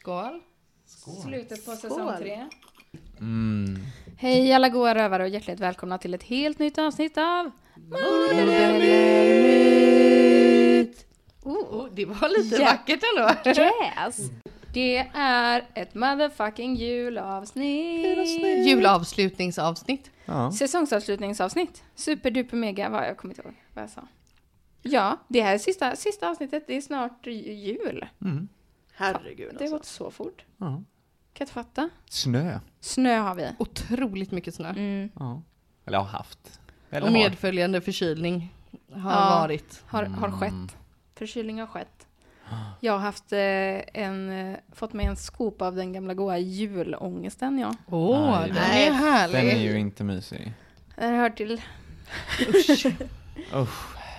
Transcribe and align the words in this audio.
Skål! 0.00 0.40
Slutet 1.22 1.64
på 1.66 1.72
säsong 1.72 1.98
Skål. 2.08 2.16
tre. 2.18 2.46
Mm. 3.18 3.78
Hej 4.18 4.52
alla 4.52 4.68
goa 4.68 4.94
rövare 4.94 5.22
och 5.22 5.28
hjärtligt 5.28 5.60
välkomna 5.60 5.98
till 5.98 6.14
ett 6.14 6.22
helt 6.22 6.58
nytt 6.58 6.78
avsnitt 6.78 7.18
av 7.18 7.50
Modellermyt! 9.50 11.06
Oh, 11.42 11.58
oh, 11.58 11.88
det 11.94 12.04
var 12.04 12.38
lite 12.42 12.56
Ja. 12.56 12.64
vackert 12.64 13.00
ändå. 13.16 13.34
Jazz! 13.62 14.30
Det 14.74 14.96
är 15.14 15.64
ett 15.74 15.94
motherfucking 15.94 16.76
julavsnitt. 16.76 18.66
Julavslutningsavsnitt. 18.66 20.10
Ja. 20.24 20.52
Säsongsavslutningsavsnitt. 20.52 21.82
Superduper 21.94 22.56
mega, 22.56 22.88
vad 22.88 23.02
jag 23.08 23.16
kommer 23.16 23.34
inte 23.34 23.42
ihåg 23.42 23.54
vad 23.74 23.82
jag 23.82 23.90
sa. 23.90 24.08
Ja, 24.82 25.16
det 25.28 25.40
här 25.40 25.54
är 25.54 25.58
sista, 25.58 25.96
sista 25.96 26.30
avsnittet. 26.30 26.64
Det 26.66 26.76
är 26.76 26.80
snart 26.80 27.26
jul. 27.26 28.06
Herregud 29.00 29.48
Det 29.48 29.54
har 29.54 29.62
alltså. 29.62 29.76
gått 29.76 29.84
så 29.84 30.10
fort. 30.10 30.44
Ja. 30.58 30.66
Kan 31.32 31.44
inte 31.44 31.52
fatta. 31.52 31.88
Snö. 32.10 32.58
Snö 32.80 33.16
har 33.18 33.34
vi. 33.34 33.48
Otroligt 33.58 34.30
mycket 34.30 34.54
snö. 34.54 34.68
Mm. 34.68 35.10
Ja. 35.18 35.42
Eller 35.86 35.98
har 35.98 36.04
haft. 36.04 36.60
Eller 36.90 37.00
Och 37.06 37.12
har. 37.12 37.18
medföljande 37.18 37.80
förkylning 37.80 38.54
har 38.92 39.10
Ja. 39.12 39.38
varit. 39.40 39.82
Har, 39.86 40.04
har 40.04 40.28
Mm. 40.28 40.40
skett. 40.40 40.76
Förkylning 41.14 41.60
har 41.60 41.66
skett. 41.66 42.06
Jag 42.80 42.92
har 42.92 42.98
haft 42.98 43.32
eh, 43.32 43.38
en, 44.04 44.30
eh, 44.30 44.58
fått 44.72 44.92
med 44.92 45.06
en 45.06 45.16
skop 45.16 45.62
av 45.62 45.74
den 45.76 45.92
gamla 45.92 46.14
goa 46.14 46.38
julångesten, 46.38 47.58
ja. 47.58 47.74
Åh, 47.86 48.30
Nej, 48.40 48.46
den 48.48 48.54
nej. 48.56 48.86
är 48.88 48.92
härlig. 48.92 49.36
Den 49.36 49.46
är 49.56 49.60
ju 49.72 49.78
inte 49.78 50.04
mysig. 50.04 50.52
Det 50.96 51.06
hör 51.06 51.30
till, 51.30 51.60
Usch. 52.54 52.86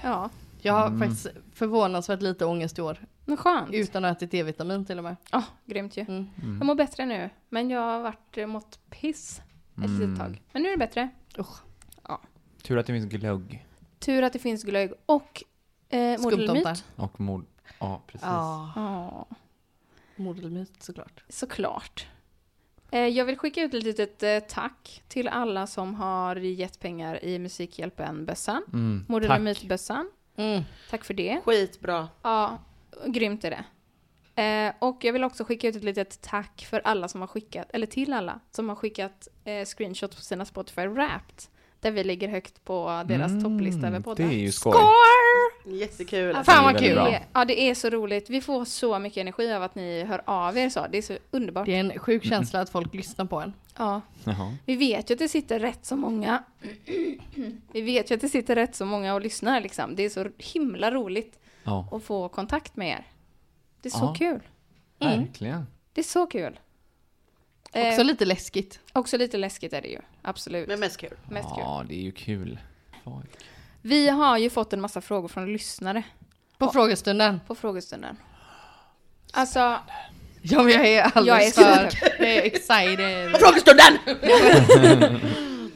ja, 0.03 0.29
Jag 0.61 0.73
har 0.73 0.87
Mm. 0.87 0.99
faktiskt 0.99 1.27
förvånansvärt 1.53 2.21
lite 2.21 2.45
ångest 2.45 2.79
i 2.79 2.81
år. 2.81 2.97
Men 3.25 3.37
skönt. 3.37 3.73
Utan 3.73 4.05
att 4.05 4.17
ätit 4.17 4.31
D-vitamin 4.31 4.85
till 4.85 4.97
och 4.97 5.03
med. 5.03 5.15
Ja, 5.31 5.43
grymt 5.65 5.97
ju. 5.97 6.01
Mm. 6.01 6.29
Jag 6.57 6.65
mår 6.65 6.75
bättre 6.75 7.05
nu, 7.05 7.29
men 7.49 7.69
jag 7.69 7.81
har 7.81 7.99
varit 8.01 8.37
eh, 8.37 8.47
mått 8.47 8.79
piss 8.89 9.41
ett 9.71 9.77
Mm. 9.85 9.99
litet 9.99 10.19
tag. 10.19 10.41
Men 10.51 10.61
nu 10.63 10.67
är 10.69 10.71
det 10.73 10.77
bättre. 10.77 11.09
Tur 12.63 12.77
att 12.77 12.85
det 12.87 12.93
finns 12.93 13.05
glögg. 13.05 13.65
Tur 13.99 14.23
att 14.23 14.33
det 14.33 14.39
finns 14.39 14.63
glögg 14.63 14.91
och 15.05 15.43
eh, 15.89 16.21
modelmyt. 16.21 16.85
Och 16.95 17.19
mord. 17.19 17.45
Ja, 17.79 18.01
precis. 18.07 18.27
Ja, 18.27 18.71
Ja, 18.75 19.27
modelmyt 20.15 20.83
såklart. 20.83 21.23
såklart. 21.29 22.07
Eh, 22.91 23.07
jag 23.07 23.25
vill 23.25 23.37
skicka 23.37 23.61
ut 23.63 23.73
ett 23.73 23.83
litet 23.83 24.23
eh, 24.23 24.39
tack 24.39 25.03
till 25.07 25.27
alla 25.27 25.67
som 25.67 25.95
har 25.95 26.35
gett 26.35 26.79
pengar 26.79 27.23
i 27.25 27.39
Musikhjälpen-bössan. 27.39 28.63
Mm. 28.73 28.99
Tack. 28.99 29.09
Modelmyt-bössan. 29.09 30.09
Mm. 30.35 30.61
Tack 30.89 31.03
för 31.05 31.13
det. 31.13 31.41
Skitbra. 31.45 32.09
Ja, 32.21 32.59
grymt 33.07 33.43
är 33.43 33.49
det. 33.49 33.63
Eh, 34.41 34.73
och 34.79 35.03
jag 35.03 35.13
vill 35.13 35.23
också 35.23 35.43
skicka 35.43 35.67
ut 35.67 35.75
ett 35.75 35.83
litet 35.83 36.21
tack 36.21 36.67
för 36.69 36.81
alla 36.83 37.07
som 37.07 37.21
har 37.21 37.27
skickat, 37.27 37.67
eller 37.73 37.87
till 37.87 38.13
alla, 38.13 38.39
som 38.51 38.69
har 38.69 38.75
skickat 38.75 39.27
eh, 39.45 39.65
screenshots 39.65 40.15
på 40.15 40.21
sina 40.21 40.45
Spotify 40.45 40.87
Wrapped. 40.87 41.43
Där 41.79 41.91
vi 41.91 42.03
ligger 42.03 42.27
högt 42.27 42.63
på 42.63 43.03
deras 43.05 43.31
Mm, 43.31 43.43
topplista 43.43 43.87
över 43.87 43.99
poddar. 43.99 44.23
det 44.23 44.33
är 44.33 44.37
ju 44.37 44.51
skoj. 44.51 44.73
Score! 44.73 45.77
Jättekul. 45.77 46.33
Ja, 46.35 46.43
Fan 46.43 46.63
vad 46.63 46.73
Det 46.73 46.77
är 46.77 46.87
kul! 46.89 46.95
Det 46.95 47.23
ja, 47.33 47.45
det 47.45 47.61
är 47.61 47.75
så 47.75 47.89
roligt. 47.89 48.29
Vi 48.29 48.41
får 48.41 48.65
så 48.65 48.99
mycket 48.99 49.17
energi 49.21 49.51
av 49.53 49.63
att 49.63 49.75
ni 49.75 50.03
hör 50.03 50.21
av 50.25 50.57
er 50.57 50.69
så. 50.69 50.85
Det 50.91 50.97
är 50.97 51.01
så 51.01 51.17
underbart. 51.31 51.65
Det 51.65 51.75
är 51.75 51.79
en 51.79 51.99
sjuk 51.99 52.23
känsla 52.25 52.61
att 52.61 52.69
folk 52.69 52.93
lyssnar 52.93 53.25
på 53.25 53.39
en. 53.41 53.53
Ja. 53.77 54.01
Jaha. 54.23 54.55
Vi 54.65 54.75
vet 54.75 55.09
ju 55.09 55.13
att 55.13 55.19
det 55.19 55.27
sitter 55.27 55.59
rätt 55.59 55.85
så 55.85 55.95
många. 55.95 56.43
vi 57.71 57.81
vet 57.81 58.11
ju 58.11 58.15
att 58.15 58.21
det 58.21 58.29
sitter 58.29 58.55
rätt 58.55 58.75
så 58.75 58.85
många 58.85 59.13
och 59.13 59.21
lyssnar 59.21 59.61
liksom. 59.61 59.95
Det 59.95 60.03
är 60.03 60.09
så 60.09 60.27
himla 60.37 60.91
roligt 60.91 61.39
Ja, 61.63 61.87
att 61.91 62.03
få 62.03 62.29
kontakt 62.29 62.75
med 62.75 62.89
er. 62.89 63.07
Det 63.81 63.89
är 63.89 63.91
så 63.99 64.05
Ja. 64.05 64.13
kul. 64.17 64.39
verkligen. 64.99 65.67
Det 65.93 66.01
är 66.01 66.05
så 66.05 66.25
kul. 66.27 66.59
Eh, 67.73 67.87
Också 67.89 68.03
lite 68.03 68.25
läskigt. 68.25 68.79
också 68.93 69.17
lite 69.17 69.37
läskigt 69.37 69.73
är 69.73 69.81
det 69.81 69.87
ju. 69.87 69.99
Absolut. 70.21 70.67
Men 70.67 70.79
mest 70.79 70.97
kul. 70.97 71.17
Mest 71.29 71.49
kul. 71.49 71.57
Ja, 71.59 71.83
det 71.87 71.95
är 71.95 72.01
ju 72.01 72.11
kul. 72.11 72.59
Folk. 73.03 73.29
Vi 73.81 74.09
har 74.09 74.37
ju 74.37 74.49
fått 74.49 74.73
en 74.73 74.81
massa 74.81 75.01
frågor 75.01 75.27
från 75.27 75.53
lyssnare 75.53 76.03
På 76.57 76.67
frågestunden. 76.71 77.39
på 77.47 77.55
frågestunden. 77.55 78.17
Alltså, 79.33 79.79
Ja, 80.43 80.63
men 80.63 80.71
jag 80.73 80.87
är 80.87 81.01
alldeles 81.17 81.57
Jag 81.57 81.67
är 81.67 81.89
så 81.89 81.97
för 81.99 82.23
jag 82.25 82.29
är 82.37 82.41
excited. 82.43 83.35
Frågestunden! 83.37 85.19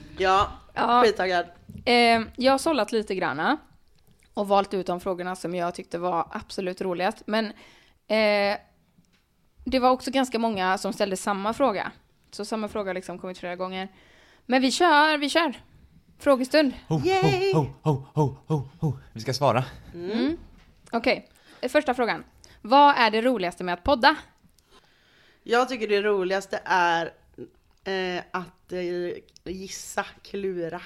ja, 0.18 0.52
ja, 0.74 1.02
skittaggad. 1.04 1.46
eh, 1.86 2.22
jag 2.36 2.52
har 2.54 2.58
sållat 2.58 2.92
lite 2.92 3.16
granna 3.16 3.58
och 4.36 4.48
valt 4.48 4.74
ut 4.74 4.88
de 4.88 5.00
frågorna 5.00 5.36
som 5.36 5.56
jag 5.56 5.76
tyckte 5.76 5.98
var 5.98 6.28
absolut 6.32 6.82
roligast. 6.82 7.24
Men 7.26 7.46
eh, 8.08 8.58
det 9.66 9.80
var 9.80 9.90
också 9.90 10.12
ganska 10.12 10.40
många 10.40 10.78
som 10.78 10.94
ställde 10.94 11.18
samma 11.18 11.54
fråga. 11.54 11.92
Så 12.32 12.46
samma 12.46 12.68
fråga 12.68 12.90
har 12.90 12.96
liksom 12.96 13.20
kommit 13.20 13.38
flera 13.38 13.56
gånger. 13.56 13.88
Men 14.46 14.62
vi 14.62 14.72
kör, 14.72 15.18
vi 15.18 15.30
kör! 15.30 15.62
Frågestund. 16.20 16.74
Ho, 16.88 17.02
Yay! 17.06 17.54
ho, 17.54 17.66
ho, 17.82 18.36
ho, 18.48 18.62
ho. 18.80 18.94
Vi 19.14 19.22
ska 19.22 19.34
svara. 19.34 19.66
Mm. 19.94 20.38
Okej, 20.92 21.30
första 21.70 21.94
frågan. 21.94 22.24
Vad 22.62 22.96
är 22.98 23.12
det 23.12 23.22
roligaste 23.22 23.64
med 23.64 23.74
att 23.74 23.84
podda? 23.84 24.16
Jag 25.44 25.70
tycker 25.70 25.88
det 25.88 26.02
roligaste 26.02 26.60
är 26.66 27.14
eh, 27.84 28.24
att 28.32 28.72
eh, 28.72 29.52
gissa, 29.54 30.06
klura. 30.24 30.82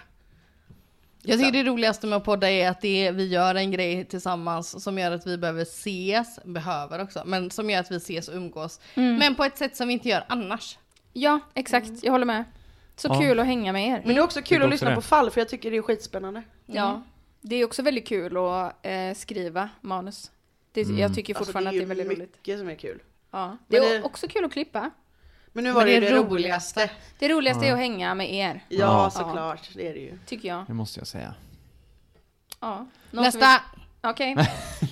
Jag 1.22 1.40
tycker 1.40 1.52
det 1.52 1.64
roligaste 1.70 2.08
med 2.08 2.18
att 2.18 2.24
podda 2.24 2.50
är 2.50 2.70
att 2.70 2.82
det 2.82 3.08
är, 3.08 3.12
vi 3.12 3.28
gör 3.28 3.56
en 3.56 3.72
grej 3.72 4.06
tillsammans 4.06 4.84
som 4.84 4.98
gör 5.00 5.12
att 5.12 5.28
vi 5.28 5.38
behöver 5.38 5.62
ses, 5.62 6.40
behöver 6.44 7.02
också, 7.02 7.24
men 7.26 7.52
som 7.52 7.70
gör 7.70 7.80
att 7.80 7.92
vi 7.92 7.96
ses 7.96 8.28
och 8.28 8.36
umgås. 8.36 8.80
Men 8.96 9.36
på 9.36 9.44
ett 9.44 9.58
sätt 9.58 9.76
som 9.76 9.88
vi 9.88 9.94
inte 9.94 10.10
gör 10.10 10.24
annars. 10.28 10.78
Ja, 11.14 11.40
exakt. 11.54 11.90
Jag 12.04 12.12
håller 12.12 12.26
med. 12.26 12.44
Så 12.96 13.08
Ja. 13.08 13.20
kul 13.20 13.40
att 13.40 13.46
hänga 13.46 13.74
med 13.74 13.88
er. 13.88 14.02
Men 14.06 14.16
det 14.16 14.22
är 14.22 14.24
också 14.24 14.40
kul 14.40 14.46
Tycker 14.46 14.56
att 14.62 14.66
också 14.66 14.72
lyssna 14.72 14.90
det. 14.90 14.96
på 14.96 15.02
fall 15.02 15.30
för 15.32 15.42
jag 15.42 15.50
tycker 15.50 15.72
det 15.72 15.78
är 15.78 15.82
skitspännande. 15.82 16.44
Ja. 16.66 17.04
Det 17.42 17.56
är 17.56 17.66
också 17.66 17.82
väldigt 17.82 18.08
kul 18.08 18.38
att 18.38 18.86
eh, 18.86 19.14
skriva 19.16 19.70
manus. 19.82 20.32
Det, 20.72 20.82
Mm. 20.84 20.98
Jag 20.98 21.16
tycker 21.16 21.34
Alltså, 21.34 21.46
fortfarande 21.46 21.70
att 21.70 21.76
det 21.76 21.82
är 21.82 21.86
väldigt 21.86 22.08
roligt. 22.08 22.20
mycket 22.20 22.60
som 22.60 22.70
är 22.70 22.76
kul. 22.76 23.00
Ja. 23.32 23.58
Det 23.68 23.78
är 23.78 23.98
det- 23.98 24.04
också 24.04 24.28
kul 24.28 24.46
att 24.46 24.52
klippa. 24.54 24.92
Men 25.54 25.64
nu 25.64 25.70
Men 25.70 25.76
var 25.76 25.86
det, 25.86 26.00
det 26.00 26.10
det 26.10 26.16
roligaste. 26.18 26.90
Det 27.20 27.30
roligaste 27.30 27.68
är 27.68 27.74
att 27.74 27.80
hänga 27.80 28.14
med 28.16 28.34
er, 28.34 28.64
Ja, 28.70 28.78
Ja. 28.78 29.10
såklart. 29.10 29.70
Det 29.76 29.88
är 29.88 29.94
det 29.94 30.00
ju. 30.00 30.18
tycker 30.26 30.48
jag. 30.48 30.66
Det 30.68 30.74
måste 30.74 31.00
jag 31.00 31.08
säga. 31.08 31.34
Ja. 32.60 32.86
Någon 33.12 33.24
Nästa! 33.24 33.62
Okej. 34.02 34.36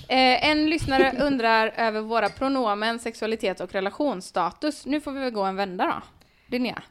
Eh, 0.07 0.49
en 0.49 0.69
lyssnare 0.69 1.13
undrar 1.19 1.67
över 1.75 2.01
våra 2.01 2.29
pronomen, 2.29 2.99
sexualitet 2.99 3.59
och 3.59 3.71
relationsstatus. 3.73 4.85
Nu 4.85 5.01
får 5.01 5.11
vi 5.11 5.19
väl 5.19 5.31
gå 5.31 5.43
en 5.43 5.55
vända 5.55 5.85
då. 5.85 6.01
Linnea. 6.47 6.81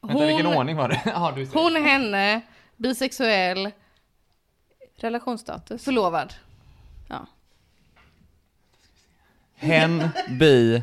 Vänta, 0.00 0.26
vilken 0.26 0.46
ordning 0.46 0.76
var 0.76 0.88
det? 0.88 1.00
Ja, 1.14 1.32
du 1.36 1.46
hon, 1.46 1.76
henne, 1.76 2.40
bisexuell, 2.76 3.70
Relationsstatus. 4.96 5.84
förlovad. 5.84 6.34
Ja. 7.08 7.26
Hen, 9.54 10.08
bi, 10.30 10.82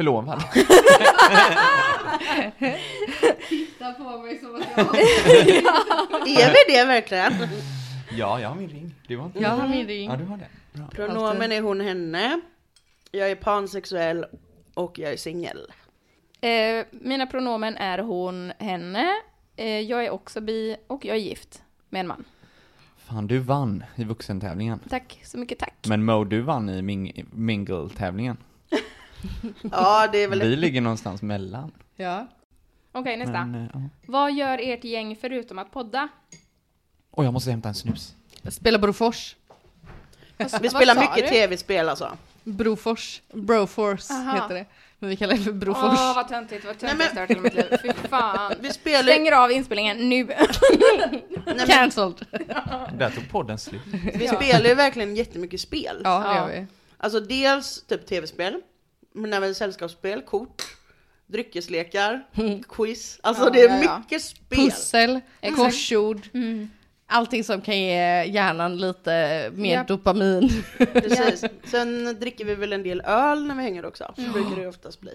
förlovad. 0.00 0.42
Titta 3.48 3.92
på 3.92 4.18
mig 4.18 4.38
som 4.38 4.54
att 4.54 4.66
jag 4.76 4.86
Är 6.40 6.48
vi 6.50 6.72
det 6.74 6.84
verkligen? 6.84 7.32
Ja, 8.18 8.40
jag 8.40 8.48
har 8.48 8.56
min 8.56 8.68
ring. 8.68 8.94
Du 9.08 9.16
har 9.18 9.26
inte 9.26 9.38
Jag 9.38 9.50
har 9.50 9.68
min 9.68 9.86
ring. 9.86 10.10
Ja, 10.10 10.16
du 10.16 10.24
har 10.24 10.36
det. 10.36 10.46
Bra. 10.72 10.86
Pronomen 10.86 11.52
är 11.52 11.60
hon, 11.60 11.80
henne. 11.80 12.40
Jag 13.10 13.30
är 13.30 13.34
pansexuell 13.34 14.26
och 14.74 14.98
jag 14.98 15.12
är 15.12 15.16
singel. 15.16 15.66
Eh, 16.40 16.84
mina 16.90 17.26
pronomen 17.26 17.76
är 17.76 17.98
hon, 17.98 18.52
henne. 18.58 19.06
Eh, 19.56 19.80
jag 19.80 20.04
är 20.04 20.10
också 20.10 20.40
bi 20.40 20.76
och 20.86 21.04
jag 21.04 21.16
är 21.16 21.20
gift 21.20 21.62
med 21.88 22.00
en 22.00 22.06
man. 22.06 22.24
Fan, 22.96 23.26
du 23.26 23.38
vann 23.38 23.84
i 23.96 24.04
vuxentävlingen. 24.04 24.80
Tack 24.90 25.20
så 25.24 25.38
mycket, 25.38 25.58
tack. 25.58 25.74
Men 25.88 26.04
Mo, 26.04 26.24
du 26.24 26.40
vann 26.40 26.68
i 26.68 26.82
ming- 26.82 27.24
mingle-tävlingen. 27.32 28.36
Ja, 29.72 30.08
det 30.12 30.18
är 30.18 30.28
väl 30.28 30.40
Vi 30.42 30.56
ligger 30.56 30.80
någonstans 30.80 31.22
mellan. 31.22 31.72
Ja. 31.96 32.26
Okej, 32.92 33.16
nästa. 33.16 33.44
Men, 33.44 33.54
eh, 33.64 33.70
ja. 33.74 33.80
Vad 34.06 34.32
gör 34.32 34.58
ert 34.62 34.84
gäng 34.84 35.16
förutom 35.20 35.58
att 35.58 35.72
podda? 35.72 36.08
Oj, 37.10 37.24
jag 37.24 37.32
måste 37.32 37.50
hämta 37.50 37.68
en 37.68 37.74
snus. 37.74 38.14
Spela 38.50 38.78
Brofors. 38.78 39.36
Vi 40.60 40.68
spelar 40.68 40.94
sa 40.94 41.00
mycket 41.00 41.16
du? 41.16 41.28
tv-spel 41.28 41.88
alltså. 41.88 42.16
Brofors. 42.44 43.22
Broforce 43.32 44.12
Aha. 44.14 44.34
heter 44.34 44.54
det. 44.54 44.66
Men 44.98 45.10
vi 45.10 45.16
kallar 45.16 45.34
det 45.34 45.40
för 45.42 45.52
Brofors. 45.52 45.98
Åh, 45.98 46.14
vad 46.14 46.28
töntigt, 46.28 46.64
vad 46.64 46.76
Nej, 46.82 46.90
töntigt 46.90 47.14
men- 47.14 47.26
jag 47.28 47.28
har 47.28 47.34
hört 47.34 47.36
i 47.36 47.40
mitt 47.40 47.54
liv. 47.54 47.78
Fy 48.02 48.08
fan. 48.08 48.52
Vi 48.60 48.70
spelar 48.72 48.98
ju- 48.98 49.04
Stänger 49.12 49.32
av 49.32 49.52
inspelningen 49.52 50.08
nu. 50.08 50.24
Nej, 50.24 51.24
men, 51.46 51.58
Cancelled. 51.66 52.26
Där 52.98 53.10
tog 53.10 53.30
podden 53.30 53.58
slut. 53.58 53.80
vi 54.14 54.28
spelar 54.28 54.68
ju 54.68 54.74
verkligen 54.74 55.16
jättemycket 55.16 55.60
spel. 55.60 56.00
Ja, 56.04 56.18
det 56.18 56.24
Ja. 56.26 56.36
gör 56.36 56.48
vi. 56.60 56.66
Alltså 56.98 57.20
dels 57.20 57.82
typ 57.82 58.06
tv-spel, 58.06 58.60
men 59.12 59.32
även 59.32 59.54
sällskapsspel, 59.54 60.22
kort, 60.22 60.62
dryckeslekar, 61.26 62.26
quiz. 62.68 63.18
Alltså 63.22 63.44
Ja, 63.44 63.50
det 63.50 63.60
är 63.62 63.68
ja, 63.68 63.82
ja. 63.84 63.98
mycket 63.98 64.22
spel. 64.22 64.58
Pussel, 64.58 65.20
Exakt. 65.40 65.62
korsord. 65.62 66.28
Mm. 66.34 66.70
Allting 67.06 67.44
som 67.44 67.60
kan 67.60 67.78
ge 67.78 68.24
hjärnan 68.24 68.76
lite 68.78 69.50
mer 69.54 69.72
Japp. 69.74 69.88
dopamin. 69.88 70.50
Precis. 70.78 71.44
Sen 71.64 72.16
dricker 72.20 72.44
vi 72.44 72.54
väl 72.54 72.72
en 72.72 72.82
del 72.82 73.00
öl 73.00 73.46
när 73.46 73.54
vi 73.54 73.62
hänger 73.62 73.84
också. 73.86 74.14
Så 74.16 74.32
brukar 74.32 74.56
det 74.62 74.66
oftast 74.68 75.00
bli. 75.00 75.12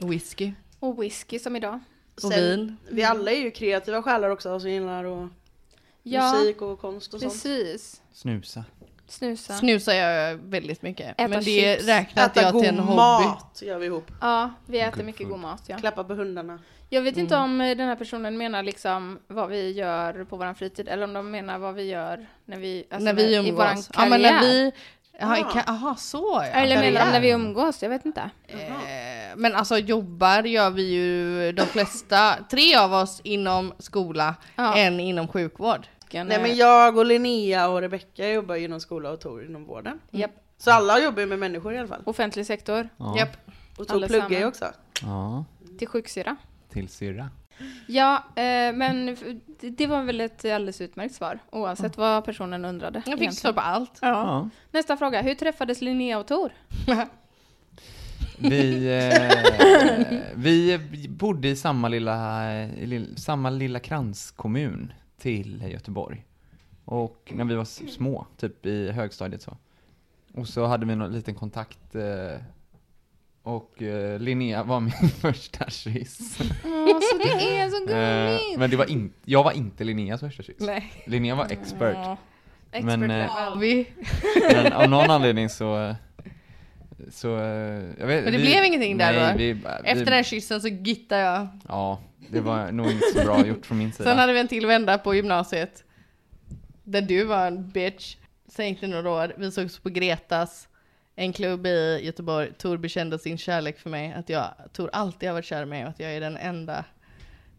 Whisky. 0.00 0.52
Och 0.80 1.02
whisky 1.02 1.38
som 1.38 1.56
idag. 1.56 1.80
Och 2.14 2.20
Sen, 2.32 2.40
vin. 2.58 2.76
Vi 2.90 3.02
alla 3.04 3.30
är 3.30 3.36
ju 3.40 3.50
kreativa 3.50 4.02
själar 4.02 4.30
också 4.30 4.60
som 4.60 4.70
gillar 4.70 5.04
och 5.04 5.28
Ja, 6.02 6.32
musik 6.32 6.62
och 6.62 6.80
konst 6.80 7.14
och 7.14 7.20
sånt. 7.20 7.32
precis. 7.32 8.00
Snusa. 8.12 8.64
Snusa. 9.08 9.54
Snusar 9.54 9.92
jag 9.92 10.36
väldigt 10.36 10.82
mycket. 10.82 11.06
Äta 11.10 11.28
men 11.28 11.38
det 11.44 11.44
chips. 11.76 11.86
räknar 11.86 12.26
Äta 12.26 12.42
jag 12.42 12.50
till 12.52 12.60
god 12.60 12.64
en 12.64 12.78
hobby. 12.78 12.96
mat 12.96 13.62
gör 13.62 13.78
vi 13.78 13.86
ihop. 13.86 14.10
Ja, 14.20 14.50
vi 14.66 14.80
äter 14.80 15.04
mycket 15.04 15.28
god 15.28 15.38
mat. 15.38 15.62
Ja. 15.66 15.76
Klappa 15.76 16.04
på 16.04 16.14
hundarna. 16.14 16.58
Jag 16.90 17.02
vet 17.02 17.16
inte 17.16 17.34
Mm. 17.36 17.44
om 17.50 17.60
eh, 17.60 17.76
den 17.76 17.88
här 17.88 17.96
personen 17.96 18.38
menar 18.38 18.62
liksom 18.62 19.18
vad 19.26 19.48
vi 19.48 19.72
gör 19.72 20.24
på 20.24 20.36
våran 20.36 20.54
fritid 20.54 20.88
eller 20.88 21.04
om 21.04 21.12
de 21.12 21.30
menar 21.30 21.58
vad 21.58 21.74
vi 21.74 21.82
gör 21.82 22.26
när 22.44 22.56
vi, 22.56 22.84
alltså 22.90 23.04
när 23.04 23.12
vi 23.14 23.34
i 23.36 23.50
våran 23.50 23.68
umgås. 23.70 23.88
karriär. 23.88 24.04
Ja 24.04 24.10
men 24.10 24.20
när 24.22 24.40
vi... 24.42 24.72
Ah. 25.20 25.62
aha, 25.72 25.94
så 25.98 26.18
ja. 26.34 26.44
Eller 26.44 26.76
menar 26.76 27.06
de 27.06 27.12
när 27.12 27.20
vi 27.20 27.30
umgås? 27.30 27.82
Jag 27.82 27.90
vet 27.90 28.06
inte. 28.06 28.30
Eh, 28.46 28.56
Men 29.36 29.54
alltså 29.54 29.78
jobbar 29.78 30.42
gör 30.42 30.70
vi 30.70 30.82
ju 30.82 31.52
de 31.52 31.62
flesta, 31.66 32.34
tre 32.50 32.76
av 32.76 32.92
oss 32.94 33.20
inom 33.24 33.72
skola, 33.78 34.34
Ja. 34.56 34.76
en 34.76 35.00
inom 35.00 35.28
sjukvård. 35.28 35.86
Nej, 36.12 36.24
Nej 36.24 36.42
men 36.42 36.56
jag 36.56 36.96
och 36.98 37.06
Linnea 37.06 37.68
och 37.68 37.80
Rebecka 37.80 38.28
jobbar 38.30 38.54
ju 38.54 38.64
inom 38.64 38.80
skola 38.80 39.10
och 39.10 39.20
Tor 39.20 39.44
inom 39.44 39.64
vården. 39.64 40.00
Japp. 40.10 40.30
Så 40.58 40.70
alla 40.70 41.00
jobbar 41.00 41.20
ju 41.20 41.26
med 41.26 41.38
människor 41.38 41.74
i 41.74 41.78
alla 41.78 41.88
fall. 41.88 42.02
Offentlig 42.04 42.46
sektor, 42.46 42.88
Ja. 42.96 43.18
Japp. 43.18 43.36
Och 43.78 43.88
Tor 43.88 44.06
pluggar 44.06 44.40
ju 44.40 44.46
också. 44.46 44.64
Ja, 45.02 45.44
till 45.78 45.88
sjuksyra. 45.88 46.36
till 46.72 46.88
syrra. 46.88 47.30
Ja, 47.86 48.16
eh, 48.28 48.72
men 48.74 49.16
det- 49.60 49.86
var 49.86 50.02
väl 50.02 50.20
ett 50.20 50.44
alldeles 50.44 50.80
utmärkt 50.80 51.14
svar 51.14 51.38
oavsett 51.50 51.96
vad 51.96 52.24
personen 52.24 52.64
undrade. 52.64 53.02
Jag 53.06 53.18
fick 53.18 53.32
svar 53.32 53.52
på 53.52 53.60
allt. 53.60 53.98
Ja. 54.02 54.08
Ja. 54.08 54.48
Nästa 54.70 54.96
fråga, 54.96 55.22
hur 55.22 55.34
träffades 55.34 55.80
Linnea 55.80 56.18
och 56.18 56.26
Tor? 56.26 56.52
Vi, 58.38 58.86
eh, 58.98 60.18
vi 60.34 60.78
bodde 61.08 61.48
i 61.48 61.56
samma 61.56 61.88
lilla, 61.88 62.44
i 62.64 62.86
lill- 62.86 63.16
samma 63.16 63.50
lilla 63.50 63.78
kranskommun 63.80 64.92
till 65.18 65.62
Göteborg. 65.72 66.24
Och 66.84 67.32
när 67.36 67.44
vi 67.44 67.54
var 67.54 67.64
små, 67.64 68.26
typ 68.36 68.66
i 68.66 68.90
högstadiet 68.90 69.42
så. 69.42 69.56
Och 70.34 70.48
så 70.48 70.66
hade 70.66 70.86
vi 70.86 70.96
någon 70.96 71.12
liten 71.12 71.34
kontakt. 71.34 71.94
Eh, 71.94 72.40
och 73.42 73.82
eh, 73.82 74.20
Linnea 74.20 74.62
var 74.62 74.80
min 74.80 74.92
första 75.20 75.70
kyss. 75.70 76.38
Åh, 76.40 77.00
så 77.00 77.18
det 77.18 77.56
är 77.58 77.70
så 77.70 77.92
Eh, 77.92 78.38
gulligt! 78.38 78.58
men 78.58 78.70
det 78.70 78.76
var 78.76 78.90
in, 78.90 79.12
jag 79.24 79.44
var 79.44 79.52
inte 79.52 79.84
Linneas 79.84 80.20
första 80.20 80.42
kyss. 80.42 80.56
Nej. 80.60 80.92
Linnea 81.06 81.34
var 81.34 81.46
expert. 81.50 81.96
Ja. 81.96 82.16
Expert 82.72 82.98
Men, 82.98 83.10
eh, 83.10 83.30
Men 84.52 84.72
av 84.72 84.90
någon 84.90 85.10
anledning 85.10 85.48
så... 85.48 85.94
Så, 87.10 87.36
eh, 87.36 87.44
jag 87.98 88.06
vet, 88.06 88.24
Men 88.24 88.32
det 88.32 88.38
vi- 88.38 88.44
blev 88.44 88.64
ingenting 88.64 88.98
där 88.98 89.12
nej, 89.12 89.32
då? 89.32 89.38
Vi, 89.38 89.52
vi, 89.52 89.60
efter 89.84 90.04
den 90.04 90.14
här 90.14 90.22
kyssen 90.22 90.60
så 90.60 90.68
gittade 90.68 91.22
jag. 91.22 91.48
Ja, 91.68 92.00
det 92.30 92.40
var 92.40 92.72
nog 92.72 92.86
inte 92.90 93.06
så 93.14 93.24
bra 93.24 93.46
gjort 93.46 93.66
från 93.66 93.78
min 93.78 93.92
sida. 93.92 94.10
Sen 94.10 94.18
hade 94.18 94.32
vi 94.32 94.40
en 94.40 94.48
till 94.48 94.66
vända 94.66 94.98
på 94.98 95.14
gymnasiet. 95.14 95.84
Där 96.84 97.02
du 97.02 97.24
var 97.24 97.46
en 97.46 97.70
bitch. 97.70 98.16
Sen 98.48 98.68
gick 98.68 98.80
det 98.80 98.86
några 98.86 99.10
år, 99.10 99.32
vi 99.36 99.50
sågs 99.50 99.78
på 99.78 99.88
Gretas. 99.88 100.68
En 101.16 101.32
klubb 101.32 101.66
i 101.66 102.00
Göteborg. 102.02 102.52
Tor 102.58 102.76
bekände 102.76 103.18
sin 103.18 103.38
kärlek 103.38 103.78
för 103.78 103.90
mig. 103.90 104.12
Att 104.12 104.28
jag, 104.28 104.54
Tor 104.72 104.90
alltid 104.92 105.28
har 105.28 105.34
varit 105.34 105.44
kär 105.44 105.62
i 105.62 105.66
mig 105.66 105.82
och 105.82 105.88
att 105.90 106.00
jag 106.00 106.12
är 106.12 106.20
den 106.20 106.36
enda 106.36 106.84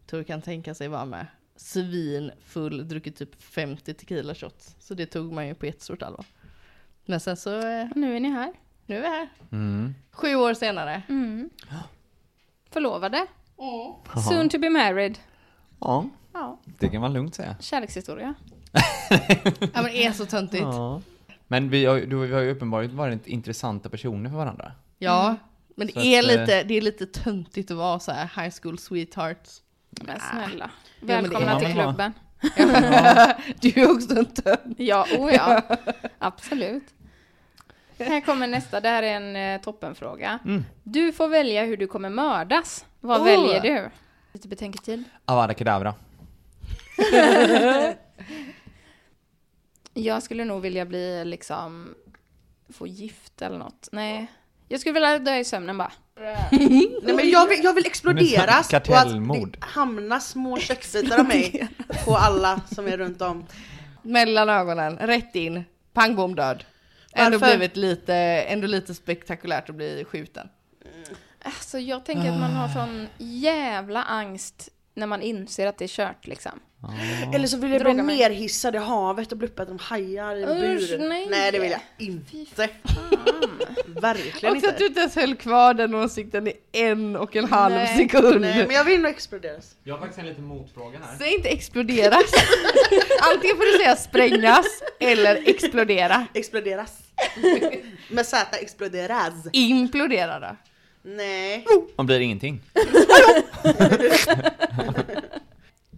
Tor 0.06 0.22
kan 0.22 0.42
tänka 0.42 0.74
sig 0.74 0.88
vara 0.88 1.04
med. 1.04 1.26
Svin 1.56 2.30
full, 2.44 2.88
druckit 2.88 3.16
typ 3.16 3.42
50 3.42 3.94
tequila 3.94 4.34
shots. 4.34 4.76
Så 4.80 4.94
det 4.94 5.06
tog 5.06 5.32
man 5.32 5.46
ju 5.46 5.54
på 5.54 5.66
ett 5.66 5.82
stort 5.82 6.02
allvar. 6.02 6.24
Men 7.04 7.20
sen 7.20 7.36
så, 7.36 7.58
eh, 7.58 7.88
Nu 7.96 8.16
är 8.16 8.20
ni 8.20 8.28
här. 8.28 8.52
Nu 8.90 8.96
är 8.96 9.00
vi 9.00 9.08
här. 9.08 9.28
Mm. 9.52 9.94
Sju 10.12 10.34
år 10.34 10.54
senare. 10.54 11.02
Mm. 11.08 11.50
Förlovade. 12.70 13.26
Jaha. 13.56 14.22
Soon 14.22 14.48
to 14.48 14.58
be 14.58 14.70
married. 14.70 15.18
Ja, 15.80 16.08
Ja, 16.32 16.60
det 16.78 16.88
kan 16.88 17.00
man 17.00 17.12
lugnt 17.12 17.34
säga. 17.34 17.56
kärlekshistoria. 17.60 18.34
Ja 19.60 19.82
men 19.82 19.84
det 19.84 20.06
är 20.06 20.12
så 20.12 20.26
töntigt. 20.26 20.62
Ja. 20.62 21.02
Men 21.48 21.70
vi 21.70 21.84
har, 21.84 21.94
vi 21.96 22.32
har 22.32 22.40
ju 22.40 22.50
uppenbarligen 22.50 22.96
varit 22.96 23.26
intressanta 23.26 23.88
personer 23.88 24.30
för 24.30 24.36
varandra. 24.36 24.72
Ja, 24.98 25.36
men 25.76 25.86
det 25.86 25.92
Så 25.92 26.00
är, 26.00 26.18
att, 26.18 26.26
lite, 26.26 26.62
det 26.62 26.74
är 26.76 26.80
lite 26.80 27.06
töntigt 27.06 27.70
att 27.70 27.76
vara 27.76 27.98
så 28.00 28.12
här 28.12 28.42
high 28.42 28.54
school 28.62 28.78
sweethearts. 28.78 29.62
Men 29.90 30.20
snälla. 30.20 30.70
men 31.00 31.06
det 31.24 31.28
Välkomna 31.28 31.58
till 31.60 31.68
Ja, 31.76 31.84
vad- 31.86 31.94
klubben. 31.94 32.12
Du 33.60 33.80
är 33.82 33.90
också 33.90 34.18
en 34.18 34.26
tönt. 34.26 34.74
Ja, 34.78 35.06
oh 35.18 35.32
ja. 35.34 35.62
Absolut. 36.18 36.84
Här 38.04 38.20
kommer 38.20 38.46
nästa. 38.46 38.80
Det 38.80 38.88
här 38.88 39.02
är 39.02 39.16
en 39.16 39.36
eh, 39.36 39.60
toppenfråga. 39.60 40.38
Mm. 40.44 40.64
Du 40.82 41.12
får 41.12 41.28
välja 41.28 41.64
hur 41.64 41.76
du 41.76 41.86
kommer 41.86 42.10
mördas. 42.10 42.84
Vad 43.00 43.20
Oh. 43.20 43.24
väljer 43.24 43.60
du? 43.60 43.90
Lite 44.32 44.48
betänketid. 44.48 45.04
Avada 45.24 45.54
Kedavra. 45.54 45.94
Jag 49.94 50.22
skulle 50.22 50.44
nog 50.44 50.62
vilja 50.62 50.84
bli 50.86 51.24
liksom 51.24 51.94
få 52.72 52.86
gift 52.86 53.42
eller 53.42 53.58
något. 53.58 53.88
Nej. 53.92 54.26
Jag 54.68 54.80
skulle 54.80 54.92
vilja 54.92 55.18
dö 55.18 55.36
i 55.36 55.44
sömnen 55.44 55.78
bara. 55.78 55.92
Nej 56.50 57.14
men 57.14 57.30
jag 57.30 57.48
vill, 57.48 57.64
jag 57.64 57.74
vill 57.74 57.86
exploderas 57.86 58.66
och 58.66 58.70
Kartellmord. 58.70 59.48
att 59.54 59.60
det 59.60 59.66
hamnar 59.66 60.18
små 60.20 60.58
köttbitar 60.58 61.18
av 61.18 61.28
mig 61.28 61.68
på 62.04 62.16
alla 62.16 62.60
som 62.74 62.86
är 62.86 62.96
runt 62.96 63.22
om. 63.22 63.46
Mellan 64.02 64.48
ögonen, 64.48 64.96
rätt 64.98 65.34
in, 65.34 65.64
pang 65.92 66.16
bom 66.16 66.34
död. 66.34 66.64
Ändå 67.14 67.38
Varför? 67.38 67.56
blivit 67.56 67.76
lite, 67.76 68.14
ändå 68.48 68.66
lite 68.66 68.94
spektakulärt 68.94 69.70
att 69.70 69.76
bli 69.76 70.04
skjuten. 70.04 70.48
Alltså 71.42 71.78
jag 71.78 72.04
tänker 72.04 72.30
att 72.30 72.40
man 72.40 72.52
har 72.52 72.68
sån 72.68 73.08
jävla 73.18 74.02
angst 74.02 74.68
när 74.94 75.06
man 75.06 75.22
inser 75.22 75.66
att 75.66 75.78
det 75.78 75.84
är 75.84 75.88
kört 75.88 76.26
liksom. 76.26 76.60
Eller 77.34 77.46
så 77.46 77.56
vill 77.56 77.70
jag 77.70 77.80
bli 77.80 77.90
Droga 77.90 78.02
mig. 78.02 78.18
nerhissad 78.18 78.74
i 78.74 78.78
havet 78.78 79.32
och 79.32 79.38
bli 79.38 79.48
uppäten 79.48 79.74
av 79.74 79.80
hajar 79.80 80.36
i 80.36 80.42
en 80.42 80.48
Usch, 80.48 80.88
bur. 80.90 80.98
nej. 81.30 81.52
det 81.52 81.58
vill 81.58 81.70
jag 81.70 81.80
inte. 81.98 82.68
Verkligen 83.86 84.56
Också 84.56 84.66
att 84.66 84.72
inte. 84.72 84.78
du 84.78 84.86
inte 84.86 85.00
ens 85.00 85.16
höll 85.16 85.34
kvar 85.36 85.74
den 85.74 85.94
åsikten 85.94 86.46
i 86.48 86.52
en 86.72 87.16
och 87.16 87.36
en 87.36 87.44
halv 87.44 87.74
Nej. 87.74 87.96
sekund. 87.96 88.40
Nej 88.40 88.66
men 88.66 88.76
jag 88.76 88.84
vill 88.84 89.00
nog 89.00 89.10
exploderas. 89.10 89.74
Jag 89.84 89.94
har 89.94 89.98
faktiskt 90.00 90.18
en 90.18 90.26
liten 90.26 90.44
motfråga 90.44 90.98
här. 91.04 91.16
Säg 91.18 91.34
inte 91.34 91.48
exploderas. 91.48 92.24
Antingen 93.34 93.56
får 93.56 93.72
du 93.72 93.78
säga 93.84 93.96
sprängas 93.96 94.66
eller 95.00 95.48
explodera. 95.48 96.26
Exploderas. 96.34 96.98
Med 98.08 98.26
Z, 98.26 98.56
exploderas. 98.60 99.34
Implodera 99.52 100.40
då. 100.40 100.56
Nej. 101.02 101.66
Man 101.96 102.06
blir 102.06 102.20
ingenting. 102.20 102.60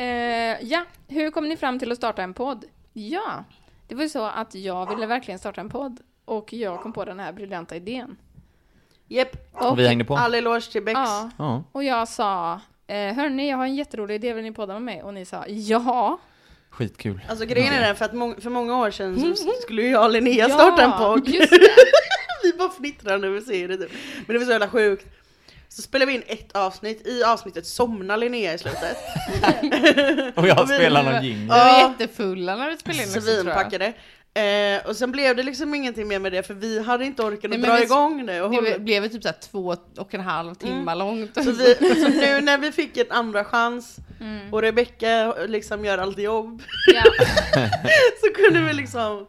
Eh, 0.02 0.58
ja, 0.62 0.84
hur 1.08 1.30
kom 1.30 1.48
ni 1.48 1.56
fram 1.56 1.78
till 1.78 1.92
att 1.92 1.98
starta 1.98 2.22
en 2.22 2.34
podd? 2.34 2.64
Ja, 2.92 3.44
det 3.88 3.94
var 3.94 4.02
ju 4.02 4.08
så 4.08 4.24
att 4.24 4.54
jag 4.54 4.94
ville 4.94 5.06
verkligen 5.06 5.38
starta 5.38 5.60
en 5.60 5.68
podd 5.68 6.00
och 6.24 6.52
jag 6.52 6.80
kom 6.80 6.92
på 6.92 7.04
den 7.04 7.20
här 7.20 7.32
briljanta 7.32 7.76
idén. 7.76 8.16
Japp. 9.08 9.36
Och 9.52 9.78
vi 9.78 9.88
hängde 9.88 10.04
på. 10.04 10.16
All 10.16 10.34
eloge 10.34 10.72
till 10.72 10.82
Bex. 10.82 10.94
Ja, 10.98 11.30
Ja. 11.38 11.62
och 11.72 11.84
jag 11.84 12.08
sa 12.08 12.60
eh, 12.86 13.14
Hörni, 13.14 13.50
jag 13.50 13.56
har 13.56 13.64
en 13.64 13.74
jätterolig 13.74 14.14
idé, 14.14 14.32
vill 14.32 14.44
ni 14.44 14.52
podda 14.52 14.72
med 14.72 14.82
mig? 14.82 15.02
Och 15.02 15.14
ni 15.14 15.24
sa 15.24 15.44
ja. 15.46 16.18
Skitkul. 16.70 17.20
Alltså 17.28 17.44
grejen 17.46 17.74
är 17.74 17.80
den 17.80 17.96
för 17.96 18.04
att 18.04 18.12
må- 18.14 18.34
för 18.40 18.50
många 18.50 18.78
år 18.78 18.90
sedan 18.90 19.36
så 19.36 19.52
skulle 19.62 19.82
ju 19.82 19.88
jag 19.90 20.04
och 20.04 20.10
Linnea 20.10 20.48
ja, 20.48 20.54
starta 20.54 20.82
en 20.82 20.92
podd. 20.92 21.28
Just 21.28 21.50
det. 21.50 21.58
Vi 22.42 22.52
bara 22.58 22.70
fnittrar 22.70 23.18
när 23.18 23.28
vi 23.28 23.40
ser 23.40 23.68
det 23.68 23.76
typ. 23.76 23.90
Men 24.26 24.34
det 24.34 24.38
var 24.38 24.46
så 24.46 24.50
jävla 24.52 24.68
sjukt. 24.68 25.06
Så 25.76 25.82
spelade 25.82 26.06
vi 26.12 26.16
in 26.16 26.22
ett 26.26 26.56
avsnitt, 26.56 27.06
i 27.06 27.22
avsnittet 27.24 27.66
somnar 27.66 28.16
Linnea 28.16 28.54
i 28.54 28.58
slutet. 28.58 28.96
Och 30.36 30.46
jag 30.48 30.66
vi- 30.66 30.74
spelar 30.74 31.02
någon 31.02 31.20
Vi 31.20 31.28
jingel. 31.28 31.48
var 31.48 31.56
Ja. 31.56 31.94
jättefulla 31.98 32.56
när 32.56 32.70
vi 32.70 32.76
spelade 32.76 33.02
in 33.02 33.08
också. 33.08 33.20
Svinpackade. 33.20 33.92
Eh, 34.34 34.86
och 34.88 34.96
sen 34.96 35.12
blev 35.12 35.36
det 35.36 35.42
liksom 35.42 35.74
ingenting 35.74 36.08
mer 36.08 36.18
med 36.18 36.32
det 36.32 36.42
för 36.42 36.54
vi 36.54 36.82
hade 36.82 37.04
inte 37.04 37.22
orkat 37.22 37.50
Nej, 37.50 37.58
att 37.60 37.66
dra 37.66 37.76
vi- 37.76 37.82
igång 37.82 38.26
det. 38.26 38.42
Och. 38.42 38.62
Det 38.64 38.78
blev 38.80 39.08
typ 39.08 39.22
såhär 39.22 39.36
två 39.50 39.76
och 39.98 40.14
en 40.14 40.20
halv 40.20 40.54
timme 40.54 40.94
långt. 40.94 41.34
Så, 41.34 41.50
vi, 41.52 41.74
så 41.74 42.08
nu 42.08 42.40
när 42.40 42.58
vi 42.58 42.72
fick 42.72 42.96
en 42.96 43.10
andra 43.10 43.44
chans 43.44 43.96
Mm. 44.20 44.52
och 44.54 44.62
Rebecca 44.62 45.34
liksom 45.46 45.84
gör 45.84 45.98
allt 45.98 46.18
jobb 46.18 46.62
Ja. 46.94 47.02
så 48.20 48.32
kunde 48.42 48.60
vi 48.60 48.72
liksom 48.72 49.26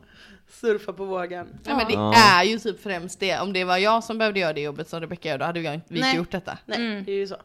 surfa 0.68 0.94
på 0.94 1.06
vågen. 1.06 1.48
Ja, 1.64 1.78
men 1.78 1.88
det 1.88 1.94
Ja. 1.94 2.14
är 2.40 2.44
ju 2.44 2.60
typ 2.60 2.84
främst 2.84 3.20
det. 3.20 3.40
Om 3.40 3.54
det 3.54 3.64
var 3.64 3.78
jag 3.78 4.04
som 4.04 4.18
behövde 4.18 4.40
göra 4.40 4.54
det 4.54 4.62
jobbet 4.62 4.90
som 4.90 5.00
Rebecca 5.02 5.30
gör, 5.30 5.38
då 5.38 5.46
hade 5.46 5.60
jag 5.62 5.74
inte, 5.74 5.86
vi 5.90 5.96
inte 6.00 6.08
Nej. 6.08 6.18
gjort 6.18 6.32
detta. 6.32 6.58
Nej, 6.66 6.78
Mm. 6.88 7.04
det 7.04 7.12
är 7.12 7.16
ju 7.16 7.28
så. 7.28 7.36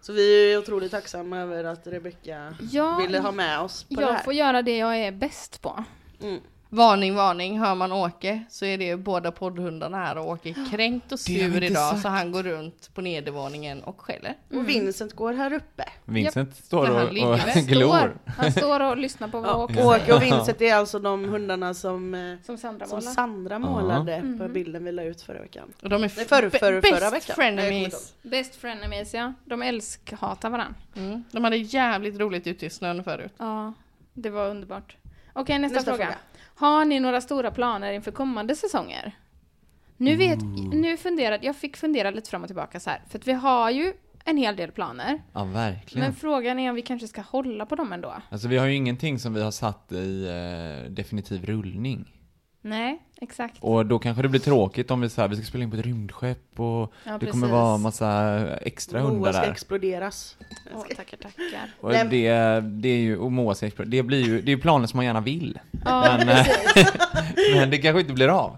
Så 0.00 0.12
vi 0.12 0.52
är 0.52 0.58
otroligt 0.58 0.90
tacksamma 0.90 1.38
över 1.38 1.64
att 1.64 1.86
Rebecca 1.86 2.54
Ja, 2.70 2.96
ville 2.96 3.18
ha 3.18 3.32
med 3.32 3.60
oss 3.60 3.84
på 3.84 3.94
det 3.94 4.00
Jag 4.02 4.12
här. 4.12 4.22
får 4.22 4.32
göra 4.32 4.62
det 4.62 4.76
jag 4.76 4.96
är 4.98 5.12
bäst 5.12 5.62
på. 5.62 5.84
Mm. 6.22 6.40
Varning, 6.68 7.14
varning, 7.14 7.58
hör 7.58 7.74
man 7.74 7.92
Åke 7.92 8.44
så 8.48 8.64
är 8.64 8.78
det 8.78 8.84
ju 8.84 8.96
båda 8.96 9.32
poddhundarna 9.32 9.96
här 9.98 10.18
och 10.18 10.28
Åke 10.28 10.48
är 10.48 10.70
kränkt 10.70 11.12
och 11.12 11.20
sur 11.20 11.62
idag 11.62 11.90
sagt. 11.90 12.02
så 12.02 12.08
han 12.08 12.32
går 12.32 12.42
runt 12.42 12.94
på 12.94 13.00
nedervåningen 13.00 13.82
och 13.82 14.00
skäller. 14.00 14.34
Och 14.54 14.68
Vincent 14.68 15.12
går 15.12 15.32
här 15.32 15.52
uppe. 15.52 15.84
Vincent 16.04 16.56
står 16.56 16.82
Men 16.82 16.96
han 16.96 17.04
och, 17.06 17.30
och 17.56 17.62
glor. 17.66 17.88
Står, 17.88 18.32
han 18.36 18.52
står 18.52 18.80
och 18.90 18.96
lyssnar 18.96 19.28
på 19.28 19.40
vad 19.40 19.50
Ja, 19.50 19.64
Åke 19.64 19.82
Åke 19.84 19.98
säger. 20.00 20.14
och 20.16 20.22
Vincent 20.22 20.60
är 20.60 20.74
alltså 20.74 20.98
de 20.98 21.24
hundarna 21.24 21.74
som, 21.74 22.14
eh, 22.14 22.36
Som 22.46 22.58
Sandra 22.58 22.86
som 22.86 22.98
målar. 22.98 23.10
Sandra 23.12 23.58
målade 23.58 24.36
på 24.40 24.48
bilden 24.48 24.84
vi 24.84 24.92
la 24.92 25.02
ut 25.02 25.22
förra 25.22 25.40
veckan. 25.40 25.72
Och 25.82 25.88
de 25.88 25.94
är 25.94 25.98
Nej, 26.16 26.26
förr- 26.26 26.50
be- 26.50 26.58
förr- 26.58 26.80
best 26.80 26.94
förra 26.98 27.10
veckan. 27.10 27.34
Frenemies. 27.36 28.14
Best 28.22 28.54
frenemies 28.56 29.14
ja. 29.14 29.32
De 29.44 29.62
älskhatar 29.62 30.50
varandra. 30.50 30.74
Mm. 30.96 31.24
De 31.30 31.44
hade 31.44 31.56
jävligt 31.56 32.18
roligt 32.20 32.46
ute 32.46 32.66
i 32.66 32.70
snön 32.70 33.04
förut. 33.04 33.32
Ja, 33.36 33.72
det 34.14 34.30
var 34.30 34.48
underbart. 34.50 34.96
Okej, 35.32 35.58
nästa, 35.58 35.74
Nästa 35.78 35.90
fråga. 35.90 36.04
fråga. 36.04 36.18
Har 36.58 36.84
ni 36.84 37.00
några 37.00 37.20
stora 37.20 37.50
planer 37.50 37.92
inför 37.92 38.10
kommande 38.10 38.54
säsonger? 38.54 39.12
Nu 39.96 40.16
vet, 40.16 40.38
nu 40.72 40.96
funderade, 40.96 41.46
jag 41.46 41.56
fick 41.56 41.76
fundera 41.76 42.10
lite 42.10 42.30
fram 42.30 42.42
och 42.42 42.48
tillbaka 42.48 42.80
så 42.80 42.90
här, 42.90 43.02
för 43.10 43.18
att 43.18 43.28
vi 43.28 43.32
har 43.32 43.70
ju 43.70 43.92
en 44.24 44.36
hel 44.36 44.56
del 44.56 44.72
planer. 44.72 45.22
Ja, 45.32 45.44
verkligen. 45.44 46.06
Men 46.06 46.14
frågan 46.14 46.58
är 46.58 46.70
om 46.70 46.76
vi 46.76 46.82
kanske 46.82 47.08
ska 47.08 47.20
hålla 47.20 47.66
på 47.66 47.74
dem 47.74 47.92
ändå. 47.92 48.14
Alltså 48.30 48.48
vi 48.48 48.58
har 48.58 48.66
ju 48.66 48.74
ingenting 48.74 49.18
som 49.18 49.34
vi 49.34 49.42
har 49.42 49.50
satt 49.50 49.92
i 49.92 50.26
eh, 50.26 50.90
definitiv 50.90 51.44
rullning. 51.44 52.12
Nej, 52.68 52.98
exakt. 53.20 53.56
Och 53.60 53.86
då 53.86 53.98
kanske 53.98 54.22
det 54.22 54.28
blir 54.28 54.40
tråkigt 54.40 54.90
om 54.90 55.00
vi 55.00 55.08
säger 55.08 55.28
vi 55.28 55.36
ska 55.36 55.44
spela 55.44 55.64
in 55.64 55.70
på 55.70 55.76
ett 55.76 55.84
rymdskepp 55.86 56.60
och 56.60 56.66
Ja, 57.04 57.12
det 57.12 57.18
precis. 57.18 57.30
kommer 57.30 57.48
vara 57.48 57.78
massa 57.78 58.38
extra 58.60 59.00
hundar 59.00 59.18
Moa 59.20 59.32
ska 59.32 59.42
där. 59.42 59.50
exploderas. 59.52 60.36
Åh, 60.74 60.84
tackar, 60.96 61.16
tackar. 61.16 61.70
Och 61.80 61.90
Nej, 61.92 62.06
det, 62.10 62.60
det 62.60 62.88
är 62.88 62.96
ju, 62.98 63.16
och 63.18 63.32
Moa 63.32 63.54
ska 63.54 63.66
explo- 63.66 63.84
det 63.84 64.02
blir 64.02 64.26
ju, 64.26 64.40
det 64.42 64.50
är 64.50 64.56
ju 64.56 64.60
planer 64.62 64.86
som 64.86 64.96
man 64.98 65.04
gärna 65.06 65.20
vill. 65.20 65.58
Ja, 65.84 66.16
Men, 66.26 66.26
men 67.54 67.70
det 67.70 67.78
kanske 67.78 68.00
inte 68.00 68.12
blir 68.12 68.28
av. 68.28 68.56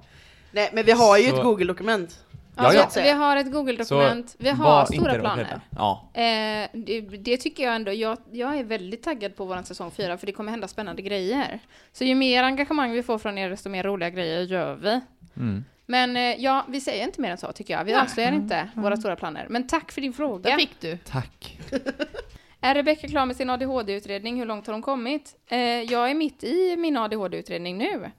Nej 0.52 0.70
men 0.72 0.84
vi 0.84 0.92
har 0.92 1.18
ju 1.18 1.28
Så- 1.30 1.36
ett 1.36 1.42
Google-dokument. 1.42 2.18
Ja, 2.58 2.74
ja. 2.74 2.90
så 2.90 3.02
vi 3.02 3.10
har 3.10 3.36
ett 3.36 3.52
Google-dokument, 3.52 4.36
vi 4.38 4.48
har 4.48 4.84
stora 4.84 5.14
planer. 5.14 5.60
Ja. 5.70 6.10
Eh, 6.14 6.68
det, 6.72 7.00
det 7.00 7.36
tycker 7.36 7.64
jag 7.64 7.74
ändå, 7.74 7.92
jag, 7.92 8.18
jag 8.32 8.58
är 8.58 8.64
väldigt 8.64 9.02
taggad 9.02 9.36
på 9.36 9.44
vår 9.44 9.62
säsong 9.62 9.90
4 9.90 10.18
för 10.18 10.26
det 10.26 10.32
kommer 10.32 10.50
hända 10.50 10.68
spännande 10.68 11.02
grejer. 11.02 11.58
Så 11.92 12.04
ju 12.04 12.14
mer 12.14 12.42
engagemang 12.42 12.92
vi 12.92 13.02
får 13.02 13.18
från 13.18 13.38
er 13.38 13.50
desto 13.50 13.68
mer 13.68 13.82
roliga 13.82 14.10
grejer 14.10 14.40
gör 14.40 14.74
vi. 14.74 15.00
Mm. 15.36 15.64
Men 15.86 16.16
eh, 16.16 16.22
ja, 16.22 16.64
vi 16.68 16.80
säger 16.80 17.04
inte 17.04 17.20
mer 17.20 17.30
än 17.30 17.38
så 17.38 17.52
tycker 17.52 17.74
jag. 17.74 17.84
Vi 17.84 17.94
avslöjar 17.94 18.32
inte 18.32 18.68
våra 18.74 18.96
stora 18.96 19.16
planer. 19.16 19.46
Men 19.48 19.66
tack 19.66 19.92
för 19.92 20.00
din 20.00 20.12
fråga. 20.12 20.56
fick 20.56 20.80
du. 20.80 20.96
Tack. 20.96 21.58
Är 22.60 22.74
Rebecka 22.74 23.08
klar 23.08 23.26
med 23.26 23.36
sin 23.36 23.50
ADHD-utredning? 23.50 24.38
Hur 24.38 24.46
långt 24.46 24.66
har 24.66 24.72
hon 24.72 24.82
kommit? 24.82 25.36
Eh, 25.46 25.58
jag 25.58 26.10
är 26.10 26.14
mitt 26.14 26.44
i 26.44 26.76
min 26.76 26.96
ADHD-utredning 26.96 27.78
nu. 27.78 28.10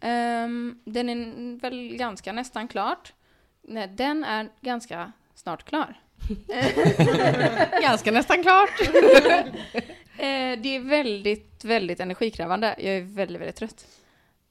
Ehm, 0.00 0.80
den 0.84 1.08
är 1.08 1.60
väl 1.60 1.96
ganska 1.96 2.32
nästan 2.32 2.68
klart. 2.68 3.12
Nej, 3.62 3.88
den 3.88 4.24
är 4.24 4.48
ganska 4.60 5.12
snart 5.34 5.64
klar. 5.64 6.00
Ganska 7.82 8.10
nästan 8.12 8.42
klart. 8.42 8.70
Eh, 10.18 10.58
det 10.60 10.76
är 10.76 10.80
väldigt, 10.88 11.64
väldigt 11.64 12.00
energikrävande. 12.00 12.74
Jag 12.78 12.96
är 12.96 13.00
väldigt, 13.02 13.40
väldigt 13.40 13.56
trött 13.56 13.86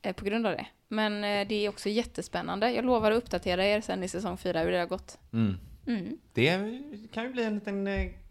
eh, 0.02 0.16
på 0.16 0.26
grund 0.26 0.48
av 0.48 0.54
det. 0.54 0.66
Men 0.88 1.24
eh, 1.24 1.48
det 1.48 1.66
är 1.66 1.70
också 1.70 1.90
jättespännande. 1.90 2.72
Jag 2.72 2.86
lovar 2.86 3.12
att 3.12 3.18
uppdatera 3.18 3.66
er 3.66 3.82
sen 3.82 4.04
i 4.04 4.08
säsong 4.08 4.38
4 4.38 4.60
hur 4.62 4.72
det 4.72 4.80
har 4.80 4.86
gått. 4.86 5.18
Mm. 5.34 5.58
Mm, 5.88 6.18
Det 6.34 6.58
kan 7.12 7.24
ju 7.24 7.30
bli 7.30 7.44
en 7.44 7.56
liten 7.56 7.88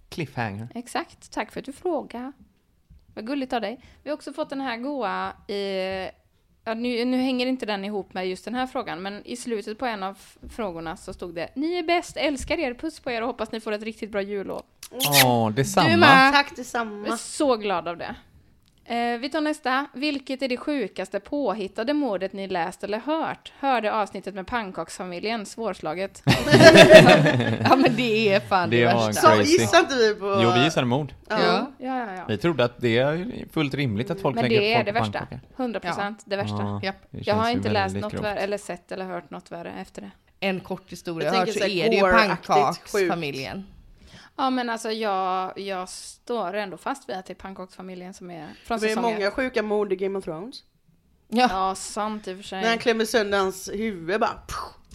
cliffhanger. 0.08 0.68
exakt. 0.74 1.32
Tack 1.32 1.52
för 1.52 1.60
att 1.60 1.66
du 1.66 1.72
frågade. 1.72 2.32
Vad 3.14 3.26
gulligt 3.26 3.52
av 3.52 3.60
dig. 3.60 3.80
Vi 4.02 4.10
har 4.10 4.14
också 4.16 4.32
fått 4.32 4.50
den 4.50 4.60
här 4.60 4.76
goa 4.76 5.32
i... 5.48 6.10
Ja, 6.68 6.74
nu, 6.74 7.04
nu 7.04 7.16
hänger 7.16 7.46
inte 7.46 7.66
den 7.66 7.84
ihop 7.84 8.14
med 8.14 8.28
just 8.28 8.44
den 8.44 8.54
här 8.54 8.66
frågan, 8.66 9.02
men 9.02 9.26
i 9.26 9.36
slutet 9.36 9.78
på 9.78 9.86
en 9.86 10.02
av 10.02 10.18
frågorna 10.50 10.96
så 10.96 11.12
stod 11.12 11.34
det 11.34 11.48
Ni 11.54 11.74
är 11.74 11.82
bäst, 11.82 12.16
älskar 12.16 12.58
er, 12.58 12.74
puss 12.74 13.00
på 13.00 13.10
er 13.10 13.20
och 13.22 13.26
hoppas 13.26 13.52
ni 13.52 13.60
får 13.60 13.72
ett 13.72 13.82
riktigt 13.82 14.10
bra 14.10 14.22
jullov. 14.22 14.62
Åh, 15.24 15.50
detsamma. 15.50 15.88
Du 15.88 15.96
med. 15.96 16.32
Tack 16.32 16.46
Jag 16.46 16.52
är 16.52 16.56
detsamma. 16.56 17.16
så 17.16 17.56
glad 17.56 17.88
av 17.88 17.96
det. 17.96 18.14
Eh, 18.90 19.18
vi 19.18 19.28
tar 19.28 19.40
nästa. 19.40 19.86
Vilket 19.92 20.42
är 20.42 20.48
det 20.48 20.56
sjukaste 20.56 21.20
påhittade 21.20 21.92
mordet 21.94 22.32
ni 22.32 22.46
läst 22.48 22.84
eller 22.84 22.98
hört? 22.98 23.52
Hörde 23.58 23.92
avsnittet 23.92 24.34
med 24.34 24.46
pannkaksfamiljen, 24.46 25.46
svårslaget. 25.46 26.22
Ja 27.64 27.76
men 27.76 27.96
det 27.96 28.34
är 28.34 28.40
fan 28.40 28.70
det, 28.70 28.76
Det 28.76 28.84
värsta. 28.84 29.12
Så 29.12 29.42
gissar 29.42 29.78
inte 29.78 29.94
vi 29.94 30.14
på... 30.14 30.40
Jo, 30.42 30.50
vi 30.54 30.64
gissade 30.64 30.86
mord. 30.86 31.12
Ja. 31.28 31.38
Ja. 31.40 31.72
Ja, 31.78 32.14
ja. 32.16 32.24
Vi 32.28 32.38
trodde 32.38 32.64
att 32.64 32.80
det 32.80 32.98
är 32.98 33.44
fullt 33.52 33.74
rimligt 33.74 34.10
att 34.10 34.20
folk 34.20 34.34
Men 34.34 34.44
lägger 34.44 34.60
det 34.60 34.72
är 34.72 34.76
folk 34.76 34.86
det 34.86 34.92
på 34.92 34.98
värsta. 34.98 35.18
pannkakor. 35.18 35.40
100 35.56 35.80
procent 35.80 36.22
det 36.26 36.36
värsta. 36.36 36.80
Ja, 36.82 36.92
det 37.10 37.26
Jag 37.26 37.34
har 37.34 37.50
inte 37.50 37.70
läst 37.70 37.96
något 37.96 38.12
grovt. 38.12 38.24
värre, 38.24 38.38
eller 38.38 38.58
sett 38.58 38.92
eller 38.92 39.04
hört 39.04 39.30
något 39.30 39.52
värre 39.52 39.72
efter 39.80 40.02
det. 40.02 40.10
En 40.40 40.60
kort 40.60 40.92
historia 40.92 41.26
Jag 41.28 41.34
jag 41.34 41.40
hört 41.40 41.48
så 41.48 41.58
så 41.58 41.64
är 41.66 41.90
det 41.90 41.96
ju 41.96 42.02
pannkaksfamiljen. 42.12 43.64
Ja, 44.38 44.50
men 44.50 44.70
alltså 44.70 44.90
jag, 44.90 45.58
jag 45.58 45.88
står 45.88 46.54
ändå 46.54 46.76
fast 46.76 47.08
vid 47.08 47.16
att 47.16 47.26
det 47.26 47.32
är 47.32 47.34
pannkaksfamiljen 47.34 48.14
som 48.14 48.30
är 48.30 48.48
från 48.64 48.80
Det 48.80 48.92
är 48.92 49.00
många 49.00 49.30
sjuka 49.30 49.62
mord 49.62 49.92
i 49.92 49.96
Game 49.96 50.18
of 50.18 50.24
Thrones. 50.24 50.64
Ja. 51.28 51.48
Ja, 51.50 51.74
sant 51.74 52.28
i 52.28 52.32
och 52.32 52.36
för 52.36 52.42
sig. 52.42 52.60
När 52.62 52.68
han 52.68 52.78
klämmer 52.78 53.04
sönder 53.04 53.38
hans 53.38 53.70
huvud 53.72 54.20
bara. 54.20 54.42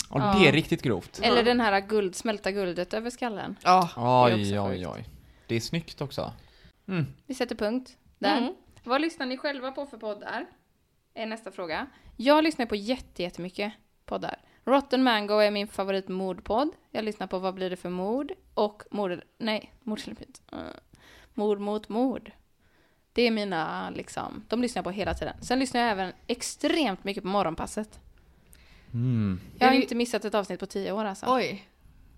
Och 0.10 0.20
Ja. 0.20 0.36
det 0.40 0.48
är 0.48 0.52
riktigt 0.52 0.82
grovt. 0.82 1.20
Eller 1.24 1.44
den 1.44 1.60
här 1.60 1.82
guld, 1.82 2.16
smälta 2.16 2.52
guldet 2.52 2.94
över 2.94 3.10
skallen. 3.10 3.56
Ja. 3.64 3.90
är 3.98 4.36
Oj, 4.36 4.42
också 4.42 4.72
oj, 4.72 4.88
oj. 4.88 5.10
Det 5.48 5.56
är 5.56 5.60
snyggt 5.60 6.02
också. 6.02 6.34
Vi 7.28 7.34
sätter 7.34 7.56
punkt 7.56 7.98
där. 8.20 8.38
Mm. 8.38 8.54
Vad 8.84 9.02
lyssnar 9.02 9.26
ni 9.26 9.38
själva 9.38 9.72
på 9.72 9.86
för 9.86 9.98
poddar? 9.98 10.46
Är 11.14 11.26
nästa 11.26 11.52
fråga. 11.52 11.88
Jag 12.18 12.44
lyssnar 12.44 12.66
på 12.66 12.76
jätte, 12.76 13.24
jättemycket 13.24 13.74
poddar. 14.06 14.36
Rotten 14.66 15.04
Mango 15.04 15.34
är 15.34 15.52
min 15.52 15.68
favorit 15.68 16.08
mordpodd. 16.08 16.70
Jag 16.92 17.06
lyssnar 17.06 17.28
på 17.28 17.40
Vad 17.40 17.54
blir 17.54 17.70
det 17.70 17.76
för 17.76 17.90
mord? 17.90 18.32
Och 18.54 18.84
mord... 18.92 19.22
Nej, 19.38 19.74
mord 19.84 20.02
eller 20.06 20.16
myt. 20.20 20.42
Uh, 20.54 20.60
mord 21.34 21.60
mot 21.60 21.90
mord. 21.90 22.32
Det 23.14 23.22
är 23.22 23.32
mina, 23.32 23.90
liksom... 23.90 24.46
De 24.48 24.62
lyssnar 24.62 24.80
jag 24.80 24.84
på 24.84 24.92
hela 24.92 25.14
tiden. 25.14 25.36
Sen 25.42 25.60
lyssnar 25.60 25.82
jag 25.82 25.92
även 25.92 26.14
extremt 26.28 27.04
mycket 27.04 27.24
på 27.24 27.30
Morgonpasset. 27.30 28.00
Mm. 28.94 29.40
Jag 29.60 29.68
har 29.68 29.74
inte 29.74 29.96
missat 29.96 30.26
ett 30.26 30.36
avsnitt 30.36 30.60
på 30.60 30.66
tio 30.66 30.92
år 30.92 31.06
alltså. 31.06 31.26
Oj. 31.30 31.68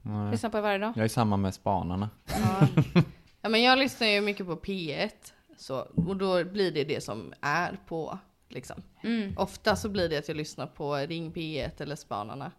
Nej. 0.02 0.32
Lyssnar 0.32 0.50
på 0.50 0.58
det 0.58 0.64
varje 0.64 0.78
dag. 0.78 0.94
Jag 0.96 1.04
är 1.04 1.10
samma 1.10 1.38
med 1.38 1.54
spanarna. 1.54 2.10
Ja. 2.26 2.68
ja 3.42 3.50
men 3.50 3.62
jag 3.62 3.80
lyssnar 3.80 4.08
ju 4.08 4.22
mycket 4.22 4.46
på 4.46 4.56
P1. 4.56 5.10
Så, 5.58 5.80
och 5.80 6.16
då 6.16 6.44
blir 6.44 6.72
det 6.72 6.84
det 6.84 7.04
som 7.04 7.34
är 7.42 7.80
på 7.88 8.20
liksom. 8.50 8.84
Mm. 9.04 9.38
Ofta 9.38 9.76
så 9.76 9.90
blir 9.90 10.10
det 10.10 10.18
att 10.18 10.28
jag 10.28 10.38
lyssnar 10.38 10.68
på 10.68 10.96
Ring 10.96 11.32
P1 11.32 11.82
eller 11.82 11.96
Spanarna. 11.96 12.52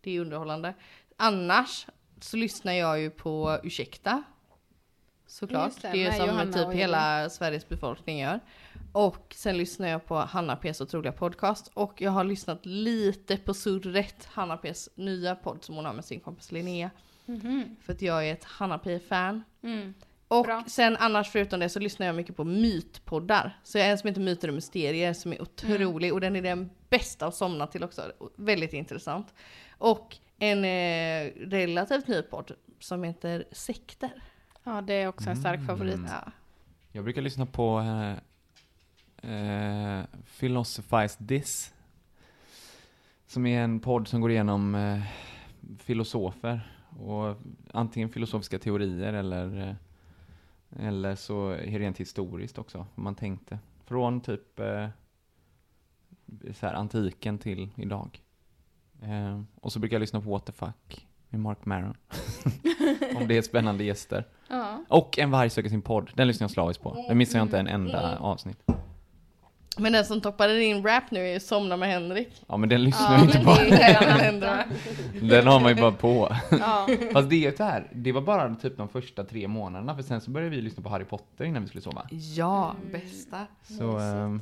Det 0.00 0.16
är 0.16 0.20
underhållande. 0.20 0.74
Annars 1.16 1.86
så 2.20 2.36
lyssnar 2.36 2.72
jag 2.72 3.00
ju 3.00 3.10
på 3.10 3.58
Ursäkta. 3.62 4.22
Såklart. 5.26 5.82
Det, 5.82 5.88
det, 5.88 6.04
är 6.04 6.08
med 6.08 6.16
som 6.16 6.26
Johanna 6.26 6.52
typ 6.52 6.72
hela 6.72 7.30
Sveriges 7.30 7.68
befolkning 7.68 8.18
gör. 8.18 8.40
Och 8.92 9.34
sen 9.36 9.56
lyssnar 9.56 9.88
jag 9.88 10.06
på 10.06 10.14
Hanna 10.14 10.56
P's 10.56 10.82
otroliga 10.82 11.12
podcast. 11.12 11.70
Och 11.74 12.00
jag 12.00 12.10
har 12.10 12.24
lyssnat 12.24 12.66
lite 12.66 13.36
på 13.36 13.54
Surret, 13.54 14.24
Hanna 14.24 14.56
P's 14.56 14.88
nya 14.94 15.34
podd 15.34 15.64
som 15.64 15.74
hon 15.74 15.84
har 15.84 15.92
med 15.92 16.04
sin 16.04 16.20
kompis 16.20 16.52
Linnea. 16.52 16.90
Mhm. 17.26 17.76
För 17.82 17.92
att 17.92 18.02
jag 18.02 18.28
är 18.28 18.32
ett 18.32 18.44
Hanna 18.44 18.78
P-fan. 18.78 19.44
Mm. 19.62 19.94
Och 20.30 20.44
Bra. 20.44 20.64
sen 20.66 20.96
annars 20.96 21.30
förutom 21.30 21.60
det 21.60 21.68
så 21.68 21.78
lyssnar 21.80 22.06
jag 22.06 22.14
mycket 22.16 22.36
på 22.36 22.44
mytpoddar. 22.44 23.58
Så 23.62 23.78
jag 23.78 23.86
är 23.86 23.90
en 23.90 23.98
som 23.98 24.08
heter 24.08 24.20
Myter 24.20 24.48
och 24.48 24.54
Mysterier 24.54 25.12
som 25.12 25.32
är 25.32 25.42
otrolig 25.42 26.12
och 26.12 26.20
den 26.20 26.36
är 26.36 26.42
den 26.42 26.70
bästa 26.88 27.26
att 27.26 27.34
somna 27.34 27.66
till 27.66 27.84
också. 27.84 28.12
Väldigt 28.36 28.72
intressant. 28.72 29.34
Och 29.78 30.16
en 30.38 30.64
eh, 30.64 31.32
relativt 31.48 32.08
ny 32.08 32.22
podd 32.22 32.52
som 32.78 33.04
heter 33.04 33.44
Sekter. 33.52 34.10
Ja, 34.64 34.80
det 34.80 34.94
är 34.94 35.06
också 35.06 35.30
en 35.30 35.36
stark 35.36 35.66
favorit. 35.66 36.00
Ja. 36.08 36.32
Jag 36.92 37.04
brukar 37.04 37.22
lyssna 37.22 37.46
på 37.46 37.80
eh, 39.22 39.30
eh, 39.32 40.04
Philosophize 40.38 41.26
This. 41.28 41.74
Som 43.26 43.46
är 43.46 43.60
en 43.60 43.80
podd 43.80 44.08
som 44.08 44.20
går 44.20 44.30
igenom 44.30 44.74
eh, 44.74 45.02
filosofer. 45.78 46.60
Och 46.98 47.36
antingen 47.72 48.08
filosofiska 48.08 48.58
teorier 48.58 49.12
eller, 49.12 49.68
eh, 49.68 49.74
eller 50.78 51.14
så 51.14 51.50
rent 51.50 51.98
historiskt 51.98 52.58
också, 52.58 52.78
om 52.94 53.04
man 53.04 53.14
tänkte. 53.14 53.58
Från 53.84 54.20
typ 54.20 54.60
eh, 54.60 54.88
så 56.52 56.66
här, 56.66 56.74
antiken 56.74 57.38
till 57.38 57.70
idag. 57.76 58.22
Eh, 59.02 59.40
och 59.60 59.72
så 59.72 59.78
brukar 59.78 59.94
jag 59.94 60.00
lyssna 60.00 60.20
på 60.20 60.30
What 60.30 60.46
the 60.46 60.52
fuck 60.52 61.06
med 61.28 61.40
Mark 61.40 61.64
Maron. 61.64 61.96
om 63.16 63.28
det 63.28 63.36
är 63.36 63.42
spännande 63.42 63.84
gäster. 63.84 64.26
Ja. 64.48 64.84
Och 64.88 65.18
En 65.18 65.30
varg 65.30 65.50
söker 65.50 65.68
sin 65.68 65.82
podd. 65.82 66.10
Den 66.14 66.26
lyssnar 66.26 66.44
jag 66.44 66.50
slaviskt 66.50 66.82
på. 66.82 67.04
Den 67.08 67.18
missar 67.18 67.38
jag 67.38 67.46
inte 67.46 67.58
en 67.58 67.66
enda 67.66 68.18
avsnitt. 68.18 68.62
Men 69.80 69.92
den 69.92 70.04
som 70.04 70.20
toppade 70.20 70.58
din 70.58 70.86
rap 70.86 71.10
nu 71.10 71.20
är 71.28 71.32
ju 71.32 71.40
Somna 71.40 71.76
med 71.76 71.88
Henrik. 71.88 72.42
Ja 72.48 72.56
men 72.56 72.68
den 72.68 72.84
lyssnar 72.84 73.12
Ja, 73.12 73.18
jag 73.18 73.24
inte 73.24 73.38
på. 73.38 73.56
ju 75.14 75.28
Den 75.28 75.46
har 75.46 75.60
man 75.60 75.74
ju 75.76 75.80
bara 75.80 75.92
på. 75.92 76.36
Ja. 76.50 76.88
Fast 77.12 77.30
det 77.30 77.46
är 77.46 77.52
så 77.56 77.64
här, 77.64 77.88
det 77.92 78.12
var 78.12 78.20
bara 78.20 78.54
typ 78.54 78.76
de 78.76 78.88
första 78.88 79.24
tre 79.24 79.48
månaderna 79.48 79.96
för 79.96 80.02
sen 80.02 80.20
så 80.20 80.30
började 80.30 80.56
vi 80.56 80.62
lyssna 80.62 80.82
på 80.82 80.88
Harry 80.88 81.04
Potter 81.04 81.44
innan 81.44 81.62
vi 81.62 81.68
skulle 81.68 81.82
sova. 81.82 82.02
Ja, 82.36 82.74
bästa. 82.92 83.46
Så, 83.78 83.98
ehm, 83.98 84.40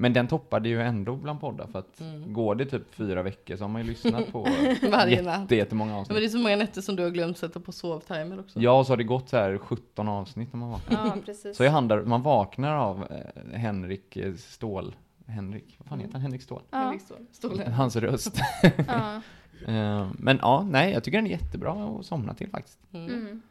men 0.00 0.12
den 0.12 0.28
toppade 0.28 0.68
ju 0.68 0.82
ändå 0.82 1.16
bland 1.16 1.40
poddar 1.40 1.66
för 1.66 1.78
att 1.78 2.02
går 2.26 2.54
det 2.54 2.66
typ 2.66 2.94
fyra 2.94 3.22
veckor 3.22 3.56
så 3.56 3.64
har 3.64 3.68
man 3.68 3.82
ju 3.82 3.88
lyssnat 3.88 4.32
på 4.32 4.42
Varje 4.90 5.22
jätte, 5.22 5.56
jättemånga 5.56 5.92
Men 5.92 6.04
det 6.04 6.10
är 6.10 6.14
avsnitt. 6.14 6.32
så 6.32 6.38
många 6.38 6.56
nätter 6.56 6.80
som 6.80 6.96
du 6.96 7.02
har 7.02 7.10
glömt 7.10 7.38
sätta 7.38 7.60
på 7.60 7.72
sovtimer 7.72 8.40
också. 8.40 8.60
Ja, 8.60 8.78
och 8.78 8.86
så 8.86 8.92
har 8.92 8.96
det 8.96 9.04
gått 9.04 9.28
så 9.28 9.36
här 9.36 9.58
17 9.58 10.08
avsnitt 10.08 10.52
när 10.52 10.60
man 10.60 10.70
vaknar. 10.70 11.06
ja, 11.06 11.16
precis. 11.24 11.56
Så 11.56 11.64
jag 11.64 11.70
handlar, 11.70 12.02
man 12.02 12.22
vaknar 12.22 12.76
av 12.76 13.06
eh, 13.10 13.58
Henrik 13.58 14.16
eh, 14.16 14.34
Stål, 14.34 14.94
Henrik, 15.26 15.74
vad 15.78 15.88
fan 15.88 16.00
heter 16.00 16.12
han? 16.12 16.22
Henrik 16.22 16.42
Stål? 16.42 16.62
Ja, 16.70 16.78
Henrik 16.78 17.00
Ståhl. 17.02 17.26
Stolen. 17.32 17.72
Hans 17.72 17.96
röst. 17.96 18.40
ja. 18.86 19.22
Eh, 19.66 20.08
men 20.18 20.38
ja, 20.42 20.66
nej, 20.70 20.92
jag 20.92 21.04
tycker 21.04 21.18
den 21.18 21.26
är 21.26 21.30
jättebra 21.30 21.72
att 21.72 22.06
somna 22.06 22.34
till 22.34 22.50
faktiskt. 22.50 22.78
Mm. 22.92 23.42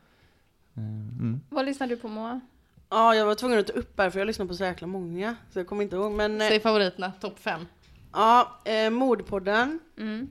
Eh, 0.75 0.83
mm. 0.83 1.41
Vad 1.49 1.65
lyssnar 1.65 1.87
du 1.87 1.97
på 1.97 2.07
Moa? 2.07 2.41
Ja, 2.89 3.15
jag 3.15 3.25
var 3.25 3.35
tvungen 3.35 3.59
att 3.59 3.67
ta 3.67 3.73
upp 3.73 3.99
här 3.99 4.09
för 4.09 4.19
jag 4.19 4.25
lyssnar 4.25 4.45
på 4.45 4.53
så 4.53 4.63
jäkla 4.63 4.87
många. 4.87 5.35
Så 5.53 5.59
jag 5.59 5.67
kommer 5.67 5.83
inte 5.83 5.95
ihåg. 5.95 6.11
Men 6.11 6.41
eh, 6.41 6.47
Säg 6.47 6.59
favoriterna, 6.59 7.11
topp 7.21 7.39
fem. 7.39 7.65
ja, 8.13 8.59
eh, 8.65 8.89
Mordpodden. 8.89 9.79
Mm. 9.97 10.29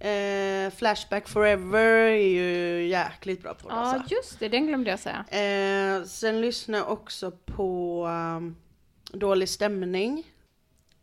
Eh, 0.00 0.70
Flashback 0.74 1.28
Forever 1.28 1.86
är 2.08 2.28
ju 2.28 2.86
jäkligt 2.88 3.42
bra 3.42 3.54
podd 3.54 3.72
Ja, 3.72 3.76
alltså. 3.76 4.14
just 4.14 4.38
det, 4.38 4.48
den 4.48 4.66
glömde 4.66 4.90
jag 4.90 4.98
säga. 5.00 5.24
Eh, 5.28 6.04
sen 6.04 6.40
lyssnar 6.40 6.78
jag 6.78 6.90
också 6.90 7.30
på 7.30 8.06
um, 8.06 8.56
Dålig 9.12 9.48
stämning. 9.48 10.24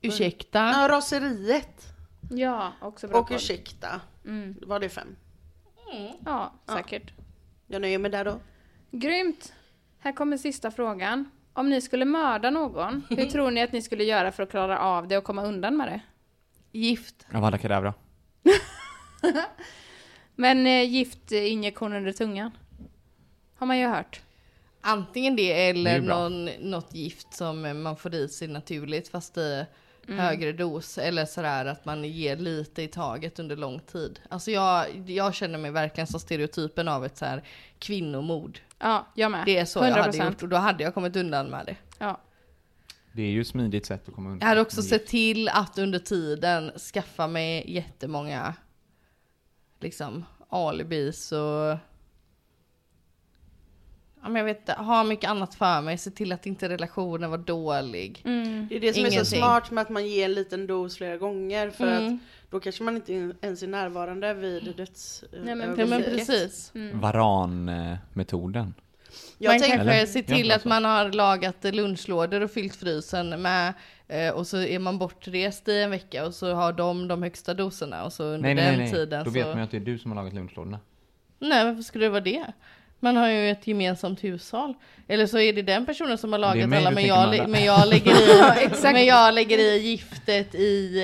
Ursäkta. 0.01 0.59
Ja, 0.59 0.87
Raseriet. 0.89 1.85
Ja, 2.31 2.73
också 2.81 3.07
bra 3.07 3.19
Och 3.19 3.27
podd. 3.27 3.35
Ursäkta. 3.35 4.01
Mm. 4.25 4.55
Var 4.61 4.79
det 4.79 4.89
fem? 4.89 5.15
Ja, 6.25 6.53
säkert. 6.67 7.13
Jag 7.67 7.81
nöjer 7.81 7.99
mig 7.99 8.11
där 8.11 8.25
då. 8.25 8.39
Grymt! 8.91 9.53
Här 10.03 10.11
kommer 10.11 10.37
sista 10.37 10.71
frågan. 10.71 11.31
Om 11.53 11.69
ni 11.69 11.81
skulle 11.81 12.05
mörda 12.05 12.49
någon, 12.49 13.03
hur 13.09 13.25
tror 13.25 13.51
ni 13.51 13.61
att 13.61 13.71
ni 13.71 13.81
skulle 13.81 14.03
göra 14.03 14.31
för 14.31 14.43
att 14.43 14.49
klara 14.49 14.79
av 14.79 15.07
det 15.07 15.17
och 15.17 15.23
komma 15.23 15.43
undan 15.45 15.77
med 15.77 15.87
det? 15.87 16.01
Gift. 16.79 17.25
Av 17.33 17.43
alla 17.43 17.57
kadavra. 17.57 17.93
Men 20.35 20.67
eh, 20.67 20.83
giftinjektion 20.83 21.93
under 21.93 22.11
tungan? 22.11 22.51
Har 23.55 23.67
man 23.67 23.79
ju 23.79 23.87
hört. 23.87 24.21
Antingen 24.81 25.35
det 25.35 25.53
Det 25.53 25.65
är 25.67 25.69
eller 25.69 26.01
bra. 26.01 26.15
någon, 26.29 26.45
något 26.45 26.93
gift 26.95 27.33
som 27.33 27.83
man 27.83 27.95
får 27.97 28.15
i 28.15 28.27
sig 28.27 28.47
naturligt 28.47 29.07
fast 29.07 29.37
i 29.37 29.65
Mm. 30.07 30.19
högre 30.19 30.51
dos. 30.51 30.97
Eller 30.97 31.25
sådär 31.25 31.65
att 31.65 31.85
man 31.85 32.03
ger 32.03 32.35
lite 32.35 32.81
i 32.81 32.87
taget 32.87 33.39
under 33.39 33.55
lång 33.55 33.79
tid. 33.79 34.19
Alltså 34.29 34.51
jag, 34.51 35.09
jag 35.09 35.33
känner 35.33 35.57
mig 35.57 35.71
verkligen 35.71 36.07
som 36.07 36.19
stereotypen 36.19 36.87
av 36.87 37.05
ett 37.05 37.17
så 37.17 37.25
här 37.25 37.43
kvinnomord. 37.79 38.59
Ja, 38.79 39.07
jag 39.15 39.31
med. 39.31 39.45
Det 39.45 39.57
är 39.57 39.65
så 39.65 39.79
jag 39.79 39.91
hade 39.91 40.17
100%. 40.17 40.25
gjort 40.25 40.43
och 40.43 40.49
då 40.49 40.57
hade 40.57 40.83
jag 40.83 40.93
kommit 40.93 41.15
undan 41.15 41.47
med 41.49 41.65
det. 41.65 41.75
Ja. 41.99 42.19
Det 43.13 43.21
är 43.21 43.29
ju 43.29 43.41
ett 43.41 43.47
smidigt 43.47 43.85
sätt 43.85 44.07
att 44.07 44.15
komma 44.15 44.29
undan. 44.29 44.39
Jag 44.41 44.47
hade 44.47 44.61
också 44.61 44.81
sett 44.81 45.07
till 45.07 45.49
att 45.49 45.77
under 45.77 45.99
tiden 45.99 46.71
skaffa 46.71 47.27
mig 47.27 47.73
jättemånga 47.73 48.53
liksom 49.79 50.25
alibis 50.49 51.31
och 51.31 51.77
men 54.29 54.35
jag 54.35 54.43
vet 54.45 54.69
ha 54.69 55.03
mycket 55.03 55.29
annat 55.29 55.55
för 55.55 55.81
mig, 55.81 55.97
se 55.97 56.11
till 56.11 56.31
att 56.31 56.45
inte 56.45 56.69
relationen 56.69 57.29
var 57.31 57.37
dålig. 57.37 58.21
Mm. 58.25 58.67
Det 58.69 58.75
är 58.75 58.79
det 58.79 58.93
som 58.93 59.05
är 59.05 59.09
så 59.09 59.13
Ingenting. 59.15 59.39
smart 59.39 59.71
med 59.71 59.81
att 59.81 59.89
man 59.89 60.07
ger 60.07 60.25
en 60.25 60.33
liten 60.33 60.67
dos 60.67 60.97
flera 60.97 61.17
gånger. 61.17 61.69
För 61.69 61.87
Mm. 61.97 62.15
att 62.15 62.21
då 62.51 62.59
kanske 62.59 62.83
man 62.83 62.95
inte 62.95 63.33
ens 63.41 63.63
är 63.63 63.67
närvarande 63.67 64.33
vid 64.33 64.75
döds... 64.77 65.23
Nej, 65.43 65.55
men 65.55 65.75
Ja 65.79 65.85
men 65.85 66.03
precis. 66.03 66.71
Varan-metoden. 66.93 68.73
Jag 69.37 69.51
man 69.51 69.59
tänker, 69.59 69.77
kanske 69.77 70.19
Jag 70.19 70.27
till 70.27 70.51
att 70.51 70.61
så. 70.61 70.67
man 70.69 70.85
har 70.85 71.11
lagat 71.11 71.63
lunchlådor 71.63 72.41
och 72.41 72.51
fyllt 72.51 72.75
frysen 72.75 73.41
med 73.41 73.73
eh, 74.07 74.29
och 74.33 74.47
så 74.47 74.57
är 74.57 74.79
man 74.79 74.97
bortrest 74.97 75.67
i 75.67 75.81
en 75.81 75.91
vecka 75.91 76.25
och 76.25 76.33
så 76.33 76.53
har 76.53 76.73
de 76.73 77.07
de 77.07 77.23
högsta 77.23 77.53
doserna 77.53 78.03
och 78.03 78.13
så 78.13 78.23
under 78.23 78.39
Nej, 78.41 78.55
nej, 78.55 78.65
den 78.65 78.73
nej, 78.73 78.83
nej. 78.83 78.91
tiden 78.93 79.19
Då 79.23 79.31
så... 79.31 79.33
vet 79.33 79.47
man 79.47 79.57
ju 79.57 79.63
att 79.63 79.71
det 79.71 79.77
är 79.77 79.81
du 79.81 79.97
som 79.99 80.11
har 80.11 80.15
lagat 80.15 80.33
lunchlådorna. 80.33 80.79
Nej, 81.39 81.65
varför 81.65 81.81
skulle 81.81 82.05
det 82.05 82.09
vara 82.09 82.21
det? 82.21 82.45
Man 83.03 83.15
har 83.15 83.27
ju 83.27 83.51
ett 83.51 83.67
gemensamt 83.67 84.23
hushåll. 84.23 84.73
Eller 85.07 85.25
så 85.25 85.39
är 85.39 85.53
det 85.53 85.61
den 85.61 85.85
personen 85.85 86.17
som 86.17 86.31
har 86.31 86.39
Det 86.39 86.41
lagat 86.41 86.73
alla, 86.77 86.91
men 86.91 87.05
jag, 87.05 87.49
men 87.49 87.63
jag 87.63 87.87
lägger 87.87 88.11
i, 88.11 88.69
Ja, 88.83 88.91
men 88.93 89.05
jag 89.05 89.33
lägger 89.33 89.57
i 89.57 89.77
giftet 89.77 90.55
i, 90.55 90.99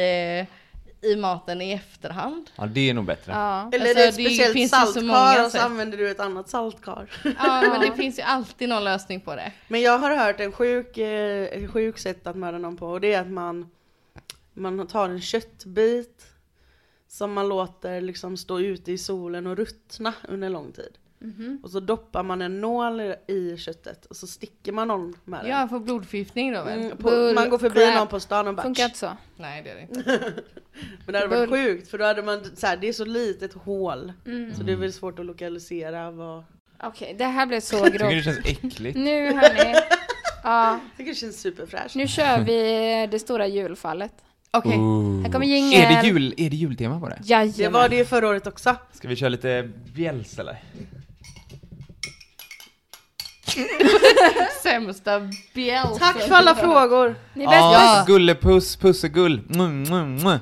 eh, 1.02 1.10
i 1.12 1.16
maten 1.16 1.62
i 1.62 1.72
efterhand. 1.72 2.50
Ja, 2.56 2.66
det 2.66 2.90
är 2.90 2.94
nog 2.94 3.06
bättre. 3.06 3.32
Ja. 3.32 3.70
eller 3.74 3.86
Alltså, 3.86 3.96
det 3.96 4.04
är 4.04 4.10
ett 4.10 4.16
det 4.16 4.68
speciellt 4.68 4.94
så 4.94 5.02
många 5.02 5.14
saltkar 5.14 5.46
och 5.46 5.52
så 5.52 5.60
använder 5.60 5.98
du 5.98 6.12
ett 6.12 6.20
annat 6.20 6.50
saltkar. 6.50 7.10
Ja, 7.24 7.62
men 7.62 7.82
det 7.82 7.92
finns 7.98 8.20
ju 8.20 8.24
alltid 8.24 8.70
någon 8.70 8.84
lösning 8.84 9.22
på 9.22 9.36
det. 9.36 9.52
Men 9.68 9.82
jag 9.82 9.98
har 9.98 10.16
hört 10.16 10.40
en 10.40 10.52
sjuk, 10.52 10.98
eh, 10.98 11.44
ett 11.44 11.72
sjuk 11.72 11.98
sätt 11.98 12.28
att 12.28 12.36
mörda 12.36 12.58
någon 12.58 12.78
på 12.78 12.88
och 12.88 13.02
det 13.02 13.14
är 13.14 13.22
att 13.22 13.28
man, 13.32 13.70
man 14.54 14.88
tar 14.88 15.10
en 15.10 15.22
köttbit 15.22 16.26
som 17.08 17.34
man 17.34 17.50
låter 17.50 18.02
liksom 18.02 18.38
stå 18.38 18.60
ute 18.60 18.92
i 18.92 18.98
solen 18.98 19.48
och 19.48 19.58
ruttna 19.58 20.14
under 20.28 20.50
lång 20.50 20.72
tid. 20.72 20.98
Mhm. 21.20 21.60
Och 21.64 21.70
så 21.72 21.80
doppar 21.80 22.24
man 22.24 22.42
en 22.42 22.62
nål 22.62 23.02
i 23.28 23.58
köttet 23.58 24.06
och 24.06 24.16
så 24.16 24.28
sticker 24.28 24.72
man 24.72 24.88
någon 24.88 25.14
med 25.26 25.40
den. 25.40 25.50
Ja, 25.50 25.68
för 25.68 25.80
blodförgiftning 25.80 26.54
då 26.54 26.64
väl? 26.64 26.80
Mm, 26.80 26.98
på, 26.98 27.04
Bull 27.10 27.36
man 27.36 27.50
går 27.50 27.58
förbi 27.58 27.80
crap. 27.86 27.96
någon 27.96 28.08
på 28.08 28.20
stan 28.20 28.48
och 28.48 28.56
bara 28.56 28.64
Funkar 28.64 28.86
inte 28.86 28.98
så. 28.98 29.12
Nej, 29.38 29.62
det 29.64 29.70
är 29.70 29.76
det 29.76 29.82
inte. 29.82 30.20
Men 31.06 31.14
det 31.14 31.20
hade 31.20 31.28
varit 31.36 31.50
Bull. 31.50 31.60
sjukt 31.60 31.88
för 31.92 31.98
då 31.98 32.06
hade 32.06 32.22
man 32.24 32.40
så 32.56 32.68
här, 32.68 32.78
det 32.78 32.88
är 32.88 32.94
så 32.94 33.06
litet 33.06 33.54
hål. 33.54 34.14
Mm. 34.26 34.56
Så 34.56 34.64
det 34.64 34.72
är 34.72 34.76
väl 34.76 34.94
svårt 34.94 35.20
att 35.20 35.26
lokalisera 35.26 36.12
vad... 36.12 36.44
Okej, 36.84 37.16
det 37.18 37.26
här 37.26 37.46
blev 37.46 37.60
så 37.60 37.76
Jag 37.76 37.86
tycker 37.86 38.00
det 38.06 38.12
grovt. 38.14 38.24
känns 38.26 38.38
äckligt. 38.46 38.98
Nu 38.98 39.34
hörni. 39.34 39.74
Ja, 40.44 40.72
Jag 40.72 40.80
tycker 40.98 41.12
det 41.12 41.16
känns 41.16 41.42
superfräscht. 41.42 41.96
nu 41.96 42.08
kör 42.08 42.40
vi 42.40 43.08
det 43.12 43.20
stora 43.20 43.48
julfallet. 43.48 44.14
Okej. 44.52 44.78
Ooh. 44.78 45.24
Här 45.24 45.32
kommer 45.32 45.46
jingeln. 45.46 45.84
Är 45.84 46.02
det, 46.02 46.08
jul, 46.08 46.34
är 46.38 46.50
det 46.50 46.56
jultema 46.56 47.00
på 47.00 47.10
det? 47.10 47.20
Jajamän. 47.24 47.54
Det 47.58 47.70
var 47.70 47.90
det 47.90 47.96
ju 47.96 48.06
förra 48.06 48.28
året 48.28 48.48
också. 48.48 48.76
Ska 48.94 49.08
vi 49.08 49.16
köra 49.16 49.30
lite 49.30 49.70
bjälls 49.94 50.40
eller? 50.40 50.58
Sämsta 54.64 55.22
bjälsen. 55.54 55.98
Tack 56.00 56.22
för 56.22 56.36
alla 56.36 56.56
frågor! 56.56 57.16
Ni 57.34 57.44
är 57.44 57.48
bäst. 57.48 57.60
Ja, 57.60 58.04
gullepuss, 58.08 58.76
pussegull. 58.76 59.42
Mm, 59.50 59.84
mm, 59.84 60.18
mm. 60.18 60.40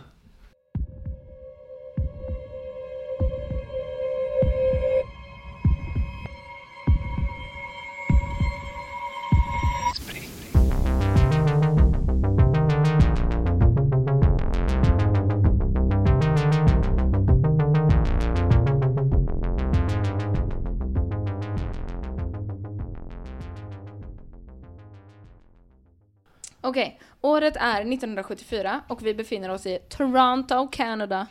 Okej, 26.75 26.99
året 27.21 27.55
är 27.55 27.81
1974 27.81 28.81
och 28.87 29.05
vi 29.05 29.13
befinner 29.13 29.49
oss 29.49 29.65
i 29.65 29.79
Toronto, 29.89 30.67
Canada. 30.71 31.27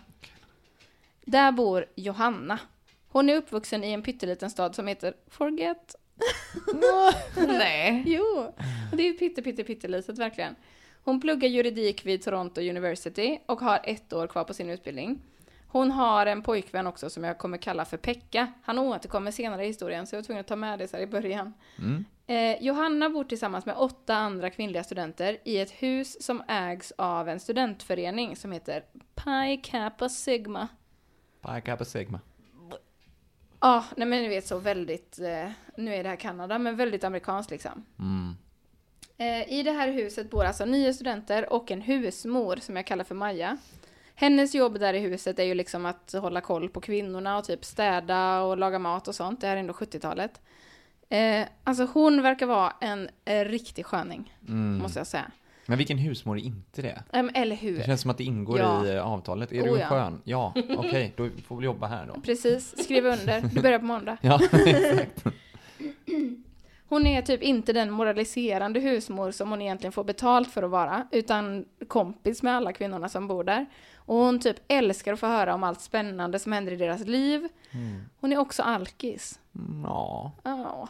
Där 1.25 1.53
bor 1.53 1.87
Johanna. 1.95 2.59
Hon 3.09 3.31
är 3.31 3.37
uppvuxen 3.37 3.85
i 3.85 3.93
en 3.93 4.03
pytteliten 4.03 4.51
stad 4.51 4.75
som 4.75 4.87
heter 4.87 5.15
Forget. 5.31 5.97
Nej. 7.49 8.03
Jo, 8.07 8.53
och 8.91 8.97
det 8.97 9.03
är 9.03 9.07
ju 9.07 9.13
pytte, 9.13 9.43
pytte, 9.43 9.65
pyttelitet 9.65 10.19
verkligen. 10.19 10.55
Hon 11.03 11.21
pluggar 11.21 11.49
juridik 11.49 12.07
vid 12.07 12.23
Toronto 12.23 12.61
University 12.61 13.39
och 13.47 13.61
har 13.61 13.81
ett 13.85 14.13
år 14.13 14.27
kvar 14.27 14.45
på 14.45 14.55
sin 14.55 14.71
utbildning. 14.71 15.21
Hon 15.75 15.91
har 15.91 16.27
en 16.27 16.43
pojkvän 16.43 16.87
också 16.87 17.11
som 17.11 17.25
jag 17.25 17.39
kommer 17.39 17.59
kalla 17.59 17.85
för 17.85 17.97
Pekka. 17.97 18.53
Han 18.63 18.79
återkommer 18.79 19.31
senare 19.31 19.65
i 19.65 19.67
historien, 19.67 20.07
så 20.07 20.15
jag 20.15 20.21
var 20.21 20.25
tvungen 20.25 20.41
att 20.41 20.47
ta 20.47 20.57
med 20.57 20.79
det 20.79 20.89
så 20.89 20.97
här 20.97 21.03
i 21.03 21.07
början. 21.07 21.55
Mm. 21.79 22.05
Eh, 22.27 22.63
Johanna 22.63 23.11
bor 23.11 23.25
tillsammans 23.25 23.67
med 23.67 23.77
åtta 23.77 24.15
andra 24.17 24.51
kvinnliga 24.51 24.85
studenter 24.85 25.39
i 25.45 25.59
ett 25.59 25.71
hus 25.71 26.25
som 26.25 26.43
ägs 26.49 26.93
av 26.99 27.29
en 27.29 27.41
studentförening 27.41 28.37
som 28.37 28.53
heter 28.53 28.85
Pi 29.15 29.61
Kappa 29.63 30.09
Sigma. 30.09 30.69
Pi 31.43 31.61
Kappa 31.65 31.85
Sigma. 31.85 32.21
Ja, 33.61 33.85
nej 33.97 34.09
men 34.09 34.23
ni 34.23 34.29
vet 34.29 34.47
så 34.47 34.59
väldigt, 34.59 35.19
eh, 35.19 35.51
nu 35.77 35.95
är 35.95 36.03
det 36.03 36.09
här 36.09 36.17
Kanada, 36.17 36.59
men 36.59 36.77
väldigt 36.77 37.05
amerikanskt 37.05 37.51
liksom. 37.51 37.85
Mm. 37.99 38.37
Eh, 39.17 39.53
I 39.53 39.63
det 39.63 39.73
här 39.73 39.89
huset 39.89 40.31
bor 40.31 40.45
alltså 40.45 40.65
nio 40.65 40.95
studenter 40.95 41.53
och 41.53 41.71
en 41.71 41.81
husmor 41.81 42.57
som 42.57 42.77
jag 42.77 42.87
kallar 42.87 43.05
för 43.05 43.15
Maja. 43.15 43.59
Hennes 44.15 44.55
jobb 44.55 44.79
där 44.79 44.95
i 44.95 44.99
huset 44.99 45.39
är 45.39 45.45
ju 45.45 45.55
liksom 45.55 45.87
att 45.87 46.13
hålla 46.13 46.41
koll 46.41 46.69
på 46.69 46.81
kvinnorna 46.81 47.39
och 47.39 47.45
typ 47.45 47.65
städa 47.65 48.43
och 48.43 48.57
laga 48.57 48.79
mat 48.79 49.09
och 49.09 49.15
sånt. 49.15 49.41
Det 49.41 49.47
här 49.47 49.57
är 49.57 49.61
ändå 49.61 49.73
70-talet. 49.73 50.41
Eh, 51.09 51.47
alltså 51.65 51.89
hon 51.95 52.23
verkar 52.23 52.47
vara 52.47 52.73
en 52.81 53.09
eh, 53.25 53.45
riktig 53.45 53.87
sköning, 53.87 54.35
Mm. 54.49 54.79
måste 54.79 55.01
jag 55.01 55.07
säga. 55.07 55.31
Men 55.67 55.79
vilken 55.79 55.99
husmor 55.99 56.39
är 56.39 56.43
inte 56.43 56.83
det? 56.83 57.03
Em, 57.13 57.31
eller 57.35 57.57
hur? 57.57 57.79
Det 57.79 57.85
känns 57.85 58.01
som 58.01 58.11
att 58.11 58.19
det 58.19 58.25
ingår 58.25 58.59
Ja. 58.59 58.87
i 58.87 58.95
eh, 58.97 59.07
avtalet. 59.07 59.53
Är 59.53 59.63
Oh, 59.63 59.75
du 59.75 59.81
ja. 59.81 59.87
skön? 59.89 60.21
Ja, 60.25 60.53
okej, 60.79 61.13
då 61.17 61.29
får 61.47 61.57
vi 61.57 61.65
jobba 61.65 61.87
här 61.87 62.07
då. 62.07 62.21
Precis, 62.21 62.85
skriv 62.85 63.07
under. 63.07 63.41
Du 63.41 63.61
börjar 63.63 63.79
på 63.79 63.85
måndag. 63.85 64.17
Ja, 64.21 64.41
exakt. 64.67 65.25
Hon 66.89 67.07
är 67.07 67.23
typ 67.23 67.43
inte 67.43 67.73
den 67.73 67.91
moraliserande 67.91 68.81
husmor 68.81 69.31
som 69.31 69.51
hon 69.51 69.63
egentligen 69.63 69.93
får 69.93 70.05
betalt 70.05 70.51
för 70.53 70.63
att 70.63 70.71
vara, 70.71 71.07
utan 71.11 71.65
kompis 71.89 72.43
med 72.43 72.57
alla 72.57 72.73
kvinnorna 72.73 73.09
som 73.09 73.29
bor 73.29 73.45
där. 73.45 73.67
Och 74.07 74.17
hon 74.17 74.41
typ 74.41 74.57
älskar 74.69 75.13
att 75.13 75.21
få 75.21 75.27
höra 75.27 75.55
om 75.55 75.65
allt 75.65 75.81
spännande 75.81 76.39
som 76.39 76.53
händer 76.53 76.73
i 76.73 76.77
deras 76.77 77.01
liv. 77.07 77.49
Hon 78.21 78.33
är 78.33 78.39
också 78.39 78.63
alkis. 78.63 79.41
Mm, 79.59 79.83
Ja, 79.85 80.33
Ja. 80.43 80.89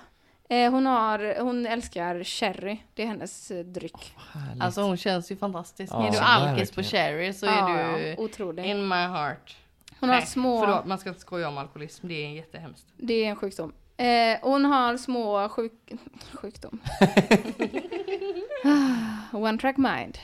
Eh, 0.48 0.70
hon, 0.70 0.86
har, 0.86 1.40
hon 1.42 1.66
älskar 1.66 2.24
sherry, 2.24 2.78
det 2.94 3.02
är 3.02 3.06
hennes 3.06 3.50
eh, 3.50 3.64
dryck. 3.64 4.14
härligt. 4.32 4.62
Alltså 4.62 4.82
hon 4.82 4.96
känns 4.96 5.30
ju 5.32 5.36
fantastisk. 5.36 5.92
Ja, 5.92 6.06
är 6.06 6.10
du 6.12 6.18
alkis 6.18 6.70
på 6.70 6.82
Cherry 6.82 7.32
så 7.32 7.46
Ja, 7.46 7.68
är 7.78 7.98
du 8.16 8.22
otrolig. 8.24 8.64
in 8.66 8.88
my 8.88 8.94
heart. 8.94 9.56
Hon 10.00 10.08
har 10.08 10.16
Nej, 10.16 10.26
små... 10.26 10.60
Förlåt, 10.60 10.86
man 10.86 10.98
ska 10.98 11.08
inte 11.08 11.20
skoja 11.20 11.48
om 11.48 11.58
alkoholism. 11.58 12.08
Det 12.08 12.14
är 12.26 12.30
jättehemskt. 12.30 12.86
Det 12.96 13.14
är 13.24 13.30
en 13.30 13.36
sjukdom. 13.36 13.72
Eh, 13.96 14.06
hon 14.42 14.64
har 14.64 14.96
små 14.96 15.48
sjuk... 15.48 15.92
sjukdom. 16.32 16.78
Ah, 18.64 19.36
One 19.36 19.58
track 19.58 19.76
mind. 19.76 20.18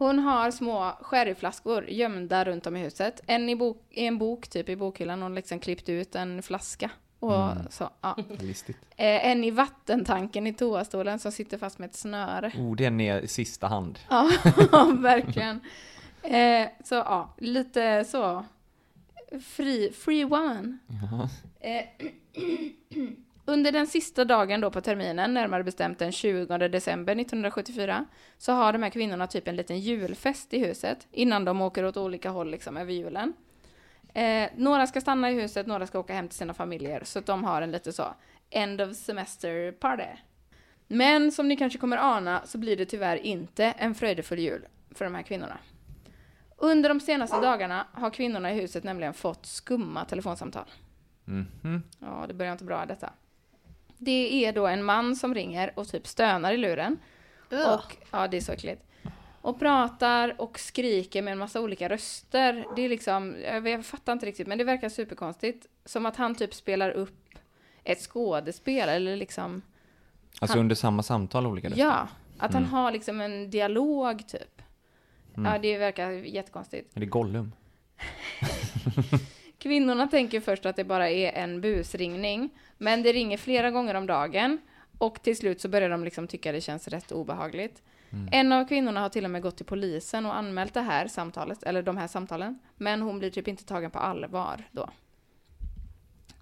Hon 0.00 0.18
har 0.18 0.50
små 0.50 0.92
sherryflaskor 1.00 1.84
gömda 1.90 2.44
runt 2.44 2.66
om 2.66 2.76
i 2.76 2.80
huset. 2.80 3.20
En 3.26 3.48
i, 3.48 3.56
bok, 3.56 3.86
i 3.90 4.06
en 4.06 4.18
bok, 4.18 4.48
typ 4.48 4.68
i 4.68 4.76
bokhyllan. 4.76 5.22
Hon 5.22 5.34
liksom 5.34 5.58
klippt 5.58 5.88
ut 5.88 6.14
en 6.14 6.42
flaska. 6.42 6.90
Och 7.18 7.50
så, 7.70 7.90
ja. 8.00 8.16
Listigt. 8.38 8.78
eh, 8.96 9.26
en 9.30 9.44
i 9.44 9.50
vattentanken 9.50 10.46
i 10.46 10.52
toastolen 10.52 11.18
som 11.18 11.32
sitter 11.32 11.58
fast 11.58 11.78
med 11.78 11.88
ett 11.90 11.96
snöre. 11.96 12.52
Oh, 12.58 12.76
den 12.76 13.00
är 13.00 13.20
i 13.20 13.28
sista 13.28 13.66
hand. 13.66 13.98
Ja, 14.10 14.30
verkligen. 14.98 15.60
Eh, 16.22 16.68
så 16.84 16.94
ja, 16.94 17.34
lite 17.38 18.04
så. 18.04 18.44
Free, 19.44 19.92
free 19.92 20.24
one. 20.24 20.78
Ja. 21.10 21.28
Eh, 21.60 21.84
Under 23.50 23.72
den 23.72 23.86
sista 23.86 24.24
dagen 24.24 24.60
då 24.60 24.70
på 24.70 24.80
terminen, 24.80 25.34
närmare 25.34 25.64
bestämt 25.64 25.98
den 25.98 26.12
20 26.12 26.68
december 26.68 27.12
1974, 27.12 28.06
så 28.38 28.52
har 28.52 28.72
de 28.72 28.82
här 28.82 28.90
kvinnorna 28.90 29.26
typ 29.26 29.48
en 29.48 29.56
liten 29.56 29.80
julfest 29.80 30.54
i 30.54 30.58
huset 30.58 31.08
innan 31.12 31.44
de 31.44 31.62
åker 31.62 31.84
åt 31.84 31.96
olika 31.96 32.30
håll 32.30 32.50
liksom 32.50 32.76
över 32.76 32.92
julen. 32.92 33.32
Eh, 34.14 34.50
några 34.56 34.86
ska 34.86 35.00
stanna 35.00 35.30
i 35.30 35.34
huset, 35.34 35.66
några 35.66 35.86
ska 35.86 35.98
åka 35.98 36.14
hem 36.14 36.28
till 36.28 36.38
sina 36.38 36.54
familjer, 36.54 37.04
så 37.04 37.18
att 37.18 37.26
de 37.26 37.44
har 37.44 37.62
en 37.62 37.70
lite 37.70 37.92
så 37.92 38.04
end 38.50 38.80
of 38.80 38.96
semester 38.96 39.72
party. 39.72 40.18
Men 40.88 41.32
som 41.32 41.48
ni 41.48 41.56
kanske 41.56 41.78
kommer 41.78 41.96
ana 41.96 42.42
så 42.46 42.58
blir 42.58 42.76
det 42.76 42.86
tyvärr 42.86 43.16
inte 43.16 43.64
en 43.64 43.94
fröjdefull 43.94 44.38
jul 44.38 44.66
för 44.90 45.04
de 45.04 45.14
här 45.14 45.22
kvinnorna. 45.22 45.58
Under 46.56 46.88
de 46.88 47.00
senaste 47.00 47.40
dagarna 47.40 47.86
har 47.92 48.10
kvinnorna 48.10 48.52
i 48.52 48.60
huset 48.60 48.84
nämligen 48.84 49.14
fått 49.14 49.46
skumma 49.46 50.04
telefonsamtal. 50.04 50.70
Mhm. 51.24 51.82
Ja, 51.98 52.24
det 52.28 52.34
börjar 52.34 52.52
inte 52.52 52.64
bra 52.64 52.86
detta. 52.86 53.12
Det 54.02 54.44
är 54.46 54.52
då 54.52 54.66
en 54.66 54.84
man 54.84 55.16
som 55.16 55.34
ringer 55.34 55.72
och 55.76 55.88
typ 55.88 56.06
stönar 56.06 56.52
i 56.52 56.56
luren. 56.56 56.98
Och, 57.50 57.96
ja, 58.10 58.28
det 58.28 58.36
är 58.36 58.40
så 58.40 58.52
äckligt. 58.52 58.82
Och 59.42 59.58
pratar 59.58 60.34
och 60.40 60.58
skriker 60.58 61.22
med 61.22 61.32
en 61.32 61.38
massa 61.38 61.60
olika 61.60 61.88
röster. 61.88 62.64
Det 62.76 62.82
är 62.82 62.88
liksom, 62.88 63.36
jag, 63.64 63.84
fattar 63.86 64.12
inte 64.12 64.26
riktigt, 64.26 64.46
men 64.46 64.58
det 64.58 64.64
verkar 64.64 64.88
superkonstigt. 64.88 65.66
Som 65.84 66.06
att 66.06 66.16
han 66.16 66.34
typ 66.34 66.54
spelar 66.54 66.90
upp 66.90 67.28
ett 67.84 67.98
skådespel 68.00 68.88
eller 68.88 69.16
liksom, 69.16 69.62
Alltså 70.40 70.56
Han- 70.56 70.60
under 70.60 70.74
samma 70.76 71.02
samtal 71.02 71.46
olika 71.46 71.68
röster? 71.68 71.80
ja, 71.82 72.08
att 72.38 72.52
han 72.52 72.62
Mm. 72.62 72.72
har 72.74 72.92
liksom 72.92 73.20
en 73.20 73.50
dialog 73.50 74.28
typ. 74.28 74.62
Mm. 75.36 75.52
Ja, 75.52 75.58
det 75.58 75.78
verkar 75.78 76.10
jättekonstigt. 76.10 76.96
Är 76.96 77.00
det 77.00 77.06
Gollum? 77.06 77.52
Kvinnorna 79.58 80.06
tänker 80.06 80.40
först 80.40 80.66
att 80.66 80.76
det 80.76 80.84
bara 80.84 81.10
är 81.10 81.32
en 81.32 81.60
busringning, 81.60 82.50
men 82.80 83.02
det 83.02 83.12
ringer 83.12 83.36
flera 83.36 83.70
gånger 83.70 83.94
om 83.94 84.06
dagen 84.06 84.58
och 84.98 85.22
till 85.22 85.36
slut 85.36 85.60
så 85.60 85.68
börjar 85.68 85.90
de 85.90 86.04
liksom 86.04 86.28
tycka 86.28 86.52
det 86.52 86.60
känns 86.60 86.88
rätt 86.88 87.12
obehagligt. 87.12 87.82
En 88.32 88.52
av 88.52 88.68
kvinnorna 88.68 89.00
har 89.00 89.08
till 89.08 89.24
och 89.24 89.30
med 89.30 89.42
gått 89.42 89.56
till 89.56 89.66
polisen 89.66 90.26
och 90.26 90.36
anmält 90.36 90.74
det 90.74 90.80
här 90.80 91.08
samtalet, 91.08 91.62
eller 91.62 91.82
de 91.82 91.96
här 91.96 92.06
samtalen, 92.06 92.58
men 92.76 93.02
hon 93.02 93.18
blir 93.18 93.30
typ 93.30 93.48
inte 93.48 93.64
tagen 93.64 93.90
på 93.90 93.98
allvar 93.98 94.64
då. 94.72 94.90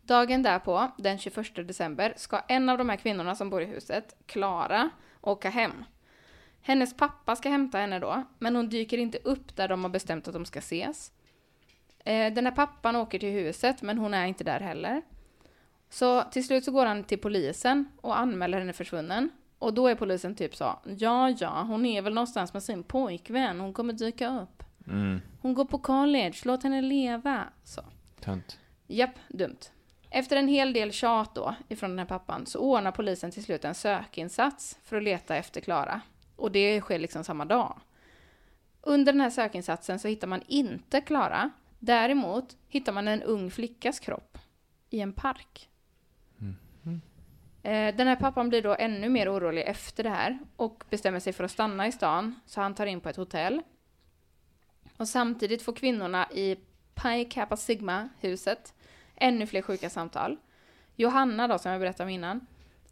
Dagen 0.02 0.42
därpå, 0.42 0.90
den 0.98 1.18
21 1.18 1.54
december, 1.54 2.12
ska 2.16 2.38
en 2.48 2.68
av 2.68 2.78
de 2.78 2.88
här 2.88 2.96
kvinnorna 2.96 3.34
som 3.34 3.50
bor 3.50 3.62
i 3.62 3.64
huset, 3.64 4.16
Klara, 4.26 4.90
åka 5.20 5.50
hem. 5.50 5.84
Hennes 6.62 6.96
pappa 6.96 7.36
ska 7.36 7.48
hämta 7.48 7.78
henne 7.78 7.98
då, 7.98 8.24
men 8.38 8.56
hon 8.56 8.68
dyker 8.68 8.98
inte 8.98 9.18
upp 9.24 9.56
där 9.56 9.68
de 9.68 9.84
har 9.84 9.90
bestämt 9.90 10.28
att 10.28 10.34
de 10.34 10.44
ska 10.44 10.58
ses. 10.58 11.12
Eh, 12.04 12.32
Den 12.32 12.46
här 12.46 12.54
pappan 12.54 12.96
åker 12.96 13.18
till 13.18 13.32
huset, 13.32 13.82
men 13.82 13.98
hon 13.98 14.14
är 14.14 14.26
inte 14.26 14.44
där 14.44 14.60
heller. 14.60 15.02
Så 15.90 16.22
till 16.22 16.46
slut 16.46 16.64
så 16.64 16.72
går 16.72 16.86
han 16.86 17.04
till 17.04 17.18
polisen 17.18 17.88
och 18.00 18.18
anmäler 18.18 18.58
henne 18.58 18.72
försvunnen. 18.72 19.30
Och 19.58 19.74
då 19.74 19.86
är 19.88 19.94
polisen 19.94 20.34
typ 20.34 20.56
så, 20.56 20.78
ja 20.98 21.30
ja, 21.30 21.62
hon 21.62 21.86
är 21.86 22.02
väl 22.02 22.14
någonstans 22.14 22.52
med 22.52 22.62
sin 22.62 22.82
pojkvän, 22.82 23.60
hon 23.60 23.72
kommer 23.72 23.92
dyka 23.92 24.40
upp. 24.40 24.62
Mm, 24.86 25.20
Hon 25.40 25.54
går 25.54 25.64
på 25.64 25.78
college, 25.78 26.34
låt 26.44 26.62
henne 26.62 26.82
leva. 26.82 27.44
Så. 27.64 27.82
tönt. 28.20 28.58
Japp, 28.86 29.14
dumt. 29.28 29.58
Efter 30.10 30.36
en 30.36 30.48
hel 30.48 30.72
del 30.72 30.92
tjat 30.92 31.34
då, 31.34 31.54
ifrån 31.68 31.90
den 31.90 31.98
här 31.98 32.06
pappan, 32.06 32.46
så 32.46 32.58
ordnar 32.58 32.92
polisen 32.92 33.30
till 33.30 33.44
slut 33.44 33.64
en 33.64 33.74
sökinsats 33.74 34.78
för 34.84 34.96
att 34.96 35.02
leta 35.02 35.36
efter 35.36 35.60
Klara. 35.60 36.00
Och 36.36 36.52
det 36.52 36.80
sker 36.80 36.98
liksom 36.98 37.24
samma 37.24 37.44
dag. 37.44 37.80
Under 38.80 39.12
den 39.12 39.20
här 39.20 39.30
sökinsatsen 39.30 39.98
så 39.98 40.08
hittar 40.08 40.26
man 40.28 40.42
inte 40.46 41.00
Klara. 41.00 41.50
Däremot 41.78 42.56
hittar 42.68 42.92
man 42.92 43.08
en 43.08 43.22
ung 43.22 43.50
flickas 43.50 43.98
kropp 44.00 44.38
i 44.90 45.00
en 45.00 45.12
park. 45.12 45.67
Eh, 47.62 47.94
den 47.94 48.06
här 48.06 48.16
pappan 48.16 48.48
blir 48.48 48.62
då 48.62 48.76
ännu 48.78 49.08
mer 49.08 49.32
orolig 49.32 49.64
efter 49.66 50.02
det 50.02 50.10
här 50.10 50.38
och 50.56 50.84
bestämmer 50.90 51.20
sig 51.20 51.32
för 51.32 51.44
att 51.44 51.50
stanna 51.50 51.86
i 51.86 51.92
stan, 51.92 52.40
så 52.46 52.60
han 52.60 52.74
tar 52.74 52.86
in 52.86 53.00
på 53.00 53.08
ett 53.08 53.16
hotell. 53.16 53.62
Och 54.96 55.08
samtidigt 55.08 55.62
får 55.62 55.72
kvinnorna 55.72 56.28
i 56.32 56.56
Pi 56.94 57.24
Kappa 57.24 57.56
Sigma-huset 57.56 58.74
ännu 59.16 59.46
fler 59.46 59.62
sjuka 59.62 59.90
samtal. 59.90 60.36
Johanna 60.96 61.48
då, 61.48 61.58
som 61.58 61.72
jag 61.72 61.80
berättade 61.80 62.04
om 62.04 62.10
innan, 62.10 62.46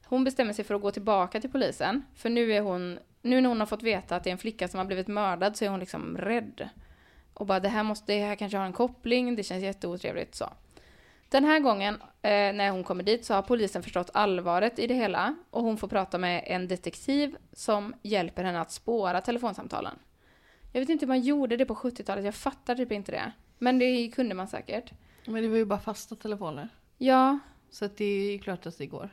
hon 0.04 0.24
bestämmer 0.24 0.52
sig 0.52 0.64
för 0.64 0.74
att 0.74 0.82
gå 0.82 0.90
tillbaka 0.90 1.40
till 1.40 1.50
polisen, 1.50 2.02
för 2.14 2.30
nu 2.30 2.52
är 2.52 2.60
hon, 2.60 2.98
nu 3.22 3.40
när 3.40 3.48
hon 3.48 3.60
har 3.60 3.66
fått 3.66 3.82
veta 3.82 4.16
att 4.16 4.24
det 4.24 4.30
är 4.30 4.32
en 4.32 4.38
flicka 4.38 4.68
som 4.68 4.78
har 4.78 4.84
blivit 4.84 5.08
mördad 5.08 5.56
så 5.56 5.64
är 5.64 5.68
hon 5.68 5.80
liksom 5.80 6.18
rädd. 6.18 6.68
Och 7.34 7.46
bara 7.46 7.60
det 7.60 7.68
här 7.68 7.82
måste, 7.82 8.12
det 8.12 8.24
här 8.24 8.34
kanske 8.34 8.58
har 8.58 8.66
en 8.66 8.72
koppling, 8.72 9.36
det 9.36 9.42
känns 9.42 9.62
jätteotrevligt 9.62 10.34
så. 10.34 10.52
Den 11.28 11.44
här 11.44 11.60
gången 11.60 11.94
eh, 12.22 12.30
när 12.30 12.70
hon 12.70 12.84
kommer 12.84 13.02
dit 13.04 13.24
så 13.24 13.34
har 13.34 13.42
polisen 13.42 13.82
förstått 13.82 14.10
allvaret 14.14 14.78
i 14.78 14.86
det 14.86 14.94
hela 14.94 15.36
och 15.50 15.62
hon 15.62 15.76
får 15.76 15.88
prata 15.88 16.18
med 16.18 16.44
en 16.46 16.68
detektiv 16.68 17.36
som 17.52 17.94
hjälper 18.02 18.44
henne 18.44 18.60
att 18.60 18.72
spåra 18.72 19.20
telefonsamtalen. 19.20 19.98
Jag 20.72 20.80
vet 20.80 20.88
inte 20.88 21.02
hur 21.04 21.08
man 21.08 21.20
gjorde 21.20 21.56
det 21.56 21.64
på 21.64 21.74
70-talet, 21.74 22.24
jag 22.24 22.34
fattar 22.34 22.74
typ 22.74 22.92
inte 22.92 23.12
det. 23.12 23.32
Men 23.58 23.78
det 23.78 24.08
kunde 24.08 24.34
man 24.34 24.48
säkert. 24.48 24.92
Men 25.26 25.42
det 25.42 25.48
var 25.48 25.56
ju 25.56 25.64
bara 25.64 25.78
fasta 25.78 26.14
telefoner. 26.16 26.68
Ja, 26.98 27.38
Så 27.70 27.84
att 27.84 27.96
det 27.96 28.04
är 28.04 28.32
ju 28.32 28.38
klart 28.38 28.66
att 28.66 28.78
det 28.78 28.86
går. 28.86 29.10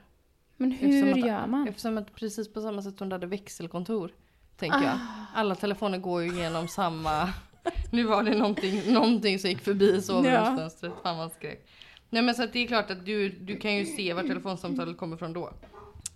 men 0.57 0.71
hur 0.71 1.11
att- 1.11 1.25
gör 1.27 1.47
man? 1.47 1.67
Eftersom 1.67 1.97
att 1.97 2.15
precis 2.15 2.53
på 2.53 2.61
samma 2.61 2.81
sätt 2.81 2.99
hon 2.99 3.11
hade 3.11 3.27
växelkontor. 3.27 4.11
Tänker 4.57 4.77
jag. 4.81 4.85
Ah. 4.93 5.25
Alla 5.35 5.55
telefoner 5.55 5.97
går 5.97 6.23
ju 6.23 6.31
igenom 6.31 6.67
samma... 6.67 7.29
Nu 7.91 8.03
var 8.03 8.23
det 8.23 8.37
någonting, 8.37 8.93
någonting 8.93 9.39
som 9.39 9.49
gick 9.49 9.61
förbi 9.61 10.01
sovrumsfönstret. 10.01 10.93
Fan 11.03 11.17
vad 11.17 11.31
skrek. 11.31 11.67
Nej 12.13 12.21
men 12.21 12.35
så 12.35 12.43
att 12.43 12.53
det 12.53 12.59
är 12.59 12.67
klart 12.67 12.91
att 12.91 13.05
du, 13.05 13.29
du 13.29 13.57
kan 13.57 13.75
ju 13.75 13.85
se 13.85 14.13
var 14.13 14.23
telefonsamtalet 14.23 14.97
kommer 14.97 15.17
från 15.17 15.33
då. 15.33 15.53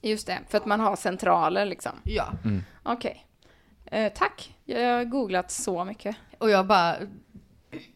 Just 0.01 0.27
det, 0.27 0.39
för 0.49 0.57
att 0.57 0.65
man 0.65 0.79
har 0.79 0.95
centraler 0.95 1.65
liksom. 1.65 1.91
Ja. 2.03 2.31
Okej. 2.83 3.25
Eh, 3.85 4.13
tack, 4.13 4.55
jag 4.65 4.97
har 4.97 5.03
googlat 5.03 5.51
så 5.51 5.85
mycket. 5.85 6.15
Och 6.37 6.49
jag 6.49 6.67
bara... 6.67 6.95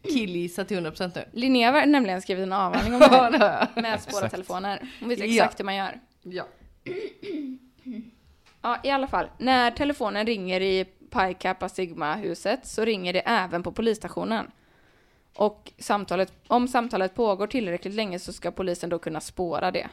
killgissa 0.03 0.65
till 0.65 0.77
100% 0.87 1.11
nu. 1.15 1.25
Linnea 1.33 1.71
har 1.71 1.85
nämligen 1.85 2.21
skrivit 2.21 2.43
en 2.43 2.53
avhandling 2.53 2.93
om 2.93 2.99
det 2.99 3.07
här 3.07 3.67
med 3.81 3.93
att 3.93 4.01
spåra 4.03 4.17
Exakt. 4.17 4.31
telefoner. 4.31 4.89
Hon 4.99 5.09
vet 5.09 5.19
Ja. 5.19 5.25
exakt 5.25 5.59
hur 5.59 5.65
man 5.65 5.75
gör. 5.75 5.99
Ja. 6.21 6.43
Ja, 8.63 8.77
i 8.83 8.89
alla 8.89 9.07
fall. 9.07 9.27
När 9.37 9.71
telefonen 9.71 10.25
ringer 10.25 10.61
i 10.61 10.85
Pi 10.85 11.33
Kappa 11.39 11.69
Sigma-huset 11.69 12.59
så 12.65 12.85
ringer 12.85 13.13
det 13.13 13.19
även 13.19 13.63
på 13.63 13.71
polisstationen. 13.71 14.51
Och 15.33 15.73
samtalet, 15.77 16.33
om 16.47 16.67
samtalet 16.67 17.15
pågår 17.15 17.47
tillräckligt 17.47 17.93
länge 17.93 18.19
så 18.19 18.33
ska 18.33 18.51
polisen 18.51 18.89
då 18.89 18.99
kunna 18.99 19.21
spåra 19.21 19.71
det. 19.71 19.89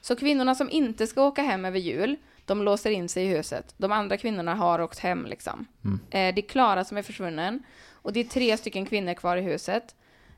Så 0.00 0.16
kvinnorna 0.16 0.54
som 0.54 0.70
inte 0.70 1.06
ska 1.06 1.22
åka 1.22 1.42
hem 1.42 1.64
över 1.64 1.78
jul, 1.78 2.16
de 2.44 2.62
låser 2.62 2.90
in 2.90 3.08
sig 3.08 3.24
i 3.24 3.28
huset. 3.28 3.74
De 3.76 3.92
andra 3.92 4.16
kvinnorna 4.16 4.54
har 4.54 4.80
åkt 4.80 4.98
hem 4.98 5.26
liksom. 5.26 5.66
Eh, 6.10 6.34
det 6.34 6.40
är 6.40 6.48
Klara 6.48 6.84
som 6.84 6.96
är 6.96 7.02
försvunnen. 7.02 7.62
Och 7.92 8.12
det 8.12 8.20
är 8.20 8.24
tre 8.24 8.56
stycken 8.56 8.86
kvinnor 8.86 9.14
kvar 9.14 9.36
i 9.36 9.40
huset. 9.40 9.94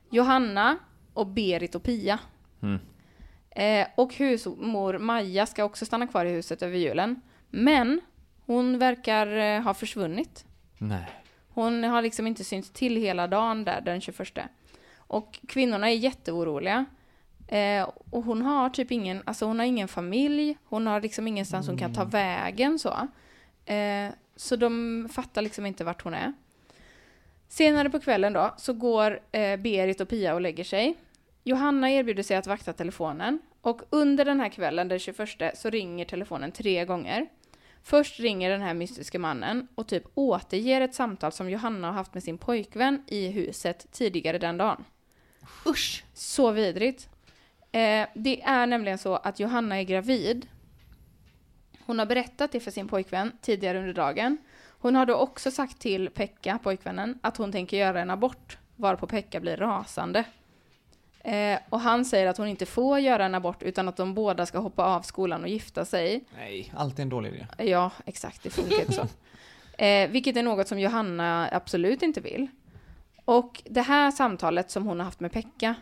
Johanna 0.09 0.77
och 1.13 1.27
Berit 1.27 1.75
och 1.75 1.83
Pia. 1.83 2.19
Eh, 3.49 3.87
och 3.95 4.13
husmor 4.13 4.97
Maja 4.97 5.45
ska 5.45 5.63
också 5.63 5.85
stanna 5.85 6.07
kvar 6.07 6.25
i 6.25 6.29
huset 6.29 6.61
över 6.61 6.77
julen. 6.77 7.21
Men 7.49 8.01
hon 8.45 8.79
verkar 8.79 9.27
eh, 9.27 9.61
ha 9.61 9.73
försvunnit. 9.73 10.45
Nej. 10.77 11.20
Hon 11.53 11.83
har 11.83 12.01
liksom 12.01 12.27
inte 12.27 12.43
synts 12.43 12.69
till 12.69 12.95
hela 12.95 13.27
dagen 13.27 13.63
där 13.63 13.81
den 13.81 14.01
21. 14.01 14.37
Och 14.97 15.39
kvinnorna 15.47 15.89
är 15.89 15.95
jätteoroliga. 15.95 16.85
Eh, 17.47 17.89
och 18.09 18.23
hon 18.23 18.41
har 18.41 18.69
typ 18.69 18.91
ingen, 18.91 19.21
alltså 19.25 19.45
hon 19.45 19.59
har 19.59 19.65
ingen 19.65 19.87
familj, 19.87 20.57
hon 20.63 20.87
har 20.87 21.01
liksom 21.01 21.27
ingenstans 21.27 21.67
hon 21.67 21.77
kan 21.77 21.93
ta 21.93 22.03
vägen 22.03 22.79
så. 22.79 23.07
Eh, 23.65 24.09
så 24.35 24.55
de 24.55 25.09
fattar 25.13 25.41
liksom 25.41 25.65
inte 25.65 25.83
vart 25.83 26.03
hon 26.03 26.13
är. 26.13 26.33
Senare 27.47 27.89
på 27.89 27.99
kvällen 27.99 28.33
då 28.33 28.53
så 28.57 28.73
går 28.73 29.19
eh, 29.31 29.57
Berit 29.57 30.01
och 30.01 30.09
Pia 30.09 30.33
och 30.33 30.41
lägger 30.41 30.63
sig. 30.63 30.95
Johanna 31.43 31.91
erbjuder 31.91 32.23
sig 32.23 32.37
att 32.37 32.47
vakta 32.47 32.73
telefonen 32.73 33.39
och 33.61 33.81
under 33.89 34.25
den 34.25 34.39
här 34.39 34.49
kvällen, 34.49 34.87
den 34.87 34.99
21, 34.99 35.29
så 35.53 35.69
ringer 35.69 36.05
telefonen 36.05 36.51
tre 36.51 36.85
gånger. 36.85 37.27
Först 37.83 38.19
ringer 38.19 38.49
den 38.49 38.61
här 38.61 38.73
mystiska 38.73 39.19
mannen 39.19 39.67
och 39.75 39.87
typ 39.87 40.03
återger 40.13 40.81
ett 40.81 40.95
samtal 40.95 41.31
som 41.31 41.49
Johanna 41.49 41.87
har 41.87 41.93
haft 41.93 42.13
med 42.13 42.23
sin 42.23 42.37
pojkvän 42.37 43.03
i 43.07 43.27
huset 43.27 43.87
tidigare 43.91 44.37
den 44.37 44.57
dagen. 44.57 44.85
Usch! 45.65 46.03
Så 46.13 46.51
vidrigt. 46.51 47.09
Eh, 47.71 48.07
det 48.15 48.41
är 48.41 48.67
nämligen 48.67 48.97
så 48.97 49.15
att 49.15 49.39
Johanna 49.39 49.79
är 49.79 49.83
gravid. 49.83 50.47
Hon 51.85 51.99
har 51.99 52.05
berättat 52.05 52.51
det 52.51 52.59
för 52.59 52.71
sin 52.71 52.87
pojkvän 52.87 53.31
tidigare 53.41 53.79
under 53.79 53.93
dagen. 53.93 54.37
Hon 54.69 54.95
har 54.95 55.05
då 55.05 55.15
också 55.15 55.51
sagt 55.51 55.79
till 55.79 56.09
Pekka, 56.09 56.59
pojkvännen, 56.63 57.19
att 57.21 57.37
hon 57.37 57.51
tänker 57.51 57.77
göra 57.77 58.01
en 58.01 58.09
abort, 58.09 58.57
varpå 58.75 59.07
Pekka 59.07 59.39
blir 59.39 59.57
rasande. 59.57 60.23
Eh, 61.23 61.59
och 61.69 61.79
han 61.79 62.05
säger 62.05 62.27
att 62.27 62.37
hon 62.37 62.47
inte 62.47 62.65
får 62.65 62.99
göra 62.99 63.25
en 63.25 63.35
abort 63.35 63.63
utan 63.63 63.87
att 63.87 63.97
de 63.97 64.13
båda 64.13 64.45
ska 64.45 64.59
hoppa 64.59 64.83
av 64.83 65.01
skolan 65.01 65.43
och 65.43 65.49
gifta 65.49 65.85
sig. 65.85 66.23
Nej, 66.37 66.73
alltid 66.75 66.99
en 66.99 67.09
dålig 67.09 67.33
idé. 67.33 67.45
Ja, 67.57 67.91
exakt, 68.05 68.43
det 68.43 68.49
funkar 68.49 68.79
inte 68.79 68.93
så. 68.93 69.07
Eh, 69.77 70.09
vilket 70.09 70.37
är 70.37 70.43
något 70.43 70.67
som 70.67 70.79
Johanna 70.79 71.49
absolut 71.51 72.01
inte 72.01 72.21
vill. 72.21 72.47
Och 73.25 73.63
det 73.65 73.81
här 73.81 74.11
samtalet 74.11 74.71
som 74.71 74.87
hon 74.87 74.99
har 74.99 75.05
haft 75.05 75.19
med 75.19 75.31
Pekka 75.31 75.75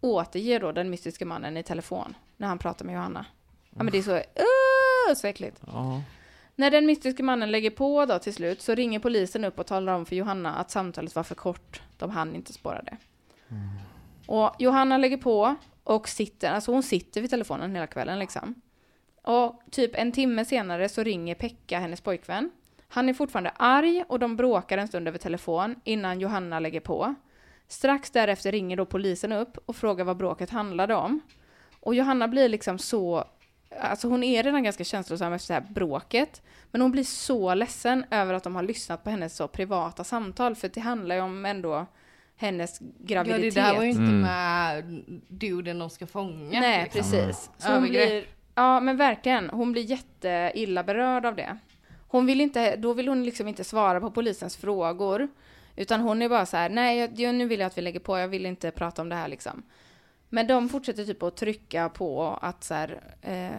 återger 0.00 0.60
då 0.60 0.72
den 0.72 0.90
mystiska 0.90 1.26
mannen 1.26 1.56
i 1.56 1.62
telefon 1.62 2.14
när 2.36 2.48
han 2.48 2.58
pratar 2.58 2.84
med 2.84 2.94
Johanna. 2.94 3.26
Ja 3.70 3.82
men 3.82 3.92
det 3.92 3.98
är 3.98 4.02
så, 4.02 4.16
uh, 4.16 5.14
så 5.16 5.26
äckligt. 5.26 5.62
Ja. 5.66 6.02
När 6.56 6.70
den 6.70 6.86
mystiska 6.86 7.22
mannen 7.22 7.50
lägger 7.50 7.70
på 7.70 8.06
då 8.06 8.18
till 8.18 8.34
slut 8.34 8.62
så 8.62 8.74
ringer 8.74 8.98
polisen 8.98 9.44
upp 9.44 9.58
och 9.58 9.66
talar 9.66 9.92
om 9.92 10.06
för 10.06 10.16
Johanna 10.16 10.54
att 10.54 10.70
samtalet 10.70 11.14
var 11.14 11.22
för 11.22 11.34
kort. 11.34 11.82
De 11.98 12.10
hann 12.10 12.34
inte 12.34 12.52
spåra 12.52 12.82
det. 12.82 12.96
Och 14.30 14.54
Johanna 14.58 14.98
lägger 14.98 15.16
på 15.16 15.56
och 15.84 16.08
sitter, 16.08 16.52
alltså 16.52 16.72
hon 16.72 16.82
sitter 16.82 17.20
vid 17.20 17.30
telefonen 17.30 17.74
hela 17.74 17.86
kvällen 17.86 18.18
liksom. 18.18 18.54
Och 19.22 19.62
typ 19.70 19.90
en 19.94 20.12
timme 20.12 20.44
senare 20.44 20.88
så 20.88 21.02
ringer 21.02 21.34
Pekka, 21.34 21.78
hennes 21.78 22.00
pojkvän. 22.00 22.50
Han 22.88 23.08
är 23.08 23.14
fortfarande 23.14 23.52
arg 23.56 24.04
och 24.08 24.18
de 24.18 24.36
bråkar 24.36 24.78
en 24.78 24.88
stund 24.88 25.08
över 25.08 25.18
telefon 25.18 25.74
innan 25.84 26.20
Johanna 26.20 26.60
lägger 26.60 26.80
på. 26.80 27.14
Strax 27.68 28.10
därefter 28.10 28.52
ringer 28.52 28.76
då 28.76 28.86
polisen 28.86 29.32
upp 29.32 29.58
och 29.66 29.76
frågar 29.76 30.04
vad 30.04 30.16
bråket 30.16 30.50
handlade 30.50 30.94
om. 30.94 31.20
Och 31.80 31.94
Johanna 31.94 32.28
blir 32.28 32.48
liksom 32.48 32.78
så, 32.78 33.24
alltså 33.80 34.08
hon 34.08 34.22
är 34.22 34.42
redan 34.42 34.62
ganska 34.62 34.84
känslosam 34.84 35.32
efter 35.32 35.54
det 35.54 35.60
här 35.60 35.72
bråket. 35.74 36.42
Men 36.70 36.80
hon 36.80 36.92
blir 36.92 37.04
så 37.04 37.54
ledsen 37.54 38.04
över 38.10 38.34
att 38.34 38.44
de 38.44 38.56
har 38.56 38.62
lyssnat 38.62 39.04
på 39.04 39.10
hennes 39.10 39.36
så 39.36 39.48
privata 39.48 40.04
samtal, 40.04 40.54
för 40.56 40.68
det 40.68 40.80
handlar 40.80 41.14
ju 41.14 41.20
om 41.20 41.46
ändå 41.46 41.86
hennes 42.40 42.80
Ja, 42.80 42.86
graviditet. 42.98 43.54
det 43.54 43.60
där 43.60 43.76
var 43.76 43.82
ju 43.84 43.90
inte 43.90 44.02
Mm. 44.02 44.20
med 44.20 44.84
duden 45.28 45.78
de 45.78 45.90
ska 45.90 46.06
fånga. 46.06 46.60
Nej, 46.60 46.82
liksom. 46.84 47.00
precis. 47.00 47.50
Så 47.58 47.72
hon 47.72 47.82
blir, 47.88 48.24
ja, 48.54 48.80
men 48.80 48.96
verkligen. 48.96 49.50
Hon 49.50 49.72
blir 49.72 49.82
jätteilla 49.82 50.84
berörd 50.84 51.26
av 51.26 51.36
det. 51.36 51.58
Hon 52.08 52.26
vill 52.26 52.40
inte, 52.40 52.76
då 52.76 52.92
vill 52.92 53.08
hon 53.08 53.24
liksom 53.24 53.48
inte 53.48 53.64
svara 53.64 54.00
på 54.00 54.10
polisens 54.10 54.56
frågor. 54.56 55.28
Utan 55.76 56.00
hon 56.00 56.22
är 56.22 56.28
bara 56.28 56.46
så 56.46 56.56
här, 56.56 56.68
nej, 56.68 56.98
jag, 57.16 57.34
nu 57.34 57.46
vill 57.46 57.60
jag 57.60 57.66
att 57.66 57.78
vi 57.78 57.82
lägger 57.82 58.00
på, 58.00 58.18
jag 58.18 58.28
vill 58.28 58.46
inte 58.46 58.70
prata 58.70 59.02
om 59.02 59.08
det 59.08 59.14
här 59.16 59.28
liksom. 59.28 59.62
Men 60.28 60.46
de 60.46 60.68
fortsätter 60.68 61.04
typ 61.04 61.22
att 61.22 61.36
trycka 61.36 61.88
på 61.88 62.38
att 62.42 62.64
så 62.64 62.74
här, 62.74 63.00
eh, 63.22 63.50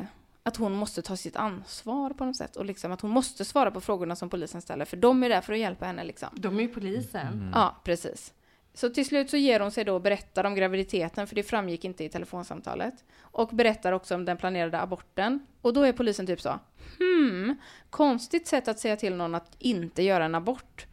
att 0.44 0.58
hon 0.58 0.72
måste 0.74 1.02
ta 1.02 1.16
sitt 1.18 1.36
ansvar 1.36 2.10
på 2.10 2.26
något 2.26 2.36
sätt. 2.38 2.56
Och 2.56 2.66
liksom 2.66 2.92
att 2.92 3.02
hon 3.02 3.12
måste 3.12 3.46
svara 3.46 3.72
på 3.72 3.82
frågorna 3.82 4.16
som 4.16 4.30
polisen 4.30 4.62
ställer, 4.62 4.86
för 4.86 4.98
de 4.98 5.24
är 5.24 5.30
där 5.30 5.42
för 5.42 5.54
att 5.54 5.60
hjälpa 5.60 5.86
henne 5.86 6.04
liksom. 6.04 6.30
De 6.34 6.58
är 6.58 6.62
ju 6.62 6.68
polisen. 6.68 7.52
Ja, 7.56 7.76
precis. 7.84 8.34
Så 8.74 8.90
till 8.90 9.06
slut 9.06 9.30
så 9.30 9.38
ger 9.38 9.60
hon 9.60 9.72
sig 9.72 9.84
då 9.84 9.96
och 9.96 10.02
berättar 10.02 10.44
om 10.44 10.56
graviditeten, 10.56 11.28
för 11.28 11.36
det 11.36 11.44
framgick 11.44 11.86
inte 11.86 12.04
i 12.04 12.10
telefonsamtalet. 12.10 12.94
Och 13.22 13.48
berättar 13.48 13.92
också 13.92 14.16
om 14.16 14.26
den 14.26 14.38
planerade 14.38 14.80
aborten. 14.80 15.48
Och 15.62 15.74
då 15.74 15.84
är 15.84 15.94
polisen 15.94 16.28
typ 16.28 16.42
så, 16.42 16.60
hmm, 17.00 17.56
konstigt 17.90 18.48
sätt 18.48 18.68
att 18.68 18.80
säga 18.80 18.96
till 18.96 19.16
någon 19.16 19.36
att 19.36 19.56
inte 19.60 20.04
göra 20.04 20.26
en 20.26 20.36
abort. 20.36 20.86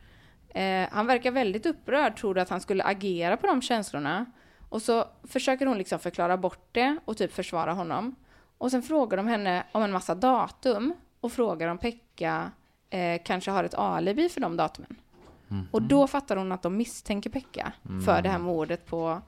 Eh, 0.48 0.88
han 0.90 1.06
verkar 1.06 1.30
väldigt 1.30 1.66
upprörd, 1.66 2.16
tror 2.16 2.34
du 2.34 2.40
att 2.40 2.48
han 2.48 2.60
skulle 2.60 2.84
agera 2.84 3.36
på 3.36 3.46
de 3.46 3.62
känslorna? 3.62 4.26
Och 4.68 4.82
så 4.82 5.04
försöker 5.24 5.66
hon 5.66 5.78
liksom 5.78 5.98
förklara 5.98 6.36
bort 6.36 6.68
det 6.72 6.98
och 7.04 7.16
typ 7.16 7.32
försvara 7.32 7.72
honom. 7.72 8.14
Och 8.58 8.70
sen 8.70 8.82
frågar 8.82 9.16
de 9.16 9.26
henne 9.26 9.64
om 9.72 9.82
en 9.82 9.92
massa 9.92 10.14
datum 10.14 10.94
och 11.20 11.32
frågar 11.32 11.68
om 11.68 11.78
Pekka 11.78 12.50
eh, 12.90 13.22
kanske 13.24 13.50
har 13.50 13.64
ett 13.64 13.74
alibi 13.74 14.28
för 14.28 14.40
de 14.40 14.56
datumen. 14.56 14.96
Och 15.70 15.82
då 15.82 16.06
fattar 16.06 16.37
hon 16.37 16.52
att 16.52 16.62
de 16.62 16.76
misstänker 16.76 17.30
Pekka 17.30 17.72
för 18.04 18.22
det 18.22 18.28
här 18.28 18.38
mordet 18.38 18.87
på 18.87 19.22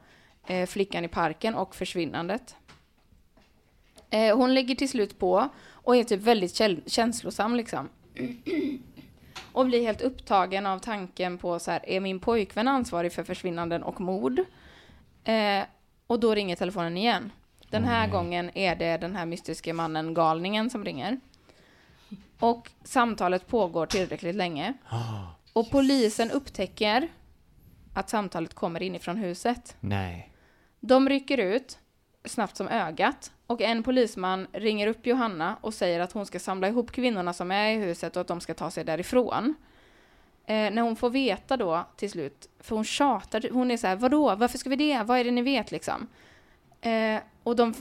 eh, 0.47 0.67
flickan 0.67 1.05
i 1.05 1.09
parken 1.09 1.55
och 1.55 1.75
försvinnandet. 1.75 2.57
Eh, 4.11 4.37
hon 4.37 4.55
lägger 4.55 4.75
till 4.75 4.89
slut 4.89 5.19
på 5.19 5.49
och 5.71 5.97
är 5.97 6.05
typ 6.05 6.21
väldigt 6.21 6.55
känslosam 6.87 7.55
liksom. 7.55 7.89
Och 9.53 9.67
blir 9.67 9.83
helt 9.83 10.03
upptagen 10.03 10.67
av 10.67 10.79
tanken 10.79 11.39
på 11.39 11.59
så 11.59 11.71
här, 11.71 11.89
är 11.89 12.01
min 12.01 12.21
pojkvän 12.21 12.69
ansvarig 12.69 13.13
för 13.13 13.25
försvinnanden 13.25 13.83
och 13.83 14.01
mord? 14.01 14.41
Eh, 15.25 15.63
och 16.07 16.21
då 16.21 16.35
ringer 16.35 16.57
telefonen 16.57 16.97
igen. 16.97 17.33
Den 17.71 17.85
här 17.85 18.09
gången 18.09 18.51
är 18.55 18.77
det 18.77 18.97
den 18.97 19.17
här 19.17 19.27
mystiska 19.27 19.75
mannen, 19.75 20.15
galningen, 20.15 20.71
som 20.71 20.85
ringer. 20.85 21.21
Och 22.39 22.71
samtalet 22.85 23.47
pågår 23.47 23.87
tillräckligt 23.87 24.37
länge. 24.37 24.75
Och 25.53 25.71
polisen 25.71 26.31
upptäcker 26.31 27.09
att 27.95 28.11
samtalet 28.11 28.55
kommer 28.55 28.83
inifrån 28.83 29.17
huset. 29.17 29.77
Nej. 29.81 30.33
De 30.81 31.09
rycker 31.09 31.39
ut 31.39 31.79
snabbt 32.25 32.57
som 32.57 32.69
ögat 32.69 33.33
och 33.47 33.61
en 33.61 33.83
polisman 33.83 34.47
ringer 34.53 34.87
upp 34.87 35.07
Johanna 35.07 35.57
och 35.61 35.75
säger 35.75 36.01
att 36.01 36.13
hon 36.13 36.27
ska 36.27 36.39
samla 36.39 36.69
ihop 36.69 36.91
kvinnorna 36.91 37.33
som 37.33 37.51
är 37.51 37.71
i 37.71 37.75
huset 37.79 38.17
och 38.17 38.21
att 38.21 38.29
de 38.29 38.41
ska 38.41 38.55
ta 38.55 38.71
sig 38.71 38.85
därifrån. 38.85 39.55
Eh, 40.47 40.71
när 40.71 40.83
hon 40.83 40.97
får 40.97 41.11
veta 41.11 41.57
då 41.57 41.87
till 41.97 42.11
slut, 42.11 42.49
för 42.61 42.77
hon 42.77 42.85
tjatar, 42.85 43.49
hon 43.53 43.71
är 43.71 43.77
så 43.77 43.87
här, 43.87 43.97
vadå, 43.97 44.35
varför 44.35 44.59
ska 44.59 44.71
vi 44.71 44.77
det, 44.77 45.03
vad 45.03 45.19
är 45.19 45.25
det 45.25 45.31
ni 45.31 45.43
vet 45.43 45.71
liksom? 45.71 46.07
Eh, 46.81 47.21
och 47.43 47.57
de, 47.57 47.75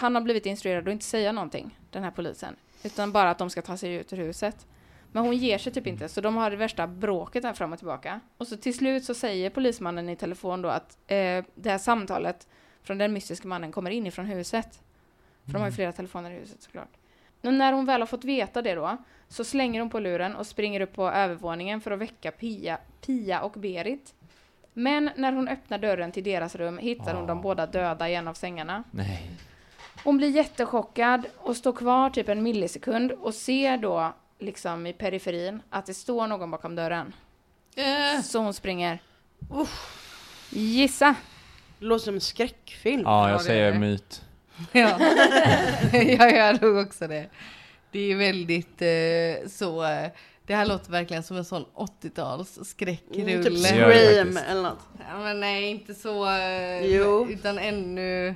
han 0.00 0.14
har 0.14 0.22
blivit 0.22 0.46
instruerad 0.46 0.88
att 0.88 0.92
inte 0.92 1.04
säga 1.04 1.32
någonting, 1.32 1.78
den 1.90 2.04
här 2.04 2.10
polisen, 2.10 2.56
utan 2.82 3.12
bara 3.12 3.30
att 3.30 3.38
de 3.38 3.50
ska 3.50 3.62
ta 3.62 3.76
sig 3.76 3.94
ut 3.94 4.12
ur 4.12 4.16
huset. 4.16 4.66
Men 5.12 5.24
hon 5.24 5.36
ger 5.36 5.58
sig 5.58 5.72
typ 5.72 5.86
inte, 5.86 6.08
så 6.08 6.20
de 6.20 6.36
har 6.36 6.50
det 6.50 6.56
värsta 6.56 6.86
bråket 6.86 7.44
här 7.44 7.52
fram 7.52 7.72
och 7.72 7.78
tillbaka. 7.78 8.20
Och 8.36 8.46
så 8.46 8.56
till 8.56 8.74
slut 8.74 9.04
så 9.04 9.14
säger 9.14 9.50
polismannen 9.50 10.08
i 10.08 10.16
telefon 10.16 10.62
då 10.62 10.68
att 10.68 10.98
eh, 11.06 11.44
det 11.54 11.70
här 11.70 11.78
samtalet 11.78 12.48
från 12.82 12.98
den 12.98 13.12
mystiska 13.12 13.48
mannen 13.48 13.72
kommer 13.72 13.90
inifrån 13.90 14.26
huset. 14.26 14.82
För 15.44 15.52
de 15.52 15.58
har 15.58 15.68
ju 15.68 15.72
flera 15.74 15.92
telefoner 15.92 16.30
i 16.30 16.34
huset 16.34 16.62
såklart. 16.62 16.96
Men 17.42 17.58
när 17.58 17.72
hon 17.72 17.86
väl 17.86 18.00
har 18.00 18.06
fått 18.06 18.24
veta 18.24 18.62
det 18.62 18.74
då, 18.74 18.96
så 19.28 19.44
slänger 19.44 19.80
hon 19.80 19.90
på 19.90 19.98
luren 19.98 20.36
och 20.36 20.46
springer 20.46 20.80
upp 20.80 20.92
på 20.92 21.08
övervåningen 21.08 21.80
för 21.80 21.90
att 21.90 21.98
väcka 21.98 22.30
Pia, 22.30 22.78
Pia 23.06 23.40
och 23.40 23.52
Berit. 23.52 24.14
Men 24.72 25.10
när 25.16 25.32
hon 25.32 25.48
öppnar 25.48 25.78
dörren 25.78 26.12
till 26.12 26.24
deras 26.24 26.54
rum 26.54 26.78
hittar 26.78 27.14
hon 27.14 27.26
dem 27.26 27.42
båda 27.42 27.66
döda 27.66 28.08
i 28.08 28.14
en 28.14 28.28
av 28.28 28.34
sängarna. 28.34 28.84
Nej. 28.90 29.30
Hon 30.04 30.16
blir 30.16 30.28
jättechockad 30.28 31.26
och 31.36 31.56
står 31.56 31.72
kvar 31.72 32.10
typ 32.10 32.28
en 32.28 32.42
millisekund 32.42 33.12
och 33.12 33.34
ser 33.34 33.78
då 33.78 34.12
liksom 34.38 34.86
i 34.86 34.92
periferin 34.92 35.62
att 35.70 35.86
det 35.86 35.94
står 35.94 36.26
någon 36.26 36.50
bakom 36.50 36.74
dörren. 36.74 37.12
Eh, 37.76 38.22
Så 38.22 38.38
hon 38.38 38.54
springer 38.54 38.98
Gissa. 40.50 41.14
Det 41.78 41.84
låter 41.84 42.04
som 42.04 42.14
en 42.14 42.20
skräckfilm. 42.20 43.02
Ja, 43.04 43.26
Ja, 43.28 43.30
jag 43.30 43.42
säger 43.42 43.72
det. 43.72 43.78
myt. 43.78 44.22
Ja, 44.72 44.98
jag 45.92 46.32
gör 46.36 46.58
nog 46.62 46.86
också 46.86 47.06
det. 47.06 47.26
Det 47.90 48.12
är 48.12 48.16
väldigt 48.16 48.82
eh, 48.82 49.48
så, 49.50 49.84
eh, 49.84 50.10
det 50.46 50.54
här 50.54 50.66
låter 50.66 50.90
verkligen 50.90 51.22
som 51.22 51.36
en 51.36 51.44
sån 51.44 51.64
80-tals 51.74 52.58
skräckrulle. 52.68 53.32
Mm, 53.32 53.44
typ 53.44 53.66
Scream 53.66 54.36
eller 54.36 54.62
något. 54.62 54.78
Ja, 55.10 55.18
men 55.18 55.40
nej, 55.40 55.64
inte 55.70 55.94
så, 55.94 56.28
eh, 56.30 56.86
Jo. 56.86 57.26
utan 57.30 57.58
ännu, 57.58 58.34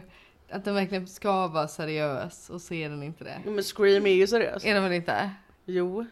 att 0.51 0.65
den 0.65 0.75
verkligen 0.75 1.07
ska 1.07 1.47
vara 1.47 1.69
seriös 1.69 2.51
och 2.51 2.61
så 2.61 2.75
är 2.75 2.89
den 2.89 3.03
inte 3.03 3.25
det. 3.25 3.39
Men 3.51 3.63
Scream 3.65 4.07
är 4.07 4.11
ju 4.15 4.27
seriös. 4.27 4.65
Är 4.65 4.75
den 4.75 4.83
väl 4.83 4.93
inte? 4.93 5.31
Jo. 5.70 6.04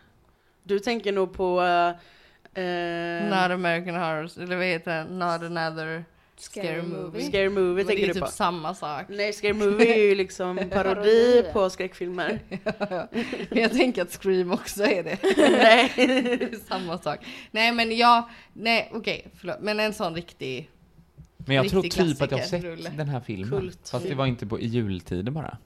Du 0.63 0.79
tänker 0.79 1.13
nog 1.13 1.33
på... 1.33 1.61
Uh, 2.59 3.25
Not 3.25 3.51
American 3.51 3.95
Horror, 3.95 4.43
eller 4.43 4.57
vad 4.57 4.67
heter 4.67 4.97
den? 4.97 5.19
Not 5.19 5.43
another 5.43 6.05
scary, 6.37 6.83
movie. 6.83 7.23
Scary 7.23 7.49
Movie 7.49 7.85
det 7.85 7.89
tänker 7.89 8.03
är 8.03 8.07
du 8.07 8.13
typ 8.15 8.23
på. 8.23 8.31
samma 8.31 8.75
sak. 8.75 9.07
Nej, 9.09 9.33
Scary 9.33 9.53
Movie 9.53 9.95
är 9.95 10.09
ju 10.09 10.15
liksom 10.15 10.57
parodi 10.71 11.45
på 11.53 11.71
skräckfilmer. 11.71 12.41
Men 13.51 13.63
jag 13.63 13.73
tänker 13.73 14.03
att 14.03 14.23
Scream 14.23 14.53
också 14.53 14.83
är 14.85 15.03
det. 15.03 15.19
Nej. 15.37 15.93
Det 15.97 16.43
är 16.43 16.67
samma 16.69 16.99
sak. 16.99 17.19
Nej 17.51 17.73
men 17.73 17.97
jag, 17.97 18.29
nej 18.53 18.91
okej 18.95 19.27
förlåt. 19.35 19.57
Men 19.61 19.81
en 19.81 19.95
sån 19.95 20.15
riktig, 20.15 20.71
Men 21.37 21.57
jag 21.57 21.69
tror 21.69 21.83
typ 21.83 22.23
att 22.23 22.31
jag 22.31 22.39
har 22.39 22.45
sett 22.45 22.97
den 22.97 23.09
här 23.09 23.21
filmen. 23.21 23.61
Kult. 23.61 23.89
Fast 23.89 24.09
det 24.09 24.15
var 24.15 24.27
inte 24.27 24.47
på, 24.47 24.61
i 24.61 24.67
jultider 24.67 25.33
bara. 25.33 25.59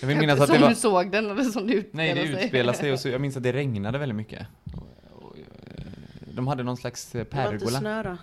Jag 0.00 0.08
vill 0.08 0.16
minnas 0.16 0.40
att 0.40 0.46
som 0.46 0.56
det 0.56 0.62
var... 0.62 0.68
du 0.68 0.74
såg 0.74 1.10
den 1.10 1.30
eller 1.30 1.44
som 1.44 1.66
du 1.66 1.88
Nej, 1.92 2.14
det 2.14 2.22
utspelade 2.22 2.78
sig. 2.78 2.84
sig 2.84 2.92
och 2.92 3.00
så, 3.00 3.08
jag 3.08 3.20
minns 3.20 3.36
att 3.36 3.42
det 3.42 3.52
regnade 3.52 3.98
väldigt 3.98 4.16
mycket. 4.16 4.40
Eh, 4.40 4.46
De 6.34 6.48
hade 6.48 6.62
någon 6.62 6.76
slags 6.76 7.14
eh, 7.14 7.26
Det 7.30 7.36
var 7.36 7.42
inte 7.52 7.58
pergola. 7.58 7.78
snö 7.78 8.02
då. 8.02 8.16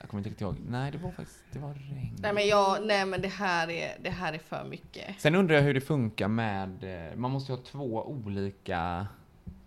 Jag 0.00 0.08
kommer 0.10 0.18
inte 0.20 0.28
riktigt 0.30 0.40
ihåg. 0.42 0.56
Nej, 0.68 0.90
det 0.92 0.98
var 0.98 1.10
faktiskt, 1.10 1.38
det 1.52 1.58
var 1.58 1.68
regn. 1.74 2.16
Nej 2.18 2.32
men 2.32 2.46
jag, 2.48 2.86
nej 2.86 3.06
men 3.06 3.20
det 3.22 3.28
här 3.28 3.70
är, 3.70 3.94
det 4.02 4.10
här 4.10 4.32
är 4.32 4.38
för 4.38 4.64
mycket. 4.70 5.04
Sen 5.18 5.34
undrar 5.34 5.54
jag 5.56 5.62
hur 5.62 5.74
det 5.74 5.80
funkar 5.80 6.28
med, 6.28 6.84
eh, 7.10 7.16
man 7.16 7.30
måste 7.30 7.52
ju 7.52 7.56
ha 7.58 7.64
två 7.64 8.02
olika 8.06 9.06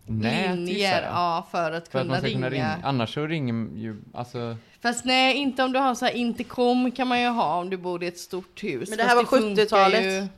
nät 0.05 0.55
Linjer, 0.57 1.01
ja 1.03 1.47
för 1.51 1.71
att 1.71 1.87
För 1.87 1.99
att 1.99 2.05
kunna, 2.05 2.19
ringa. 2.19 2.33
kunna 2.33 2.49
ringa. 2.49 2.77
Annars 2.83 3.13
så 3.13 3.25
ringer 3.27 3.77
ju, 3.77 4.01
alltså, 4.13 4.57
Fast 4.81 5.05
nej, 5.05 5.37
inte 5.37 5.63
om 5.63 5.71
du 5.71 5.79
har 5.79 5.95
så 5.95 6.05
här 6.05 6.13
intercom 6.13 6.91
kan 6.91 7.07
man 7.07 7.21
ju 7.21 7.27
ha 7.27 7.59
om 7.59 7.69
du 7.69 7.77
bor 7.77 8.03
i 8.03 8.07
ett 8.07 8.17
stort 8.17 8.63
hus. 8.63 8.89
Men 8.89 8.97
det 8.97 9.03
Fast 9.03 9.15
här 9.15 9.15
var 9.15 9.23
funkar 9.39 9.63
70-talet. 9.63 10.29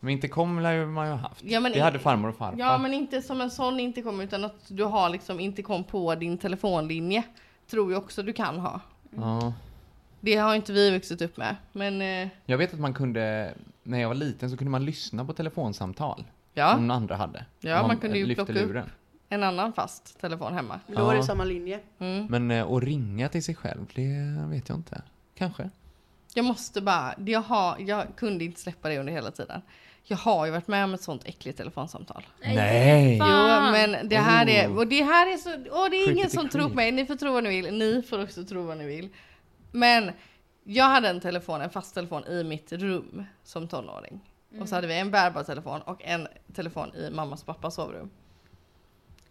Men 0.00 0.12
inte 0.12 0.28
kom 0.28 0.60
lär 0.60 0.72
ju 0.72 0.86
man 0.86 1.06
ju 1.06 1.12
ha 1.12 1.18
haft. 1.18 1.42
Ja, 1.44 1.60
men 1.60 1.72
det 1.72 1.80
hade 1.80 1.98
farmor 1.98 2.28
och 2.28 2.36
farfar. 2.36 2.58
Ja 2.58 2.78
men 2.78 2.94
inte 2.94 3.22
som 3.22 3.40
en 3.40 3.50
sån 3.50 3.80
intercom 3.80 4.20
utan 4.20 4.44
att 4.44 4.56
du 4.68 4.84
har 4.84 5.08
liksom 5.08 5.40
intercom 5.40 5.84
på 5.84 6.14
din 6.14 6.38
telefonlinje. 6.38 7.22
Tror 7.70 7.92
jag 7.92 8.02
också 8.02 8.22
du 8.22 8.32
kan 8.32 8.58
ha. 8.58 8.80
Ja. 9.16 9.52
Det 10.20 10.36
har 10.36 10.54
inte 10.54 10.72
vi 10.72 10.90
vuxit 10.90 11.22
upp 11.22 11.36
med. 11.36 11.56
Men 11.72 12.02
eh, 12.02 12.28
Jag 12.46 12.58
vet 12.58 12.74
att 12.74 12.80
man 12.80 12.94
kunde, 12.94 13.54
när 13.82 13.98
jag 14.00 14.08
var 14.08 14.14
liten 14.14 14.50
så 14.50 14.56
kunde 14.56 14.70
man 14.70 14.84
lyssna 14.84 15.24
på 15.24 15.32
telefonsamtal. 15.32 16.24
ja, 16.54 16.74
Som 16.74 16.90
andra 16.90 17.16
hade. 17.16 17.44
Ja, 17.60 17.80
Om 17.80 17.86
man 17.88 17.96
kunde 17.98 18.18
ju 18.18 18.34
plocka 18.34 18.52
upp. 18.52 18.58
luren. 18.58 18.90
en 19.28 19.42
annan 19.42 19.72
fast 19.72 20.20
telefon 20.20 20.52
hemma. 20.54 20.80
Då 20.86 21.04
var 21.04 21.12
det 21.12 21.18
Ja. 21.18 21.22
samma 21.22 21.44
linje. 21.44 21.80
Mm. 21.98 22.26
Men 22.26 22.50
eh, 22.50 22.66
att 22.72 22.82
ringa 22.82 23.28
till 23.28 23.44
sig 23.44 23.54
själv, 23.54 23.86
det 23.94 24.44
vet 24.48 24.68
jag 24.68 24.78
inte. 24.78 25.02
Kanske. 25.34 25.70
Jag 26.34 26.44
måste 26.44 26.80
bara, 26.80 27.14
jag, 27.26 27.40
har, 27.40 27.76
jag 27.78 28.04
kunde 28.16 28.44
inte 28.44 28.60
släppa 28.60 28.88
det 28.88 28.98
under 28.98 29.12
hela 29.12 29.30
tiden. 29.30 29.62
Jag 30.04 30.16
har 30.16 30.46
ju 30.46 30.52
varit 30.52 30.68
med 30.68 30.84
om 30.84 30.94
ett 30.94 31.02
sånt 31.02 31.22
äckligt 31.24 31.58
telefonsamtal. 31.58 32.26
Nej! 32.40 33.16
Jo, 33.16 33.24
men 33.72 34.08
det 34.08 34.16
här 34.16 34.48
är, 34.48 34.68
Oh. 34.68 34.76
och 34.76 34.86
det 34.86 35.02
här 35.02 35.32
är 35.32 35.36
så, 35.36 35.50
och 35.82 35.90
det 35.90 35.96
är 35.96 36.12
ingen 36.12 36.30
som 36.30 36.48
tror 36.48 36.68
på 36.68 36.74
mig. 36.74 36.92
Ni 36.92 37.06
får 37.06 37.16
tro 37.16 37.32
vad 37.32 37.44
ni 37.44 37.62
vill, 37.62 37.74
ni 37.78 38.02
får 38.02 38.22
också 38.22 38.44
tro 38.44 38.62
vad 38.62 38.78
ni 38.78 38.86
vill. 38.86 39.08
Men 39.70 40.10
jag 40.64 40.84
hade 40.84 41.08
en 41.08 41.20
telefon, 41.20 41.60
en 41.60 41.70
fast 41.70 41.94
telefon 41.94 42.24
i 42.24 42.44
mitt 42.44 42.72
rum 42.72 43.24
som 43.44 43.68
tonåring. 43.68 44.20
Och 44.60 44.68
så 44.68 44.74
hade 44.74 44.86
vi 44.86 44.98
en 44.98 45.10
bärbar 45.10 45.42
telefon 45.42 45.80
och 45.82 46.02
en 46.04 46.28
telefon 46.54 46.94
i 46.94 47.10
mammas 47.10 47.40
och 47.40 47.46
pappas 47.46 47.74
sovrum. 47.74 48.10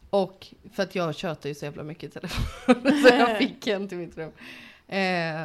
Och 0.10 0.48
för 0.74 0.84
att 0.84 0.96
jag 0.96 1.16
tjötade 1.16 1.50
ju 1.50 1.56
så 1.56 1.66
jävla 1.66 1.84
mycket 1.84 2.04
i 2.04 2.20
telefon 2.20 2.76
så 3.04 3.16
jag 3.16 3.38
fick 3.38 3.68
en 3.68 3.88
till 3.88 3.98
mitt 3.98 4.18
rum. 4.18 4.32
Eh, 4.88 5.42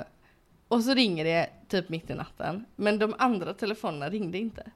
och 0.69 0.83
så 0.85 0.95
ringer 0.95 1.25
det 1.25 1.49
typ 1.69 1.89
mitt 1.89 2.11
i 2.11 2.15
natten. 2.15 2.65
Men 2.77 2.99
de 2.99 3.15
andra 3.19 3.55
telefonerna 3.55 4.09
ringde 4.11 4.39
inte. 4.39 4.71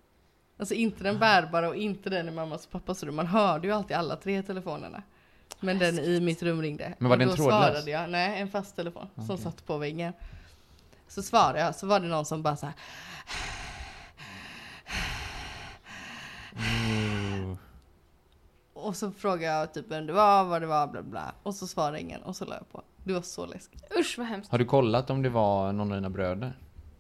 Alltså 0.59 0.75
inte 0.75 1.05
den 1.05 1.19
bärbara 1.19 1.69
och 1.69 1.77
inte 1.77 2.11
den 2.11 2.29
i 2.29 2.31
mammas 2.31 2.65
och 2.67 2.73
pappas 2.73 3.03
rum. 3.03 3.15
Man 3.17 3.27
hörde 3.27 3.67
ju 3.67 3.73
alltid 3.73 3.97
alla 3.97 4.17
tre 4.17 4.43
telefonerna. 4.43 5.03
Men 5.61 5.79
den 5.79 5.99
i 5.99 6.21
mitt 6.21 6.43
rum 6.43 6.63
ringde. 6.63 6.95
Men 6.99 7.09
var 7.09 7.17
Och 7.17 7.19
den 7.19 7.29
då 7.29 7.35
trådlös? 7.35 7.55
svarade 7.61 7.91
jag, 7.91 8.11
nej 8.11 8.41
en 8.41 8.49
fast 8.51 8.77
telefon 8.77 9.07
som 9.15 9.25
Okej. 9.25 9.39
satt 9.39 9.67
på 9.67 9.79
väggen. 9.79 10.13
Så 11.09 11.23
svarade 11.23 11.61
jag, 11.61 11.75
så 11.75 11.87
var 11.87 12.01
det 12.01 12.07
någon 12.07 12.25
som 12.25 12.43
bara 12.43 12.57
så 12.57 12.67
här. 12.67 12.75
Oh. 16.55 17.57
Och 18.75 18.97
så 18.97 19.11
frågade 19.11 19.45
jag 19.59 19.75
typ 19.75 19.91
vem 19.91 20.07
det 20.07 20.13
var, 20.13 20.45
vad 20.45 20.63
det 20.63 20.67
var, 20.67 20.87
bla 20.87 21.03
bla. 21.03 21.35
Och 21.43 21.55
så 21.55 21.67
svarade 21.67 22.01
ingen 22.01 22.23
och 22.23 22.37
så 22.37 22.45
la 22.45 22.55
jag 22.55 22.73
på. 22.73 22.83
Det 23.05 23.13
var 23.13 23.23
så 23.23 23.47
läskigt. 23.47 23.85
Usch 24.01 24.15
vad 24.19 24.27
hemskt. 24.27 24.51
Har 24.51 24.59
du 24.59 24.65
kollat 24.65 25.11
om 25.11 25.23
det 25.23 25.29
var 25.29 25.73
någon 25.73 25.91
av 25.93 25.97
dina 25.97 26.11
bröder? 26.11 26.53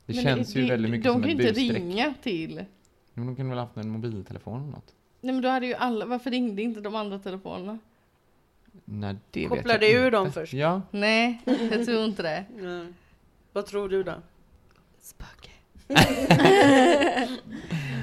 Det 0.07 0.15
Men 0.15 0.23
känns 0.25 0.57
ju 0.57 0.63
det- 0.63 0.69
väldigt 0.69 0.91
mycket 0.91 1.05
de 1.05 1.13
som 1.13 1.23
kan 1.23 1.31
ett 1.31 1.39
ju 1.39 1.49
inte 1.49 1.61
busstreck. 1.61 1.77
ringa 1.83 2.15
till. 2.23 2.65
Men 3.19 3.27
de 3.27 3.37
kunde 3.37 3.51
väl 3.51 3.59
haft 3.59 3.77
en 3.77 3.89
mobiltelefon 3.91 4.61
eller 4.63 4.71
något? 4.73 4.95
Nej 5.21 5.33
men 5.35 5.43
då 5.43 5.49
hade 5.49 5.67
ju 5.67 5.75
alla, 5.75 6.07
varför 6.07 6.31
ringde 6.31 6.63
inte 6.63 6.81
de 6.81 6.95
andra 6.95 7.19
telefonerna? 7.19 7.79
Nej, 8.85 9.17
det 9.31 9.41
vet 9.41 9.49
Kopplade 9.49 9.87
jag 9.89 9.95
ur 10.01 10.05
inte. 10.07 10.11
dem 10.17 10.33
först. 10.33 10.53
Ja. 10.53 10.83
Nej, 10.91 11.43
jag 11.45 11.85
tror 11.87 12.05
inte 12.05 12.23
det. 12.23 12.45
Nej. 12.57 12.87
Vad 13.53 13.67
tror 13.67 13.89
du 13.89 14.03
då? 14.03 14.15
Spöke. 15.01 15.51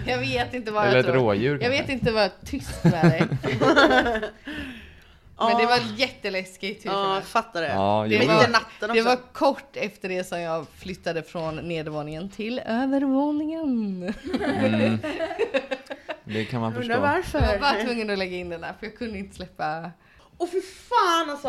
jag 0.08 0.20
vet 0.20 0.54
inte 0.54 0.72
vad 0.72 0.84
Eller 0.86 0.96
jag 0.96 1.00
ett 1.06 1.12
tror. 1.12 1.16
rådjur 1.24 1.52
Jag 1.52 1.62
kanske. 1.62 1.82
vet 1.82 1.90
inte 1.90 2.12
vad 2.12 2.24
jag 2.24 2.32
tyst 2.46 2.84
med 2.84 3.06
dig. 3.12 3.28
Men 5.38 5.58
det 5.58 5.66
var 5.66 5.80
jätteläskigt 5.98 6.86
Ja, 6.86 6.92
för 6.92 7.14
jag 7.14 7.24
fattar 7.24 7.62
det. 7.62 7.68
Ja, 7.68 8.06
Det 8.10 8.28
var- 8.28 8.48
natten 8.48 8.60
också. 8.82 8.94
Det 8.94 9.02
var 9.02 9.16
kort 9.34 9.76
efter 9.76 10.10
det 10.10 10.24
som 10.24 10.40
jag 10.42 10.66
flyttade 10.78 11.24
från 11.24 11.56
nedervåningen 11.56 12.30
till 12.30 12.60
övervåningen. 12.66 14.14
Mm. 14.64 14.98
Det 16.24 16.46
kan 16.46 16.62
man 16.62 16.76
Undrar 16.76 16.82
förstå. 16.82 16.94
Jag 16.94 17.00
var 17.02 17.08
varför? 17.16 17.60
bara 17.60 17.84
tvungen 17.84 18.10
att 18.10 18.18
lägga 18.18 18.38
in 18.38 18.50
den 18.50 18.62
där 18.62 18.74
för 18.80 18.86
jag 18.86 18.98
kunde 18.98 19.18
inte 19.20 19.36
släppa 19.36 19.92
Åh 20.38 20.48
fy 20.52 20.62
fan 20.62 21.30
alltså! 21.30 21.48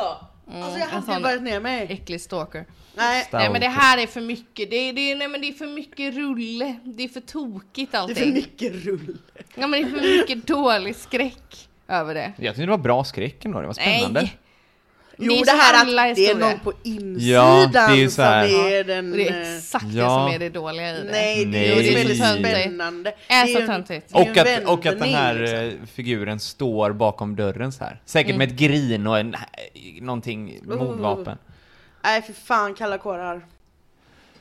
alltså 0.52 0.78
jag 0.78 0.86
hade 0.86 1.14
ju 1.16 1.20
varit 1.22 1.42
ner 1.42 1.60
mig. 1.60 1.86
äcklig 1.90 2.20
stalker. 2.20 2.64
Nej, 2.94 3.24
Stalker. 3.24 3.38
Nej 3.38 3.52
men 3.52 3.60
det 3.60 3.68
här 3.80 3.98
är 3.98 4.06
för 4.06 4.20
mycket, 4.20 4.70
det 4.70 4.76
är, 4.76 4.92
det 4.92 5.00
är, 5.12 5.16
nej, 5.16 5.28
men 5.28 5.40
det 5.40 5.48
är 5.48 5.52
för 5.52 5.66
mycket 5.66 6.14
rulle, 6.14 6.76
det 6.84 7.02
är 7.04 7.08
för 7.08 7.20
tokigt 7.20 7.92
det 7.92 7.98
är 7.98 8.02
allting. 8.02 8.16
för 8.16 8.26
mycket 8.26 8.72
rull. 8.72 9.18
Ja 9.54 9.66
men 9.66 9.70
det 9.70 9.78
är 9.88 9.90
för 9.90 10.18
mycket 10.18 10.46
dålig 10.46 10.96
skräck 10.96 11.68
över 11.88 12.14
det. 12.14 12.32
Jag 12.36 12.54
tyckte 12.54 12.62
det 12.66 12.70
var 12.70 12.78
bra 12.78 13.04
skräck 13.04 13.44
ändå, 13.44 13.60
det 13.60 13.66
var 13.66 13.74
spännande. 13.74 14.20
Nej! 14.20 14.36
Jo 15.18 15.32
är 15.32 15.44
det 15.44 15.50
här 15.50 16.08
att 16.10 16.16
det 16.16 16.26
är 16.30 16.34
någon 16.34 16.58
på 16.60 16.72
insidan 16.82 17.60
Ja, 17.62 17.70
det 17.72 18.02
är 18.02 18.08
så 18.08 18.14
som 18.14 18.22
är 18.24 18.84
den... 18.84 19.10
Det 19.12 19.28
är 19.28 19.42
eh, 19.42 19.56
exakt 19.56 19.84
det 19.92 19.98
Ja. 19.98 20.08
som 20.26 20.34
är 20.34 20.38
det 20.38 20.48
dåliga 20.48 20.90
i 20.96 21.02
det. 21.02 21.10
Nej, 21.12 21.44
det 21.44 21.50
Nej. 21.50 21.70
är 21.72 21.76
det 21.82 21.88
är 21.92 21.94
väldigt 21.94 22.18
så 22.18 22.24
spännande. 22.34 23.14
Är 23.28 23.46
Det 23.46 23.52
så 23.52 23.60
ju- 23.60 23.66
töntigt. 23.66 24.08
det 24.12 24.18
är 24.18 24.30
Och 24.30 24.36
att, 24.36 24.78
och 24.78 24.86
att 24.86 24.98
den 24.98 25.08
här 25.08 25.34
liksom. 25.34 25.58
eh, 25.82 25.86
figuren 25.86 26.40
står 26.40 26.92
bakom 26.92 27.36
dörren 27.36 27.72
så 27.72 27.84
här. 27.84 28.00
Säkert 28.04 28.34
Mm. 28.34 28.38
med 28.38 28.48
ett 28.48 28.58
grin 28.60 29.06
och 29.06 29.18
en, 29.18 29.34
eh, 29.34 29.40
någonting, 30.02 30.58
mordvapen. 30.64 31.38
Nej 32.04 32.22
för 32.22 32.32
fan 32.32 32.74
kalla 32.74 32.98
kårar. 32.98 33.46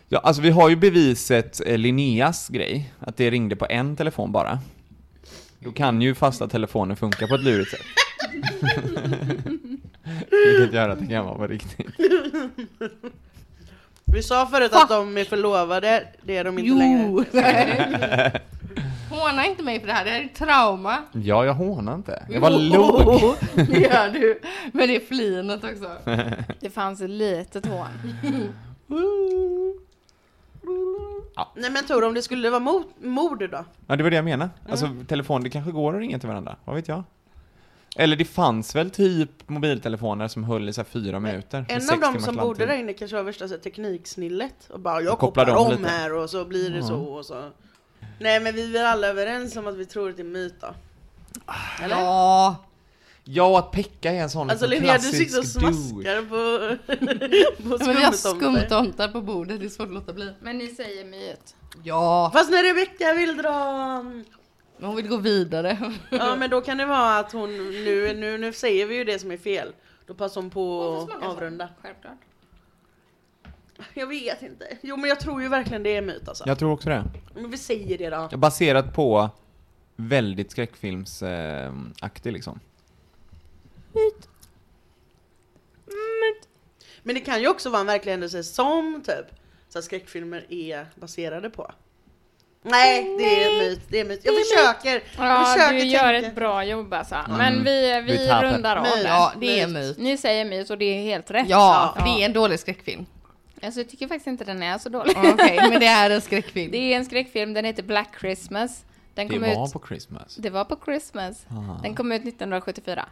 Ja, 0.09 0.19
alltså 0.19 0.41
vi 0.41 0.49
har 0.49 0.69
ju 0.69 0.75
beviset 0.75 1.61
Linneas 1.65 2.47
grej, 2.49 2.93
att 2.99 3.17
det 3.17 3.29
ringde 3.29 3.55
på 3.55 3.65
en 3.69 3.95
telefon 3.95 4.31
bara. 4.31 4.59
Då 5.65 5.71
kan 5.71 6.01
ju 6.01 6.15
fasta 6.15 6.47
telefoner 6.47 6.95
funka 6.95 7.27
på 7.27 7.35
ett 7.35 7.43
lurigt 7.43 7.71
sätt. 7.71 7.81
Vilket 10.29 10.73
gör 10.73 10.89
att 10.89 10.99
det 10.99 11.07
kan 11.07 11.25
vara 11.25 11.35
på 11.37 11.47
riktigt. 11.47 11.87
Vi 14.05 14.23
sa 14.23 14.45
förut 14.45 14.71
att 14.73 14.89
de 14.89 15.17
är 15.17 15.23
förlovade, 15.23 16.07
det 16.23 16.37
är 16.37 16.43
de 16.43 16.59
inte 16.59 16.73
längre. 16.73 17.07
Jo! 17.09 17.23
nej. 17.31 18.41
Håna 19.09 19.45
inte 19.45 19.63
mig 19.63 19.79
för 19.79 19.87
det 19.87 19.93
här, 19.93 20.05
det 20.05 20.11
här 20.11 20.19
är 20.21 20.27
trauma. 20.27 21.03
Ja, 21.11 21.45
jag 21.45 21.53
hånar 21.53 21.95
inte. 21.95 22.25
Jag 22.29 22.41
var 22.41 22.49
låg. 22.49 23.19
Jo, 23.21 23.35
det 23.53 23.79
gör 23.79 24.09
du. 24.09 24.39
Men 24.73 24.87
det 24.87 24.95
är 24.95 24.99
flinet 24.99 25.63
också. 25.63 25.91
Det 26.59 26.69
fanns 26.69 27.01
ett 27.01 27.09
litet 27.09 27.65
hån. 27.65 27.87
Nej 31.55 31.71
men 31.71 31.85
Tor, 31.85 32.03
om 32.03 32.13
det 32.13 32.21
skulle 32.21 32.49
vara 32.49 32.59
mord, 32.59 32.83
mord 33.01 33.49
då? 33.51 33.65
Ja, 33.87 33.95
det 33.95 34.03
var 34.03 34.09
det 34.09 34.15
jag 34.15 34.25
menade. 34.25 34.49
Alltså, 34.69 34.89
telefon, 35.07 35.43
det 35.43 35.49
kanske 35.49 35.71
går 35.71 35.93
att 35.95 35.99
ringa 35.99 36.19
till 36.19 36.29
varandra. 36.29 36.55
Vad 36.65 36.75
vet 36.75 36.87
jag? 36.87 37.03
Eller 37.97 38.15
det 38.15 38.25
fanns 38.25 38.75
väl 38.75 38.89
typ 38.89 39.49
mobiltelefoner 39.49 40.27
som 40.27 40.43
höll 40.43 40.69
i 40.69 40.73
så 40.73 40.83
fyra 40.83 41.19
minuter. 41.19 41.65
En 41.69 41.75
av 41.75 41.79
timmars 41.79 42.23
som 42.23 42.35
bodde 42.35 42.65
där 42.65 42.77
inne 42.77 42.93
kanske 42.93 43.17
var 43.17 43.23
värsta 43.23 43.47
så 43.47 43.57
tekniksnillet 43.57 44.69
och 44.69 44.79
bara 44.79 45.01
jag 45.01 45.19
kopplar 45.19 45.45
kopplar 45.45 45.65
om 45.67 45.77
om 45.77 45.83
här 45.85 46.13
och 46.13 46.29
så 46.29 46.45
blir 46.45 46.69
det 46.69 46.77
Ja. 46.77 46.87
så 46.87 46.95
och 46.99 47.25
så. 47.25 47.49
Nej 48.19 48.39
men 48.39 48.55
vi 48.55 48.69
är 48.69 48.73
väl 48.73 48.85
alla 48.85 49.07
överens 49.07 49.55
om 49.57 49.67
att 49.67 49.75
vi 49.75 49.85
tror 49.85 50.09
att 50.09 50.15
det 50.15 50.21
är 50.21 50.23
myt 50.23 50.55
då? 50.61 50.67
Eller? 51.83 51.95
Ja. 51.95 52.55
Ja, 53.27 53.59
att 53.59 53.71
Pekka 53.71 54.11
är 54.11 54.21
en 54.21 54.29
sån 54.29 54.49
Alltså 54.49 54.67
liksom 54.67 54.83
Linnea, 54.85 54.97
du 54.97 55.03
sitter 55.03 55.39
och 55.39 55.45
klassisk 55.45 55.59
smaskar 55.59 56.21
på, 56.21 56.75
på 57.69 57.77
Ja, 57.79 57.85
men 57.85 57.95
vi 57.95 58.03
har 58.03 58.11
skumtomtar. 58.11 58.59
skumtomtar 58.59 59.07
på 59.07 59.21
bordet, 59.21 59.59
det 59.59 59.65
är 59.65 59.69
svårt 59.69 59.87
att 59.87 59.93
låta 59.93 60.13
bli. 60.13 60.33
Men 60.41 60.57
ni 60.57 60.67
säger 60.67 61.05
myet. 61.05 61.55
Ja, 61.83 62.31
Fast 62.33 62.51
när 62.51 62.63
Rebecka 62.63 63.13
vill 63.13 63.37
dra... 63.37 63.53
men 64.77 64.87
hon 64.87 64.95
vill 64.95 65.07
gå 65.07 65.17
vidare. 65.17 65.93
Ja 66.11 66.35
men 66.35 66.49
då 66.49 66.61
kan 66.61 66.77
det 66.77 66.85
vara 66.85 67.19
att 67.19 67.31
hon, 67.31 67.49
nu, 67.57 68.13
nu, 68.13 68.37
nu 68.37 68.53
säger 68.53 68.85
vi 68.85 68.95
ju 68.95 69.03
det 69.03 69.19
som 69.19 69.31
är 69.31 69.37
fel. 69.37 69.73
Då 70.07 70.13
passar 70.13 70.41
hon 70.41 70.49
på 70.49 70.97
att 71.11 71.23
avrunda. 71.23 71.69
Självklart. 71.81 72.17
Jag 73.93 74.07
vet 74.07 74.41
inte. 74.41 74.65
Jo 74.81 74.97
men 74.97 75.09
jag 75.09 75.19
tror 75.19 75.41
ju 75.41 75.47
verkligen 75.47 75.83
det 75.83 75.95
är 75.95 76.01
myt 76.01 76.29
alltså. 76.29 76.43
Jag 76.47 76.59
tror 76.59 76.71
också 76.71 76.89
det. 76.89 77.03
Men 77.35 77.51
vi 77.51 77.57
säger 77.57 77.97
det 77.97 78.09
då. 78.31 78.37
Baserat 78.37 78.93
på 78.93 79.29
väldigt 79.95 80.51
skräckfilmsaktig 80.51 82.33
liksom. 82.33 82.59
Men 87.05 87.15
det 87.15 87.21
kan 87.21 87.41
ju 87.41 87.47
också 87.47 87.69
vara 87.69 87.79
en 87.81 87.87
verklig 87.87 88.11
händelse 88.11 88.43
som 88.43 89.01
typ 89.05 89.25
så 89.69 89.77
här 89.77 89.83
skräckfilmer 89.83 90.45
är 90.49 90.85
baserade 90.95 91.49
på. 91.49 91.71
Nej, 92.67 93.03
det 93.17 93.43
är 93.43 93.59
myt. 93.69 93.81
Det 93.89 93.99
är 93.99 94.05
myt. 94.05 94.21
Jag 94.23 94.33
försöker. 94.35 94.93
jag 95.17 95.27
Ja, 95.27 95.45
försöker 95.45 95.73
du 95.73 95.83
gör 95.83 96.13
tänka. 96.13 96.27
ett 96.27 96.35
bra 96.35 96.63
jobb 96.63 96.93
alltså. 96.93 97.15
Mm. 97.15 97.37
Men 97.37 97.63
vi, 97.63 98.01
vi 98.01 98.17
Vi 98.17 98.31
rundar 98.31 98.75
av 98.75 98.83
Myt. 98.83 98.93
det. 98.95 99.01
Ja, 99.03 99.33
det 99.39 99.59
är 99.59 99.67
myt. 99.67 99.73
myt. 99.75 99.97
Ni 99.97 100.17
säger 100.17 100.45
myt 100.45 100.69
och 100.69 100.77
det 100.77 100.85
är 100.85 101.03
helt 101.03 101.31
rätt. 101.31 101.49
Ja, 101.49 101.93
Ja. 101.97 102.03
det 102.05 102.21
är 102.21 102.25
en 102.25 102.33
dålig 102.33 102.59
skräckfilm. 102.59 103.05
Alltså 103.63 103.79
jag 103.79 103.89
tycker 103.89 104.07
faktiskt 104.07 104.27
inte 104.27 104.43
den 104.43 104.63
är 104.63 104.77
så 104.77 104.89
dålig. 104.89 105.17
Okej, 105.17 105.59
men 105.69 105.79
det 105.79 105.85
är 105.85 106.09
en 106.09 106.21
skräckfilm. 106.21 106.71
Det 106.71 106.77
är 106.93 106.97
en 106.97 107.05
skräckfilm, 107.05 107.53
den 107.53 107.65
heter 107.65 107.83
Black 107.83 108.09
Christmas. 108.19 108.83
Den 109.13 109.27
Det 109.27 109.39
var 109.39 109.65
ut... 109.67 109.73
på 109.73 109.81
Christmas. 109.87 110.35
Det 110.35 110.49
var 110.49 110.65
på 110.65 110.77
Christmas. 110.85 111.45
Ah. 111.49 111.81
Den 111.83 111.95
kom 111.95 112.11
ut 112.11 112.21
1974. 112.21 113.05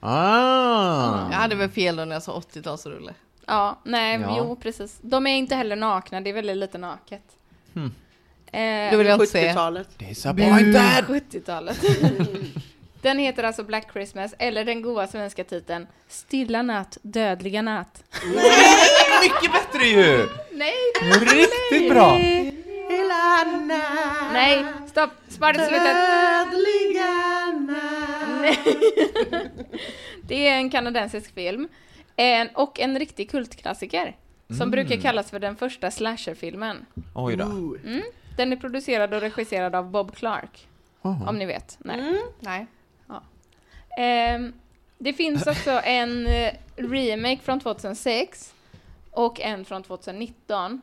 Ah! 0.00 1.28
Jag 1.30 1.38
hade 1.38 1.54
väl 1.54 1.70
fel 1.70 1.96
då 1.96 2.04
när 2.04 2.16
jag 2.16 2.22
sa 2.22 2.38
80-talsrulle. 2.40 3.12
Ja, 3.50 3.78
nej, 3.84 4.20
Ja. 4.20 4.34
jo 4.38 4.56
precis. 4.56 4.98
De 5.00 5.26
är 5.26 5.36
inte 5.36 5.54
heller 5.54 5.76
nakna, 5.76 6.20
det 6.20 6.30
är 6.30 6.34
väldigt 6.34 6.56
lite 6.56 6.78
naket. 6.78 7.22
Hmm. 7.74 7.94
Eh, 8.52 8.90
Det 8.90 8.96
vill 8.96 9.06
jag 9.06 9.14
inte 9.16 9.26
se. 9.26 9.48
70-talet. 9.48 9.98
Disappointed! 9.98 11.04
70-talet. 11.08 11.78
den 13.02 13.18
heter 13.18 13.42
alltså 13.44 13.62
Black 13.64 13.92
Christmas, 13.92 14.34
eller 14.38 14.64
den 14.64 14.82
goa 14.82 15.06
svenska 15.06 15.44
titeln 15.44 15.86
Stilla 16.08 16.62
natt, 16.62 16.98
dödliga 17.02 17.62
natt. 17.62 18.02
Mycket 19.22 19.52
bättre 19.52 19.86
ju! 19.86 20.28
Nej! 20.52 20.74
Riktigt 21.20 21.90
bra! 21.90 22.14
Hela 22.16 23.44
natt. 23.60 24.32
Nej, 24.32 24.64
stopp! 24.90 25.10
Spara 25.28 25.52
till 25.54 25.64
slutet. 25.66 25.94
Dödliga 25.94 27.46
natt. 27.52 28.58
Det 30.22 30.48
är 30.48 30.56
en 30.56 30.70
kanadensisk 30.70 31.34
film. 31.34 31.68
En, 32.20 32.48
och 32.54 32.80
en 32.80 32.98
riktig 32.98 33.30
kultklassiker. 33.30 34.16
Som 34.58 34.70
brukar 34.70 34.96
kallas 34.96 35.30
för 35.30 35.38
den 35.38 35.56
första 35.56 35.90
slasherfilmen. 35.90 36.86
Oj 37.14 37.36
då. 37.36 37.44
Ooh. 37.44 37.78
Den 38.36 38.52
är 38.52 38.56
producerad 38.56 39.14
och 39.14 39.20
regisserad 39.20 39.74
av 39.74 39.90
Bob 39.90 40.14
Clark. 40.16 40.68
Aha. 41.02 41.28
Om 41.28 41.36
ni 41.38 41.46
vet. 41.46 41.76
Nej. 41.80 42.00
Mm. 42.00 42.16
Nej. 42.40 42.66
Ehm, 43.98 44.52
det 44.98 45.12
finns 45.12 45.46
också 45.46 45.70
en 45.84 46.26
eh, 46.26 46.52
remake 46.76 47.38
från 47.42 47.60
2006 47.60 48.54
och 49.10 49.40
en 49.40 49.64
från 49.64 49.82
2019 49.82 50.80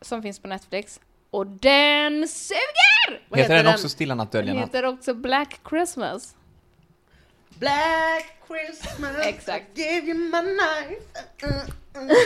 som 0.00 0.22
finns 0.22 0.38
på 0.38 0.48
Netflix. 0.48 1.00
Och 1.30 1.46
den 1.46 2.28
suger! 2.28 3.22
Vad 3.28 3.40
Heter 3.40 3.54
den 3.54 3.64
den? 3.64 3.74
också 3.74 3.88
Stilla 3.88 4.14
natt, 4.14 4.32
Den 4.32 4.38
dödliga 4.38 4.60
natt? 4.60 4.68
heter 4.68 4.84
också 4.84 5.14
Black 5.14 5.60
Christmas. 5.68 6.36
Black 7.62 8.24
Christmas. 8.48 9.16
Exakt. 9.26 9.78
I 9.78 9.82
gave 9.82 10.06
you 10.06 10.14
my 10.18 10.40
knife. 10.40 11.02
Mm, 11.42 11.54
mm. 12.04 12.16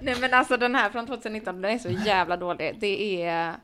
Nej 0.00 0.16
men 0.20 0.34
alltså 0.34 0.56
den 0.56 0.74
här 0.74 0.90
från 0.90 1.06
2019, 1.06 1.62
den 1.62 1.70
är 1.70 1.78
så 1.78 1.88
jävla 1.90 2.36
dålig. 2.36 2.76
Det 2.80 3.22
är 3.22 3.54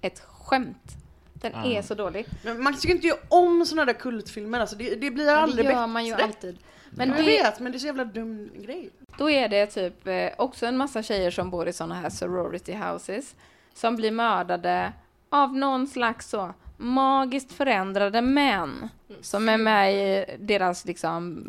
ett 0.00 0.20
skämt. 0.20 0.96
Den 1.32 1.54
Ah. 1.54 1.64
är 1.66 1.82
så 1.82 1.94
dålig. 1.94 2.26
Men 2.44 2.62
man 2.62 2.74
ska 2.74 2.88
ju 2.88 2.94
inte 2.94 3.06
göra 3.06 3.18
om 3.28 3.66
såna 3.66 3.84
där 3.84 3.92
kultfilmer 3.92 4.60
alltså. 4.60 4.76
Det, 4.76 4.94
det 4.94 5.10
blir 5.10 5.28
aldrig 5.28 5.66
det 5.66 5.72
gör 5.72 5.76
bättre. 5.78 5.86
man 5.86 6.06
ju 6.06 6.12
alltid. 6.12 6.58
Men 6.90 7.08
jag 7.08 7.18
det, 7.18 7.22
vet, 7.24 7.60
men 7.60 7.72
det 7.72 7.76
är 7.76 7.80
så 7.80 7.86
jävla 7.86 8.04
dum 8.04 8.50
grej. 8.54 8.90
då 9.18 9.30
är 9.30 9.48
det 9.48 9.66
typ 9.66 10.06
eh, 10.06 10.28
också 10.38 10.66
en 10.66 10.76
massa 10.76 11.02
tjejer 11.02 11.30
som 11.30 11.50
bor 11.50 11.68
i 11.68 11.72
såna 11.72 11.94
här 11.94 12.10
sorority 12.10 12.72
houses 12.74 13.34
som 13.74 13.96
blir 13.96 14.10
mördade 14.10 14.92
av 15.30 15.56
någon 15.56 15.86
slags 15.86 16.28
så 16.28 16.54
magiskt 16.80 17.52
förändrade 17.52 18.20
män 18.22 18.88
som 19.20 19.48
är 19.48 19.58
med 19.58 19.94
i 19.94 20.24
deras 20.38 20.84
liksom, 20.84 21.46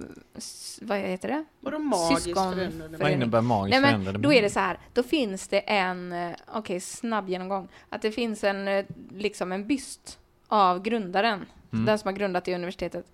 vad 0.82 0.98
heter 0.98 1.28
det? 1.30 1.46
Vadå 1.60 1.80
magiskt 1.80 2.24
Syskon- 2.28 2.54
förändrade 2.54 2.98
Vad 2.98 3.12
innebär 3.12 3.42
magiskt 3.42 3.72
Nej 3.72 3.82
men 3.82 3.90
förändrade 3.92 4.20
då 4.20 4.34
är 4.34 4.42
det 4.42 4.50
så 4.50 4.60
här, 4.60 4.78
då 4.94 5.04
finns 5.04 5.48
det 5.48 5.60
en, 5.60 6.12
eh, 6.14 6.32
okej 6.54 6.80
snabb 6.80 7.30
genomgång, 7.30 7.68
att 7.90 8.02
det 8.02 8.12
finns 8.12 8.44
en, 8.44 8.68
eh, 8.68 8.86
liksom 9.12 9.52
en 9.52 9.68
byst 9.68 10.20
av 10.48 10.82
grundaren, 10.82 11.46
Mm. 11.74 11.86
den 11.86 12.00
som 12.00 12.08
har 12.08 12.14
grundat 12.14 12.46
det 12.46 12.56
universitetet. 12.56 13.06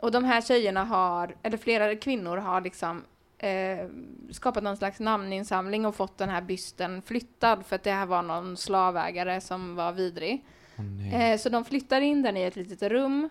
Och 0.00 0.12
de 0.12 0.24
här 0.24 0.40
tjejerna 0.40 0.84
har, 0.84 1.34
eller 1.42 1.56
flera 1.56 1.96
kvinnor 1.96 2.36
har 2.36 2.60
liksom 2.60 3.02
eh, 3.38 3.86
skapat 4.30 4.62
någon 4.62 4.76
slags 4.76 5.00
namninsamling 5.00 5.86
och 5.86 5.94
fått 5.94 6.18
den 6.18 6.28
här 6.28 6.40
bysten 6.40 7.02
flyttad 7.02 7.66
för 7.66 7.76
att 7.76 7.82
det 7.82 7.90
här 7.92 8.06
var 8.06 8.22
någon 8.22 8.56
slavägare 8.56 9.40
som 9.40 9.74
var 9.74 9.92
vidrig. 9.92 10.44
Oh. 10.78 11.14
Eh, 11.14 11.38
så 11.38 11.48
de 11.48 11.64
flyttar 11.64 12.00
in 12.00 12.22
den 12.22 12.36
i 12.36 12.42
ett 12.42 12.56
litet 12.56 12.82
rum 12.82 13.28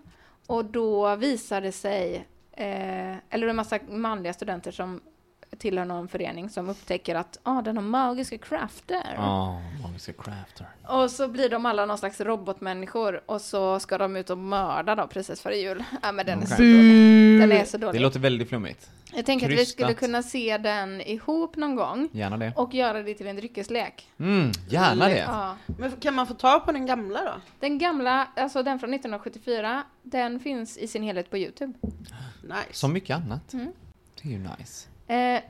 och 0.48 0.66
då 0.66 1.16
visar 1.16 1.62
det 1.62 1.72
sig, 1.72 2.16
eh, 2.52 3.16
eller 3.30 3.48
en 3.48 3.56
massa 3.56 3.80
manliga 3.90 4.34
studenter 4.34 4.72
som 4.72 5.02
tillhör 5.60 5.86
någon 5.86 6.08
förening 6.08 6.50
som 6.50 6.70
upptäcker 6.70 7.16
att 7.16 7.38
ah, 7.44 7.62
den 7.62 7.78
har 7.78 7.84
magiska 7.84 8.38
krafter. 8.38 9.14
Ja, 9.16 9.62
magiska 9.84 10.14
crafter. 10.14 10.68
Och 10.88 11.12
så 11.12 11.28
blir 11.28 11.50
de 11.50 11.66
alla 11.66 11.86
någon 11.86 11.98
slags 11.98 12.22
robotmänniskor 12.22 13.22
och 13.26 13.42
så 13.42 13.80
ska 13.80 13.98
de 13.98 14.16
ut 14.16 14.30
och 14.30 14.38
mörda 14.38 14.96
då 14.96 15.08
precis 15.08 15.42
före 15.42 15.56
jul. 15.58 15.84
Ja 16.04 16.12
men 16.12 16.26
den 16.26 16.42
är 16.42 16.46
så 16.46 16.56
dålig. 16.62 17.40
Den 17.40 17.52
är 17.52 17.66
så 17.66 17.78
Det 17.78 17.86
dålig. 17.86 18.02
låter 18.02 18.20
väldigt 18.20 18.50
flummigt. 18.50 18.90
Jag 19.14 19.26
tänker 19.26 19.46
att 19.46 19.52
vi 19.52 19.56
krystat. 19.56 19.74
skulle 19.74 19.94
kunna 19.94 20.24
se 20.24 20.58
den 20.58 21.02
ihop 21.02 21.56
någon 21.56 21.76
gång 21.76 22.10
Gärna 22.12 22.38
det. 22.38 22.54
och 22.56 22.74
göra 22.74 23.04
det 23.04 23.14
till 23.14 23.28
en 23.28 23.36
dryckeslek. 23.36 24.08
Mm, 24.20 24.52
gärna 24.70 25.08
det. 25.08 25.18
Ja. 25.18 25.56
Men 25.78 25.92
kan 25.92 26.14
man 26.16 26.28
få 26.28 26.34
tag 26.34 26.66
på 26.66 26.72
den 26.72 26.86
gamla 26.86 27.24
då? 27.24 27.32
Den 27.60 27.78
gamla, 27.78 28.28
alltså 28.36 28.64
den 28.64 28.80
från 28.80 28.94
1974, 28.94 29.84
den 30.04 30.40
finns 30.40 30.78
i 30.78 30.88
sin 30.88 31.04
helhet 31.04 31.30
på 31.30 31.38
Youtube. 31.38 31.74
Nice. 32.44 32.58
Som 32.72 32.94
mycket 32.94 33.16
annat. 33.16 33.54
Mm. 33.54 33.72
Det 34.22 34.30
är 34.30 34.32
ju 34.34 34.40
nice. 34.40 34.88
Eh, 35.08 35.42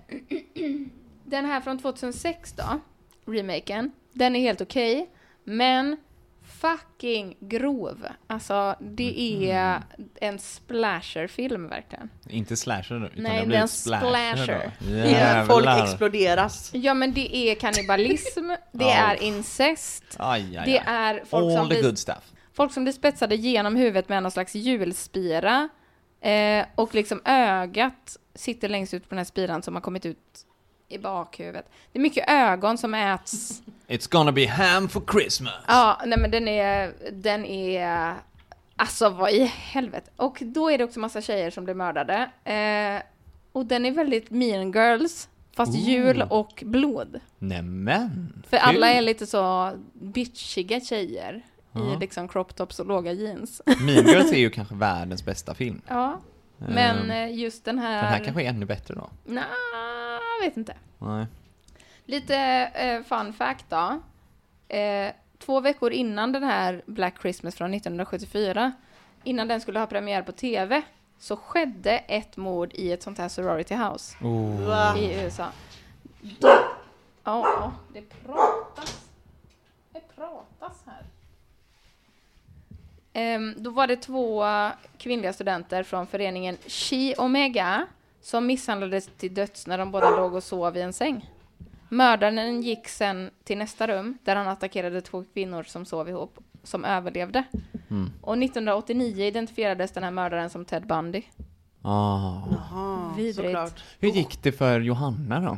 den 1.26 1.46
här 1.46 1.62
från 1.62 1.80
2006 1.80 2.54
då, 2.54 2.80
remaken, 3.32 3.92
den 4.14 4.36
är 4.36 4.40
helt 4.40 4.62
okej, 4.62 5.10
men 5.44 5.98
fucking 6.62 7.38
grov. 7.40 8.08
Alltså, 8.28 8.76
det 8.80 9.50
är 9.52 9.82
en 10.22 10.40
splasherfilm 10.40 11.68
verkligen. 11.68 12.10
Inte 12.30 12.58
slasher 12.58 13.06
utan 13.06 13.24
Nej, 13.24 13.40
det 13.40 13.46
blir 13.46 13.56
det 13.58 13.62
är 13.62 13.66
ett 13.66 13.70
splasher. 13.72 14.36
splasher. 14.36 14.72
då. 14.90 14.96
Ja, 14.98 15.46
Folk 15.46 15.84
exploderas. 15.84 16.70
Ja, 16.74 16.94
men 16.94 17.14
det 17.14 17.36
är 17.36 17.56
kannibalism, 17.56 18.48
det 18.72 18.86
Ja. 18.86 18.92
är 18.94 19.24
incest, 19.24 20.04
Aj, 20.20 20.58
aj, 20.58 20.66
det 20.66 20.80
aj. 20.80 20.84
är 20.88 21.24
folk 21.26 21.52
som, 21.52 21.62
All 21.62 21.70
the 21.70 21.74
blir, 21.76 21.84
good 21.84 21.98
stuff. 22.00 22.34
folk 22.54 22.74
som 22.74 22.84
blir 22.84 22.94
spetsade 22.94 23.36
genom 23.36 23.76
huvudet 23.76 24.10
med 24.10 24.24
någon 24.24 24.32
slags 24.32 24.56
hjulspira 24.56 25.70
eh, 26.22 26.66
och 26.76 26.96
liksom 26.96 27.22
ögat 27.26 28.18
sitter 28.36 28.70
längst 28.70 28.94
ut 28.94 29.04
på 29.04 29.10
den 29.10 29.18
här 29.18 29.26
spiran 29.26 29.64
som 29.64 29.76
har 29.76 29.82
kommit 29.82 30.06
ut 30.06 30.46
i 30.90 30.98
bakhuvudet. 30.98 31.66
Det 31.92 32.00
är 32.00 32.04
mycket 32.04 32.30
ögon 32.30 32.78
som 32.78 32.94
äts. 32.94 33.62
It's 33.88 34.12
gonna 34.12 34.32
be 34.32 34.48
ham 34.48 34.90
for 34.90 35.04
Christmas. 35.12 35.54
Ja, 35.68 36.02
nej 36.06 36.20
men 36.20 36.32
den 36.32 36.48
är, 36.48 36.94
den 37.12 37.46
är, 37.46 38.16
alltså 38.76 39.10
vad 39.10 39.32
i 39.32 39.44
helvete. 39.44 40.12
Och 40.16 40.38
då 40.42 40.72
är 40.72 40.78
det 40.78 40.84
också 40.84 41.00
massa 41.00 41.22
tjejer 41.22 41.52
som 41.52 41.64
blir 41.64 41.74
mördade. 41.74 42.30
Eh, 42.44 43.02
och 43.52 43.66
den 43.66 43.86
är 43.86 43.92
väldigt 43.92 44.32
mean 44.32 44.72
girls, 44.72 45.30
fast 45.56 45.74
Ooh. 45.74 45.90
jul 45.90 46.22
och 46.30 46.64
blod. 46.66 47.20
Nämen. 47.38 48.44
För 48.50 48.58
alla 48.58 48.90
är 48.90 49.02
lite 49.02 49.28
så 49.28 49.72
bitchiga 49.94 50.80
tjejer 50.80 51.44
Ja. 51.80 51.94
i 51.94 51.98
liksom 52.00 52.28
crop 52.28 52.56
tops 52.56 52.80
och 52.80 52.86
låga 52.86 53.12
jeans. 53.12 53.62
Mean 53.82 54.06
Girls 54.08 54.32
är 54.32 54.38
ju 54.38 54.50
kanske 54.50 54.76
världens 54.76 55.26
bästa 55.26 55.54
film. 55.54 55.82
ja, 55.88 56.20
men 56.58 57.12
Ehm, 57.12 57.12
eh, 57.12 57.36
just 57.40 57.66
den 57.66 57.80
här... 57.80 58.02
Den 58.04 58.12
här 58.12 58.24
kanske 58.24 58.44
är 58.44 58.50
ännu 58.50 58.66
bättre 58.66 58.96
då. 58.96 59.10
Nja, 59.26 59.44
jag 60.40 60.46
vet 60.48 60.58
inte. 60.58 60.74
Nej. 60.98 61.26
Lite 62.06 62.36
eh, 62.74 63.04
fun 63.04 63.34
fact 63.34 63.66
då. 63.70 64.00
Eh, 64.76 65.12
två 65.40 65.60
veckor 65.60 65.92
innan 65.92 66.32
den 66.32 66.44
här 66.44 66.82
Black 66.86 67.22
Christmas 67.22 67.56
från 67.56 67.74
1974, 67.74 68.72
innan 69.24 69.48
den 69.48 69.62
skulle 69.62 69.80
ha 69.80 69.88
premiär 69.88 70.22
på 70.22 70.32
TV, 70.32 70.82
så 71.20 71.38
skedde 71.38 71.98
ett 71.98 72.38
mord 72.38 72.72
i 72.74 72.92
ett 72.92 73.04
sånt 73.04 73.18
här 73.18 73.30
sorority 73.30 73.76
house 73.76 74.18
Oh. 74.22 74.98
I 75.00 75.22
USA. 75.24 75.46
Ja, 77.24 77.72
det 77.94 78.02
pratas. 78.26 79.10
Det 79.94 80.16
pratas 80.16 80.84
här. 80.86 81.04
Ehm, 83.18 83.54
då 83.58 83.70
var 83.70 83.88
det 83.88 83.96
två 83.96 84.46
kvinnliga 84.98 85.34
studenter 85.34 85.84
från 85.84 86.08
föreningen 86.08 86.58
Chi 86.66 87.16
Omega 87.18 87.88
som 88.22 88.46
misshandlades 88.46 89.10
till 89.18 89.34
döds 89.34 89.68
när 89.68 89.78
de 89.78 89.92
båda 89.92 90.10
låg 90.10 90.34
och 90.34 90.44
sov 90.44 90.78
i 90.78 90.82
en 90.82 90.94
säng. 90.94 91.30
Mördaren 91.90 92.62
gick 92.62 92.88
sen 92.88 93.30
till 93.44 93.58
nästa 93.58 93.88
rum 93.88 94.18
där 94.24 94.36
han 94.36 94.48
attackerade 94.48 95.02
två 95.02 95.24
kvinnor 95.34 95.64
som 95.64 95.86
sov 95.86 96.10
ihop, 96.10 96.38
som 96.64 96.86
överlevde. 96.86 97.44
Mm. 97.90 98.12
Och 98.22 98.38
1989 98.38 99.26
identifierades 99.26 99.92
den 99.92 100.04
här 100.04 100.12
mördaren 100.12 100.50
som 100.50 100.66
Ted 100.66 100.88
Bundy. 100.88 101.22
Ah. 101.82 102.42
Jaha, 102.52 103.14
Vidrigt. 103.18 103.36
såklart. 103.36 103.84
Hur 104.00 104.10
gick 104.10 104.44
det 104.44 104.52
för 104.52 104.80
Johanna 104.80 105.40
då? 105.40 105.58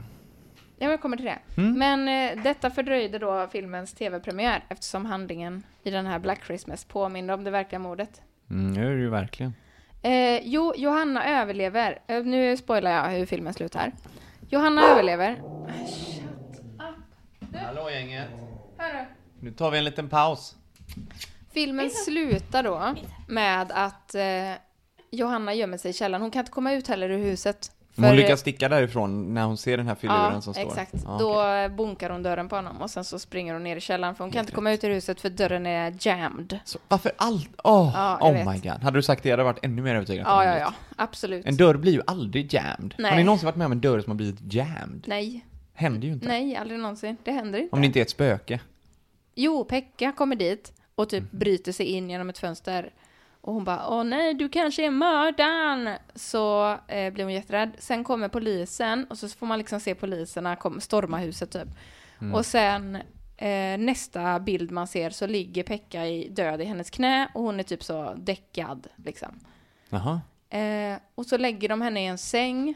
Ja, 0.81 0.89
jag 0.89 1.01
kommer 1.01 1.17
till 1.17 1.25
det. 1.25 1.39
Mm. 1.57 1.73
Men 1.79 2.07
eh, 2.37 2.43
detta 2.43 2.69
fördröjde 2.69 3.19
då 3.19 3.47
filmens 3.51 3.93
tv-premiär 3.93 4.63
eftersom 4.69 5.05
handlingen 5.05 5.63
i 5.83 5.91
den 5.91 6.05
här 6.05 6.19
Black 6.19 6.45
Christmas 6.45 6.85
påminner 6.85 7.33
om 7.33 7.43
det 7.43 7.51
verkliga 7.51 7.79
mordet. 7.79 8.21
Mm, 8.49 8.73
det 8.73 8.81
är 8.81 8.95
det 8.95 9.01
ju 9.01 9.09
verkligen. 9.09 9.53
Eh, 10.01 10.39
jo, 10.43 10.73
Johanna 10.75 11.41
överlever. 11.41 11.99
Eh, 12.07 12.23
nu 12.23 12.57
spoilar 12.57 12.91
jag 12.91 13.09
hur 13.09 13.25
filmen 13.25 13.53
slutar. 13.53 13.91
Johanna 14.49 14.83
överlever. 14.83 15.41
Hallå 17.53 17.89
gänget. 17.89 18.27
Hörru. 18.77 19.05
Nu 19.39 19.51
tar 19.51 19.71
vi 19.71 19.77
en 19.77 19.83
liten 19.83 20.09
paus. 20.09 20.55
Filmen 21.53 21.89
slutar 21.89 22.63
då 22.63 22.95
med 23.27 23.71
att 23.71 24.15
eh, 24.15 24.21
Johanna 25.11 25.53
gömmer 25.53 25.77
sig 25.77 25.91
i 25.91 25.93
källaren. 25.93 26.21
Hon 26.21 26.31
kan 26.31 26.39
inte 26.39 26.51
komma 26.51 26.73
ut 26.73 26.87
heller 26.87 27.09
ur 27.09 27.17
huset. 27.17 27.71
Men 27.99 28.09
hon 28.09 28.17
För- 28.17 28.23
lyckas 28.23 28.39
sticka 28.39 28.69
därifrån 28.69 29.33
när 29.33 29.45
hon 29.45 29.57
ser 29.57 29.77
den 29.77 29.87
här 29.87 29.95
filuren 29.95 30.33
ja, 30.33 30.41
som 30.41 30.53
står. 30.53 30.67
exakt. 30.67 30.93
Ja, 31.05 31.17
Då 31.19 31.45
eh, 31.47 31.67
bonkar 31.67 32.09
hon 32.09 32.23
dörren 32.23 32.49
på 32.49 32.55
honom 32.55 32.81
och 32.81 32.89
sen 32.89 33.03
så 33.03 33.19
springer 33.19 33.53
hon 33.53 33.63
ner 33.63 33.75
i 33.75 33.81
källaren 33.81 34.15
för 34.15 34.23
hon 34.23 34.31
kan 34.31 34.39
inte 34.39 34.51
komma 34.51 34.71
ut 34.71 34.83
ur 34.83 34.89
huset 34.89 35.21
för 35.21 35.29
dörren 35.29 35.65
är 35.65 35.93
jammed. 35.99 36.59
Så, 36.65 36.79
varför 36.87 37.11
allt? 37.17 37.49
Åh, 37.63 37.91
Ja, 37.95 38.17
oh 38.21 38.33
vet. 38.33 38.47
my 38.47 38.69
god. 38.69 38.83
Hade 38.83 38.97
du 38.97 39.01
sagt 39.01 39.23
det 39.23 39.29
hade 39.31 39.39
jag 39.43 39.45
varit 39.53 39.65
ännu 39.65 39.81
mer 39.81 39.95
övertygad. 39.95 40.25
Ja, 40.27 40.45
ja, 40.45 40.57
ja. 40.59 40.73
Absolut. 40.95 41.45
En 41.45 41.57
dörr 41.57 41.75
blir 41.75 41.91
ju 41.93 42.01
aldrig 42.07 42.53
jammed. 42.53 42.93
Nej. 42.97 43.11
Har 43.11 43.17
ni 43.17 43.23
någonsin 43.23 43.45
varit 43.45 43.55
med 43.55 43.65
om 43.65 43.71
en 43.71 43.81
dörr 43.81 43.99
som 43.99 44.11
har 44.11 44.15
blivit 44.17 44.53
jammed? 44.53 45.03
Nej, 45.07 45.45
Händer 45.73 46.07
ju 46.07 46.13
inte. 46.13 46.27
nej, 46.27 46.55
aldrig 46.55 46.79
någonsin. 46.79 47.17
Det 47.23 47.31
händer 47.31 47.59
inte. 47.59 47.75
Om 47.75 47.81
det 47.81 47.85
inte 47.87 47.99
är 47.99 48.01
ett 48.01 48.09
spöke. 48.09 48.59
Jo, 49.35 49.63
Pekka 49.65 50.11
kommer 50.11 50.35
dit 50.35 50.73
och 50.95 51.09
typ 51.09 51.23
Mhm. 51.23 51.39
bryter 51.39 51.71
sig 51.71 51.85
in 51.85 52.09
genom 52.09 52.29
ett 52.29 52.37
fönster. 52.37 52.89
Och 53.41 53.53
hon 53.53 53.63
bara, 53.63 53.89
åh 53.89 54.03
nej, 54.03 54.33
du 54.33 54.49
kanske 54.49 54.85
är 54.85 54.89
mördaren! 54.89 55.97
Så 56.15 56.77
eh, 56.87 57.13
blir 57.13 57.23
hon 57.23 57.33
jätterädd. 57.33 57.71
Sen 57.79 58.03
kommer 58.03 58.27
polisen 58.27 59.05
och 59.09 59.17
så 59.17 59.29
får 59.29 59.47
man 59.47 59.57
liksom 59.57 59.79
se 59.79 59.95
poliserna 59.95 60.55
kom, 60.55 60.81
storma 60.81 61.17
huset 61.17 61.51
typ. 61.51 61.67
Mm. 62.21 62.33
Och 62.33 62.45
sen 62.45 62.95
eh, 63.37 63.77
nästa 63.77 64.39
bild 64.39 64.71
man 64.71 64.87
ser 64.87 65.09
så 65.09 65.27
ligger 65.27 65.63
Pekka 65.63 66.07
i, 66.07 66.29
död 66.29 66.61
i 66.61 66.65
hennes 66.65 66.89
knä 66.89 67.29
och 67.33 67.43
hon 67.43 67.59
är 67.59 67.63
typ 67.63 67.83
så 67.83 68.13
däckad 68.17 68.87
liksom. 68.95 69.39
Jaha. 69.89 70.21
Eh, 70.49 70.99
och 71.15 71.25
så 71.25 71.37
lägger 71.37 71.69
de 71.69 71.81
henne 71.81 72.03
i 72.03 72.05
en 72.05 72.17
säng. 72.17 72.75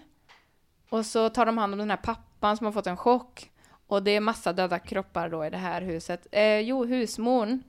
Och 0.90 1.06
så 1.06 1.30
tar 1.30 1.46
de 1.46 1.58
hand 1.58 1.74
om 1.74 1.80
den 1.80 1.90
här 1.90 1.98
pappan 1.98 2.58
som 2.58 2.66
har 2.66 2.72
fått 2.72 2.88
en 2.88 2.98
chock. 2.98 3.50
Och 3.88 4.04
det 4.04 4.12
är 4.12 4.20
massa 4.20 4.54
döda 4.54 4.80
kroppar 4.80 5.30
då 5.30 5.46
i 5.46 5.50
det 5.50 5.58
här 5.58 5.82
huset. 5.82 6.28
Eh, 6.32 6.60
jo, 6.60 6.86
husmorn 6.86 7.64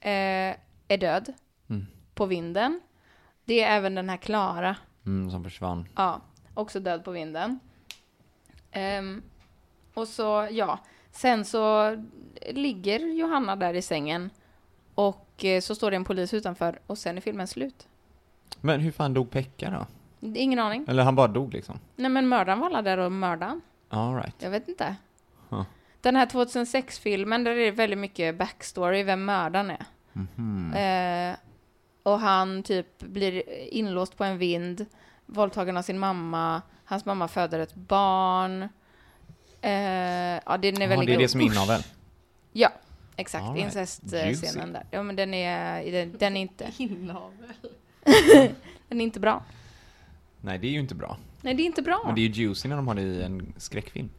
eh, 0.00 0.56
är 0.88 0.98
död 0.98 1.32
Mm. 1.70 1.86
På 2.14 2.26
vinden. 2.26 2.80
Det 3.44 3.62
är 3.62 3.76
även 3.76 3.94
den 3.94 4.08
här 4.08 4.16
Klara, 4.16 4.76
Mm, 5.06 5.30
som 5.30 5.44
försvann. 5.44 5.88
ja, 5.96 6.20
också 6.54 6.80
död 6.80 7.04
på 7.04 7.10
vinden. 7.10 7.60
Ehm, 8.70 9.22
och 9.94 10.08
så, 10.08 10.48
ja, 10.50 10.78
sen 11.10 11.44
så 11.44 11.96
ligger 12.50 12.98
Johanna 13.00 13.56
där 13.56 13.74
i 13.74 13.82
sängen. 13.82 14.30
Och 14.94 15.44
eh, 15.44 15.60
så 15.60 15.74
står 15.74 15.90
det 15.90 15.96
en 15.96 16.04
polis 16.04 16.34
utanför 16.34 16.78
och 16.86 16.98
sen 16.98 17.16
är 17.16 17.20
filmen 17.20 17.46
slut. 17.46 17.88
Men 18.60 18.80
hur 18.80 18.90
fan 18.92 19.14
dog 19.14 19.30
Pekka 19.30 19.70
då? 19.70 19.86
Ingen 20.34 20.58
aning. 20.58 20.84
Eller 20.88 21.02
han 21.02 21.14
bara 21.16 21.28
dog 21.28 21.52
liksom? 21.54 21.78
Nej 21.96 22.10
men 22.10 22.28
mördaren 22.28 22.58
var 22.60 22.66
alla 22.66 22.82
där 22.82 22.98
och 22.98 23.12
mördaren. 23.12 23.60
All 23.88 24.14
right. 24.16 24.34
Jag 24.42 24.50
vet 24.50 24.68
inte. 24.68 24.96
Huh. 25.48 25.62
Den 26.00 26.16
här 26.16 26.26
2006-filmen, 26.26 27.44
där 27.44 27.50
är 27.52 27.56
det 27.64 27.70
väldigt 27.70 27.98
mycket 27.98 28.38
backstory, 28.38 29.02
vem 29.02 29.24
mördaren 29.24 29.70
är. 29.70 29.84
Mhm. 30.12 30.72
Eh, 30.74 31.36
och 32.02 32.20
han 32.20 32.62
typ 32.62 32.98
blir 32.98 33.48
inlåst 33.74 34.16
på 34.16 34.24
en 34.24 34.38
vind, 34.38 34.86
våldtagen 35.26 35.76
av 35.76 35.82
sin 35.82 35.98
mamma, 35.98 36.62
hans 36.84 37.04
mamma 37.04 37.28
föder 37.28 37.58
ett 37.58 37.74
barn. 37.74 38.62
Eh, 39.60 39.70
ja, 40.46 40.56
den 40.62 40.76
är 40.76 40.80
Ja, 40.80 40.86
väldigt 40.88 41.06
det 41.06 41.14
är 41.14 41.18
det 41.18 41.28
som 41.28 41.40
är 41.40 41.44
Usch. 41.44 41.52
inavel. 41.52 41.82
Ja, 42.52 42.72
exakt. 43.16 43.44
Right. 43.44 43.64
Incestscenen 43.64 44.26
Juicy. 44.26 44.58
där. 44.58 44.86
Ja, 44.90 45.02
men 45.02 45.16
den 45.16 45.34
är, 45.34 45.92
den, 45.92 46.16
den 46.18 46.36
är 46.36 46.40
inte, 46.40 46.72
Inavel. 46.78 47.32
den 48.88 49.00
är 49.00 49.04
inte 49.04 49.20
bra. 49.20 49.42
Nej, 50.40 50.58
det 50.58 50.66
är 50.66 50.70
ju 50.72 50.80
inte 50.80 50.94
bra. 50.94 51.16
Nej, 51.40 51.54
det 51.54 51.62
är 51.62 51.64
inte 51.66 51.82
bra. 51.82 52.02
Men 52.06 52.14
det 52.14 52.20
är 52.20 52.28
ju 52.28 52.42
juicy 52.44 52.68
när 52.68 52.76
de 52.76 52.88
har 52.88 52.94
det 52.94 53.02
i 53.02 53.22
en 53.22 53.52
skräckfilm. 53.56 54.10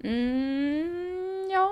Mm, 0.00 1.50
ja, 1.52 1.70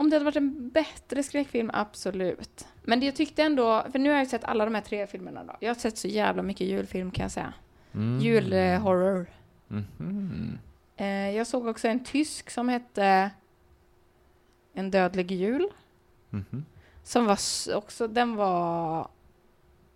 om 0.00 0.10
det 0.10 0.16
hade 0.16 0.24
varit 0.24 0.36
en 0.36 0.70
bättre 0.70 1.22
skräckfilm, 1.22 1.70
absolut. 1.72 2.68
Men 2.82 3.00
det 3.00 3.06
jag 3.06 3.16
tyckte 3.16 3.42
ändå, 3.42 3.84
för 3.92 3.98
nu 3.98 4.08
har 4.08 4.16
jag 4.16 4.24
ju 4.24 4.30
sett 4.30 4.44
alla 4.44 4.64
de 4.64 4.74
här 4.74 4.82
tre 4.82 5.06
filmerna 5.06 5.44
då. 5.44 5.56
Jag 5.60 5.70
har 5.70 5.74
sett 5.74 5.98
så 5.98 6.08
jävla 6.08 6.42
mycket 6.42 6.66
julfilm 6.66 7.10
kan 7.10 7.22
jag 7.22 7.32
säga. 7.32 7.52
Mm. 7.94 8.20
Julhorror. 8.20 9.26
Mhm. 9.68 10.58
Eh, 10.96 11.30
jag 11.30 11.46
såg 11.46 11.66
också 11.66 11.88
en 11.88 12.04
tysk 12.04 12.50
som 12.50 12.68
hette 12.68 13.30
En 14.72 14.90
dödlig 14.90 15.30
jul. 15.30 15.68
Mhm. 16.30 16.64
Som 17.02 17.26
var 17.26 17.38
också, 17.74 18.08
den 18.08 18.36
var... 18.36 19.08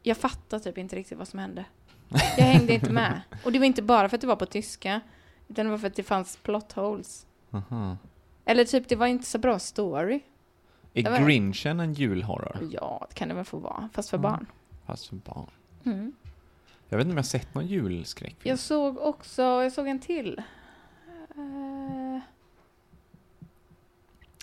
Jag 0.02 0.16
fattar 0.16 0.58
typ 0.58 0.78
inte 0.78 0.96
riktigt 0.96 1.18
vad 1.18 1.28
som 1.28 1.38
hände. 1.38 1.64
Jag 2.38 2.44
hängde 2.44 2.74
inte 2.74 2.92
med. 2.92 3.20
Och 3.44 3.52
det 3.52 3.58
var 3.58 3.66
inte 3.66 3.82
bara 3.82 4.08
för 4.08 4.16
att 4.16 4.20
det 4.20 4.26
var 4.26 4.36
på 4.36 4.46
tyska. 4.46 5.00
Utan 5.48 5.64
det 5.64 5.70
var 5.70 5.78
för 5.78 5.86
att 5.86 5.96
det 5.96 6.02
fanns 6.02 6.36
plot 6.36 6.72
holes. 6.72 7.26
Aha. 7.50 7.96
Eller 8.44 8.64
typ, 8.64 8.88
det 8.88 8.96
var 8.96 9.06
inte 9.06 9.26
så 9.26 9.38
bra 9.38 9.58
story. 9.58 10.20
Är 10.94 11.10
var- 11.10 11.26
Grinchen 11.26 11.80
en 11.80 11.94
julhorror? 11.94 12.68
Ja, 12.72 13.06
det 13.08 13.14
kan 13.14 13.28
det 13.28 13.34
väl 13.34 13.44
få 13.44 13.58
vara. 13.58 13.88
Fast 13.92 14.10
för 14.10 14.16
Mm. 14.18 14.30
barn. 14.32 14.46
Fast 14.86 15.06
för 15.08 15.16
barn. 15.16 15.50
Mm. 15.84 16.12
Jag 16.88 16.98
vet 16.98 17.04
inte 17.04 17.12
om 17.12 17.16
jag 17.16 17.26
sett 17.26 17.54
någon 17.54 17.66
julskräckfilm. 17.66 18.50
Jag 18.50 18.58
såg 18.58 18.98
också, 18.98 19.42
jag 19.42 19.72
såg 19.72 19.88
en 19.88 20.00
till. 20.00 20.42
Eh, 21.36 22.18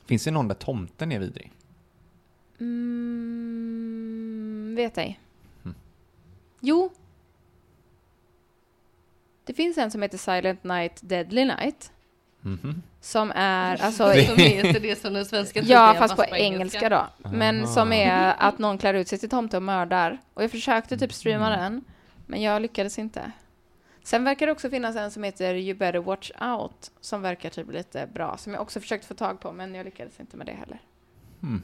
Finns 0.05 0.23
det 0.23 0.31
någon 0.31 0.47
där 0.47 0.55
tomten 0.55 1.11
är 1.11 1.19
vidrig? 1.19 1.51
mm, 3.81 4.75
vet 4.75 4.97
ej. 4.97 5.19
Mm. 5.63 5.75
Jo. 6.59 6.89
Det 9.45 9.53
finns 9.53 9.77
en 9.77 9.91
som 9.91 10.01
heter 10.01 10.17
Silent 10.17 10.63
Night 10.63 10.99
Deadly 11.03 11.45
Night. 11.45 11.91
Mhm. 12.41 12.81
Som 13.01 13.31
är, 13.35 13.81
alltså... 13.83 14.03
Som 14.13 14.37
heter 14.37 14.79
det 14.81 14.95
som 15.01 15.13
den 15.13 15.25
svenska 15.25 15.61
Ja, 15.61 15.95
fast 15.99 16.15
på 16.15 16.23
engelska 16.35 16.89
då. 16.89 17.07
Men 17.29 17.57
Aha. 17.63 17.67
som 17.73 17.93
är 17.93 18.35
att 18.37 18.57
någon 18.59 18.77
klär 18.77 18.93
ut 18.93 19.07
sig 19.07 19.19
till 19.19 19.29
tomte 19.29 19.57
och 19.57 19.63
mördar. 19.63 20.17
Och 20.33 20.43
jag 20.43 20.51
försökte 20.51 20.97
typ 20.97 21.13
streama 21.13 21.47
Mm. 21.55 21.59
den, 21.59 21.83
men 22.25 22.41
jag 22.41 22.61
lyckades 22.61 22.99
inte. 22.99 23.31
Sen 24.03 24.23
verkar 24.23 24.45
det 24.45 24.51
också 24.51 24.69
finnas 24.69 24.95
en 24.95 25.11
som 25.11 25.23
heter 25.23 25.53
You 25.55 25.77
better 25.77 25.99
watch 25.99 26.31
out, 26.41 26.91
som 27.01 27.21
verkar 27.21 27.49
typ 27.49 27.71
lite 27.71 28.07
bra, 28.13 28.37
som 28.37 28.53
jag 28.53 28.61
också 28.61 28.79
försökt 28.79 29.05
få 29.05 29.13
tag 29.13 29.39
på, 29.39 29.51
men 29.51 29.75
jag 29.75 29.85
lyckades 29.85 30.19
inte 30.19 30.37
med 30.37 30.45
det 30.45 30.51
heller. 30.53 30.81
Hmm. 31.41 31.63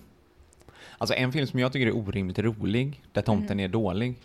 Alltså 0.97 1.15
en 1.15 1.32
film 1.32 1.47
som 1.47 1.59
jag 1.59 1.73
tycker 1.73 1.88
är 1.88 1.95
orimligt 1.97 2.39
rolig, 2.39 3.03
där 3.11 3.21
tomten 3.21 3.57
Mhm. 3.57 3.63
är 3.63 3.67
dålig, 3.67 4.15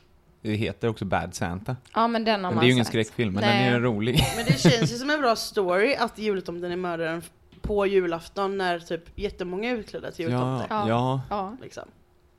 det 0.43 0.55
heter 0.55 0.88
också 0.88 1.05
Bad 1.05 1.34
Santa. 1.34 1.76
Ja, 1.95 2.09
men 2.09 2.24
den 2.24 2.32
har 2.45 2.51
Men 2.51 2.55
man 2.55 2.61
det 2.62 2.64
är 2.64 2.68
ju 2.68 2.72
ingen 2.72 2.84
skräckfilm, 2.84 3.34
men 3.34 3.40
Nej. 3.43 3.64
den 3.64 3.74
är 3.74 3.80
rolig. 3.80 4.20
Men 4.36 4.45
det 4.45 4.59
känns 4.61 4.93
ju 4.93 4.97
som 4.97 5.11
en 5.11 5.20
bra 5.20 5.36
story 5.36 5.95
att 5.95 6.18
jultomten 6.18 6.72
är 6.72 6.76
mördaren 6.76 7.22
på 7.61 7.86
julafton 7.86 8.59
när 8.59 8.78
typ 8.78 9.18
jättemånga 9.18 9.70
är 9.70 9.74
utklädda 9.76 10.11
till 10.11 10.24
Ja, 10.24 10.30
jultomte. 10.30 10.66
Ja. 10.70 10.88
ja, 10.88 11.20
Ja, 11.30 11.57
Liksom. 11.62 11.88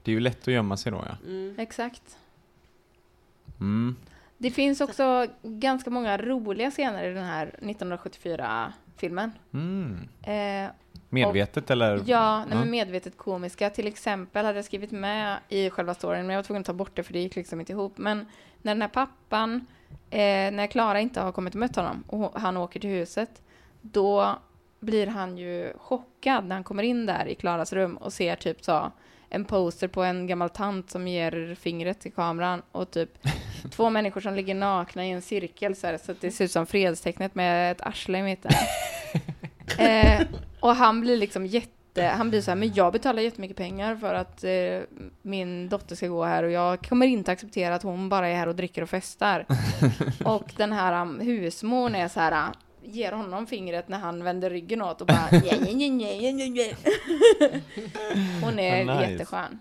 det 0.03 0.11
är 0.11 0.13
ju 0.13 0.19
lätt 0.19 0.41
att 0.41 0.53
gömma 0.53 0.77
sig 0.77 0.91
då 0.91 1.03
ja. 1.09 1.17
Mm. 1.29 1.55
exakt. 1.59 2.17
Mm. 3.59 3.95
Det 4.37 4.51
finns 4.51 4.81
också 4.81 5.27
ganska 5.43 5.89
många 5.89 6.17
roliga 6.17 6.71
scener 6.71 7.03
i 7.03 7.13
den 7.13 7.23
här 7.25 7.55
1974-filmen. 7.61 9.31
Mm. 9.53 9.99
Eh, 10.21 10.71
Medvetet 11.13 11.71
eller? 11.71 12.01
Ja, 12.05 12.39
nej, 12.39 12.47
Ja. 12.51 12.59
men 12.59 12.69
medvetet 12.71 13.17
komiska. 13.17 13.69
Till 13.69 13.87
exempel 13.87 14.45
hade 14.45 14.57
jag 14.57 14.65
skrivit 14.65 14.91
med 14.91 15.37
i 15.49 15.69
själva 15.69 15.93
storyn, 15.93 16.25
men 16.27 16.33
jag 16.33 16.37
var 16.37 16.43
tvungen 16.43 16.61
att 16.61 16.67
ta 16.67 16.73
bort 16.73 16.95
det 16.95 17.03
för 17.03 17.13
det 17.13 17.19
gick 17.19 17.35
liksom 17.35 17.59
inte 17.59 17.71
ihop. 17.71 17.97
Men 17.97 18.25
när 18.61 18.73
den 18.75 18.81
här 18.81 18.89
pappan, 18.89 19.65
eh, 20.09 20.17
när 20.51 20.67
Klara 20.67 20.99
inte 20.99 21.21
har 21.21 21.31
kommit 21.31 21.53
och 21.53 21.59
mött 21.59 21.75
honom 21.75 22.03
och 22.07 22.39
han 22.41 22.57
åker 22.57 22.79
till 22.79 22.89
huset, 22.89 23.41
då 23.81 24.35
blir 24.79 25.07
han 25.07 25.37
ju 25.37 25.73
chockad 25.77 26.45
när 26.45 26.55
han 26.55 26.63
kommer 26.63 26.83
in 26.83 27.05
där 27.05 27.25
i 27.27 27.35
Klaras 27.35 27.73
rum 27.73 27.97
och 27.97 28.13
ser 28.13 28.35
typ 28.35 28.63
så 28.63 28.91
en 29.29 29.45
poster 29.45 29.87
på 29.87 30.03
en 30.03 30.27
gammal 30.27 30.49
tant 30.49 30.89
som 30.89 31.07
ger 31.07 31.55
fingret 31.55 31.99
till 31.99 32.11
kameran 32.13 32.61
och 32.71 32.91
typ 32.91 33.09
två 33.71 33.89
människor 33.89 34.21
som 34.21 34.33
ligger 34.33 34.55
nakna 34.55 35.05
i 35.05 35.11
en 35.11 35.21
cirkel 35.21 35.75
så, 35.75 35.87
här, 35.87 35.97
så 35.97 36.11
att 36.11 36.21
det 36.21 36.31
ser 36.31 36.45
ut 36.45 36.51
som 36.51 36.65
fredstecknet 36.65 37.35
med 37.35 37.71
ett 37.71 37.81
arsle 37.81 38.17
i 38.17 38.21
mitten. 38.23 38.51
Eh, 39.79 40.21
och 40.59 40.75
han 40.75 41.01
blir 41.01 41.17
liksom 41.17 41.45
jätte 41.45 41.69
han 42.01 42.29
blir 42.29 42.41
så 42.41 42.51
här, 42.51 42.55
men 42.55 42.73
jag 42.73 42.93
betalar 42.93 43.21
jättemycket 43.21 43.57
pengar 43.57 43.95
för 43.95 44.13
att 44.13 44.43
eh, 44.43 44.79
min 45.21 45.69
dotter 45.69 45.95
ska 45.95 46.07
gå 46.07 46.23
här 46.23 46.43
och 46.43 46.51
jag 46.51 46.81
kommer 46.89 47.07
inte 47.07 47.31
acceptera 47.31 47.75
att 47.75 47.83
hon 47.83 48.09
bara 48.09 48.27
är 48.27 48.35
här 48.35 48.47
och 48.47 48.55
dricker 48.55 48.81
och 48.81 48.89
festar. 48.89 49.45
och 50.25 50.53
den 50.57 50.71
här 50.73 51.01
um, 51.01 51.19
husmorn 51.19 51.95
är 51.95 52.07
så 52.07 52.19
här, 52.19 52.31
uh, 52.31 52.53
ger 52.83 53.11
honom 53.11 53.47
fingret 53.47 53.87
när 53.87 53.97
han 53.99 54.23
vänder 54.23 54.49
ryggen 54.49 54.81
åt 54.81 55.01
och 55.01 55.07
bara. 55.07 55.27
Hon 58.41 58.59
är 58.59 58.85
nice. 58.85 59.11
jätteskön. 59.11 59.59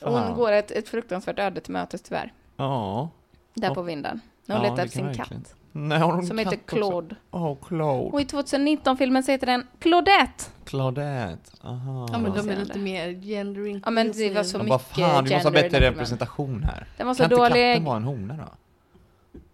Fan. 0.00 0.12
Hon 0.24 0.34
går 0.36 0.52
ett, 0.52 0.70
ett 0.70 0.88
fruktansvärt 0.88 1.38
öde 1.38 1.60
till 1.60 1.72
mötes 1.72 2.02
tyvärr, 2.02 2.32
Ja. 2.56 3.08
där 3.54 3.68
Ja. 3.68 3.74
på 3.74 3.82
vinden. 3.82 4.20
När 4.46 4.56
hon 4.56 4.64
Ja, 4.64 4.70
letar 4.70 4.84
efter 4.84 4.96
sin 4.98 5.06
verkligen. 5.06 5.28
katt. 5.42 5.54
Nej, 5.76 5.98
har 5.98 6.12
hon 6.12 6.26
Som 6.26 6.38
heter 6.38 6.56
också? 6.56 6.76
Claude. 6.76 7.16
Åh, 7.30 7.56
Claude. 7.68 8.10
Och 8.10 8.20
i 8.20 8.24
2019-filmen 8.24 9.22
så 9.22 9.30
heter 9.32 9.46
den 9.46 9.66
Claudette. 9.78 10.44
Claudette. 10.64 11.50
Aha. 11.62 12.08
Ja 12.12 12.18
men 12.18 12.32
de 12.34 12.48
är 12.50 12.56
lite 12.56 12.78
mer 12.78 13.08
gender 13.08 13.80
Ja, 13.84 13.90
men 13.90 14.12
det 14.12 14.30
var 14.34 14.42
så 14.42 14.58
mycket 14.58 14.70
vad 14.70 14.82
fan, 14.82 15.24
vi 15.24 15.34
måste 15.34 15.48
ha 15.48 15.52
bättre 15.52 15.80
representation 15.80 16.62
här. 16.62 16.86
Den 16.96 17.06
var 17.06 17.14
så 17.14 17.22
kan 17.22 17.32
inte 17.32 17.36
dålig. 17.42 17.72
katten 17.74 17.84
vara 17.84 17.96
en 17.96 18.04
hona 18.04 18.36
då? 18.36 18.48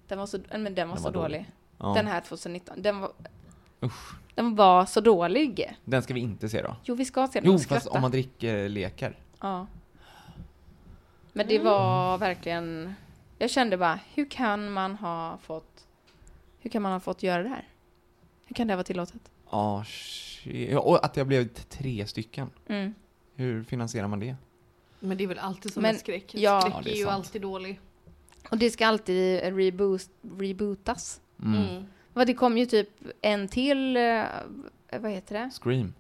Den 0.08 0.18
var 0.18 0.26
så, 0.26 0.38
men 0.50 0.74
den 0.74 0.88
var 0.88 0.94
Den 0.96 1.02
så 1.02 1.08
var 1.08 1.12
dålig. 1.12 1.38
dålig. 1.38 1.46
Ja. 1.78 1.92
Den 1.94 2.06
här 2.06 2.20
2019. 2.20 2.82
Den 2.82 3.00
var, 3.00 3.10
Usch. 3.82 4.14
den 4.34 4.56
var 4.56 4.86
så 4.86 5.00
dålig. 5.00 5.76
Den 5.84 6.02
ska 6.02 6.14
vi 6.14 6.20
inte 6.20 6.48
se 6.48 6.62
då. 6.62 6.76
Jo, 6.84 6.94
vi 6.94 7.04
ska 7.04 7.26
se 7.26 7.40
den 7.40 7.52
Jo, 7.52 7.58
fast 7.58 7.86
om 7.86 8.00
man 8.00 8.10
dricker 8.10 8.68
lekar. 8.68 9.16
Ja. 9.40 9.66
Men 11.32 11.46
det 11.46 11.58
var 11.58 12.18
verkligen... 12.18 12.94
Jag 13.38 13.50
kände 13.50 13.76
bara, 13.76 13.98
hur 14.14 14.30
kan 14.30 14.72
man 14.72 14.96
ha 14.96 15.38
fått... 15.42 15.86
Hur 16.60 16.70
kan 16.70 16.82
man 16.82 16.92
ha 16.92 17.00
fått 17.00 17.22
göra 17.22 17.42
det 17.42 17.48
här? 17.48 17.68
Hur 18.46 18.54
kan 18.54 18.68
det 18.68 18.76
vara 18.76 18.84
tillåtet? 18.84 19.30
Ja, 19.50 19.84
shit. 19.86 20.76
Och 20.76 21.04
att 21.04 21.14
det 21.14 21.20
har 21.20 21.26
blivit 21.26 21.68
tre 21.70 22.06
stycken. 22.06 22.50
Mm. 22.68 22.94
Hur 23.34 23.64
finansierar 23.64 24.08
man 24.08 24.20
det? 24.20 24.36
Men 25.00 25.16
det 25.16 25.24
är 25.24 25.28
väl 25.28 25.38
alltid 25.38 25.72
som 25.72 25.82
Men, 25.82 25.94
en 25.94 25.98
skräck. 26.00 26.34
ja. 26.34 26.60
skräck 26.60 26.74
Ja, 26.76 26.80
det 26.84 26.90
är 26.90 26.94
är 26.94 26.98
ju 26.98 27.08
alltid 27.08 27.42
dålig. 27.42 27.80
Och 28.50 28.58
det 28.58 28.70
ska 28.70 28.86
alltid 28.86 29.40
reboot, 29.56 30.10
rebootas. 30.38 31.20
Mm. 31.42 31.68
Mm. 31.68 31.84
Vad 32.12 32.26
det 32.26 32.34
kom 32.34 32.58
ju 32.58 32.66
typ 32.66 32.88
en 33.20 33.48
till... 33.48 33.96
eh, 33.96 34.22
vad 34.98 35.10
heter 35.10 35.34
det? 35.34 35.50
Scream. 35.62 35.94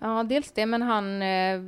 Ja, 0.00 0.22
dels 0.22 0.52
det, 0.52 0.66
men 0.66 0.82
han... 0.82 1.22
eh, 1.22 1.60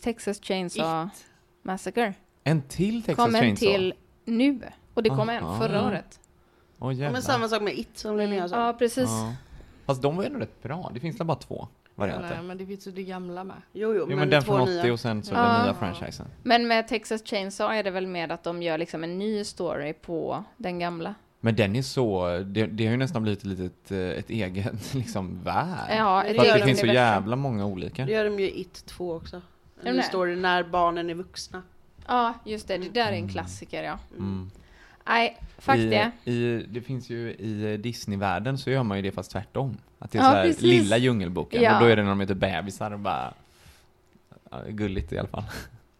Texas 0.00 0.40
Chainsaw 0.42 1.06
It. 1.14 1.26
Massacre. 1.62 2.14
En 2.44 2.62
till 2.62 3.02
Texas 3.02 3.24
kom 3.24 3.34
en 3.34 3.40
Chainsaw? 3.42 3.72
till 3.78 3.94
nu. 4.24 4.60
Och 4.94 5.02
det 5.02 5.08
kom 5.08 5.28
en 5.28 5.44
Aha. 5.44 5.58
förra 5.58 5.86
året. 5.86 6.20
Åh 6.84 6.92
Ja, 6.92 7.10
men 7.10 7.22
samma 7.22 7.48
sak 7.48 7.62
med 7.62 7.78
It 7.78 7.98
som 7.98 8.16
Linnea 8.16 8.48
sa. 8.48 8.66
Ja, 8.66 8.72
precis. 8.72 9.08
Ja. 9.10 9.34
Fast 9.86 10.02
de 10.02 10.16
var 10.16 10.22
ju 10.22 10.26
ändå 10.26 10.38
rätt 10.38 10.62
bra. 10.62 10.90
Det 10.94 11.00
finns 11.00 11.20
väl 11.20 11.26
bara 11.26 11.38
två 11.38 11.68
varianter? 11.94 12.34
Nej, 12.34 12.42
men 12.42 12.58
det 12.58 12.66
finns 12.66 12.86
ju 12.86 12.90
det 12.90 13.02
gamla 13.02 13.44
med. 13.44 13.56
Jo, 13.72 13.88
jo, 13.88 13.94
jo, 14.00 14.06
men, 14.06 14.18
men 14.18 14.30
den 14.30 14.42
två 14.42 14.52
från 14.52 14.60
80 14.60 14.82
nya. 14.82 14.92
och 14.92 15.00
sen 15.00 15.22
så 15.22 15.34
Ja. 15.34 15.42
den 15.42 15.62
nya 15.64 15.74
franchisen. 15.74 16.26
Men 16.42 16.68
med 16.68 16.88
Texas 16.88 17.22
Chainsaw 17.24 17.78
är 17.78 17.82
det 17.82 17.90
väl 17.90 18.06
med 18.06 18.32
att 18.32 18.44
de 18.44 18.62
gör 18.62 18.78
liksom 18.78 19.04
en 19.04 19.18
ny 19.18 19.44
story 19.44 19.92
på 19.92 20.44
den 20.56 20.78
gamla. 20.78 21.14
Men 21.40 21.56
den 21.56 21.76
är 21.76 21.82
så, 21.82 22.38
det, 22.46 22.66
det 22.66 22.84
har 22.86 22.90
ju 22.90 22.96
nästan 22.96 23.22
blivit 23.22 23.38
ett 23.38 23.44
litet, 23.44 23.90
eh, 23.90 23.98
ett 23.98 24.30
eget 24.30 24.94
liksom 24.94 25.42
värld. 25.44 25.96
Ja, 25.98 26.22
det 26.28 26.34
För 26.34 26.40
att 26.40 26.46
gör 26.46 26.54
det 26.54 26.60
de 26.60 26.66
finns 26.66 26.80
så 26.80 26.86
jävla 26.86 27.36
många 27.36 27.66
olika. 27.66 28.04
Det 28.06 28.12
gör 28.12 28.24
de 28.24 28.38
ju 28.38 28.50
i 28.50 28.60
It 28.60 28.86
2 28.86 29.14
också. 29.14 29.40
En 29.84 29.96
det? 29.96 30.02
story 30.02 30.36
när 30.36 30.62
barnen 30.62 31.10
är 31.10 31.14
vuxna. 31.14 31.62
Ja, 32.06 32.34
just 32.44 32.68
det. 32.68 32.78
Det 32.78 32.88
där 32.88 33.06
är 33.12 33.16
en 33.16 33.28
klassiker, 33.28 33.82
ja. 33.82 33.98
Mm. 34.18 34.50
Nej, 35.06 35.38
fuck 35.58 35.76
I, 35.76 35.84
det. 36.24 36.30
I, 36.30 36.66
det 36.68 36.80
finns 36.80 37.10
ju 37.10 37.32
i 37.32 37.76
Disney-världen 37.76 38.58
så 38.58 38.70
gör 38.70 38.82
man 38.82 38.98
ju 38.98 39.02
det 39.02 39.12
fast 39.12 39.30
tvärtom. 39.30 39.76
Att 39.98 40.10
det 40.10 40.18
är 40.18 40.22
Ja, 40.22 40.30
så 40.30 40.36
här 40.36 40.44
precis. 40.44 40.62
lilla 40.62 40.96
djungelboken 40.96 41.62
Ja. 41.62 41.74
och 41.76 41.82
då 41.82 41.86
är 41.90 41.96
det 41.96 42.02
när 42.02 42.08
de 42.10 42.20
heter 42.20 42.34
bebisar 42.34 42.90
och 42.90 42.98
bara 43.00 43.34
ja, 44.50 44.58
gulligt 44.68 45.12
i 45.12 45.18
alla 45.18 45.28
fall. 45.28 45.44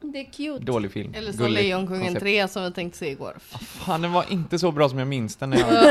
Det 0.01 0.19
är 0.21 0.25
cute. 0.25 0.65
Dålig 0.65 0.93
film. 0.93 1.15
Eller 1.15 1.33
som 1.33 1.47
Lejonkungen 1.53 2.03
koncept. 2.03 2.21
3 2.23 2.49
som 2.49 2.63
vi 2.65 2.73
tänkte 2.73 2.99
se 2.99 3.11
igår. 3.11 3.37
Fan, 3.61 4.03
den 4.03 4.13
var 4.13 4.33
inte 4.33 4.59
så 4.59 4.73
bra 4.73 4.89
som 4.89 4.99
jag 4.99 5.09
minns 5.09 5.37
den. 5.37 5.51
När 5.51 5.59
jag, 5.59 5.69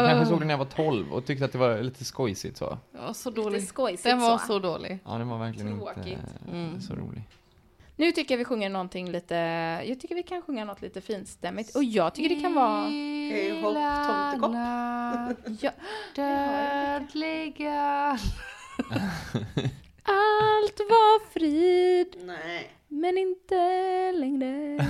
jag, 0.00 0.10
kanske 0.10 0.26
såg 0.26 0.38
den 0.40 0.46
när 0.46 0.54
jag 0.54 0.58
var 0.58 0.64
12 0.64 1.12
och 1.12 1.24
tyckte 1.26 1.44
att 1.44 1.52
det 1.52 1.58
var 1.58 1.78
lite 1.82 2.04
skojsigt 2.04 2.56
så. 2.56 2.78
Ja, 3.06 3.14
så 3.14 3.30
Lite 3.30 3.40
dålig. 3.42 3.68
skojsigt 3.68 4.02
Den 4.04 4.20
var 4.20 4.38
så. 4.38 4.46
så 4.46 4.58
dålig. 4.58 4.98
Ja, 5.04 5.18
den 5.18 5.28
var 5.28 5.38
verkligen 5.38 5.78
Tråkigt. 5.78 6.06
inte 6.06 6.52
Mm. 6.56 6.80
så 6.80 6.94
rolig. 6.94 7.22
Nu 8.00 8.12
tycker 8.12 8.34
jag 8.34 8.38
vi 8.38 8.44
sjunger 8.44 8.68
någonting 8.68 9.10
lite... 9.12 9.34
Jag 9.86 10.00
tycker 10.00 10.14
vi 10.14 10.22
kan 10.22 10.42
sjunga 10.42 10.64
något 10.64 10.82
lite 10.82 11.00
finstämmigt. 11.00 11.76
Och 11.76 11.84
jag 11.84 12.14
tycker 12.14 12.34
det 12.34 12.40
kan 12.40 12.54
vara... 12.54 12.82
Hej 12.82 13.62
hopp, 13.62 13.74
tomtekopp. 14.06 14.54
Ja, 15.60 15.70
Dödliga. 16.14 18.10
allt 20.02 20.80
var 20.88 21.30
frid, 21.32 22.16
Nej. 22.24 22.79
Men 22.92 23.18
inte 23.18 23.54
längre. 24.12 24.76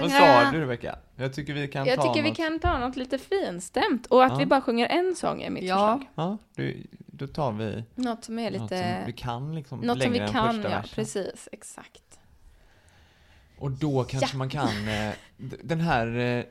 Vad 0.00 0.10
sa 0.10 0.50
du 0.52 0.60
Rebecka? 0.60 0.98
Jag 1.16 1.32
tycker 1.34 1.54
vi 1.54 1.68
kan 1.68 1.86
Jag 1.86 1.96
ta 1.96 2.02
tycker 2.02 2.22
vi 2.22 2.28
något... 2.28 2.36
kan 2.36 2.58
ta 2.58 2.78
något 2.78 2.96
lite 2.96 3.18
finstämt. 3.18 4.06
Och 4.06 4.24
att 4.24 4.32
Ja. 4.32 4.38
vi 4.38 4.46
bara 4.46 4.60
sjunger 4.60 4.86
en 4.86 5.14
sång 5.16 5.42
är 5.42 5.50
mitt 5.50 5.64
Ja. 5.64 5.98
förslag. 6.00 6.10
Ja, 6.14 6.38
du, 6.54 6.86
då 7.06 7.26
tar 7.26 7.52
vi 7.52 7.84
Något 7.94 8.24
som 8.24 8.38
är 8.38 8.50
något 8.50 8.60
lite... 8.62 8.94
som 8.96 9.06
vi 9.06 9.12
kan 9.12 9.54
liksom 9.54 9.78
Något 9.80 9.88
som 10.02 10.12
längre 10.12 10.12
vi 10.12 10.18
än 10.28 10.32
kan, 10.32 10.54
första 10.54 10.70
ja. 10.70 10.76
versen. 10.76 10.94
Precis, 10.94 11.48
exakt. 11.52 12.18
Och 13.58 13.70
då 13.70 14.04
kanske 14.04 14.34
Ja. 14.34 14.38
man 14.38 14.48
kan, 14.48 14.88
eh, 14.88 15.12
den 15.62 15.80
här 15.80 16.18
eh, 16.38 16.44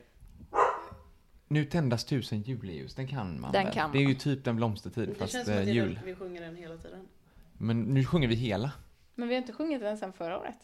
Nu 1.48 1.64
tändas 1.64 2.04
tusen 2.04 2.42
juleljus, 2.42 2.94
den 2.94 3.08
kan 3.08 3.40
man 3.40 3.52
Den 3.52 3.64
väl? 3.64 3.74
kan 3.74 3.92
Det 3.92 3.98
är 3.98 4.02
man. 4.02 4.08
ju 4.12 4.18
typ 4.18 4.44
den 4.44 4.56
blomstertid 4.56 5.08
Det 5.08 5.14
fast 5.14 5.32
känns 5.32 5.44
som 5.44 5.54
att 5.54 5.60
eh, 5.60 5.64
det 5.64 5.70
är 5.70 5.74
jul. 5.74 6.00
vi 6.04 6.14
sjunger 6.14 6.40
den 6.40 6.56
hela 6.56 6.76
tiden. 6.76 7.00
Men 7.52 7.82
nu 7.82 8.04
sjunger 8.04 8.28
vi 8.28 8.34
hela. 8.34 8.70
Men 9.18 9.28
vi 9.28 9.34
har 9.34 9.40
inte 9.40 9.52
sjungit 9.52 9.80
den 9.80 9.98
sen 9.98 10.12
förra 10.12 10.38
året. 10.38 10.58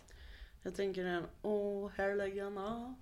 Jag 0.62 0.74
tänker 0.74 1.04
den, 1.04 1.26
åh 1.42 1.90
härliga 1.96 2.50
natt. 2.50 2.94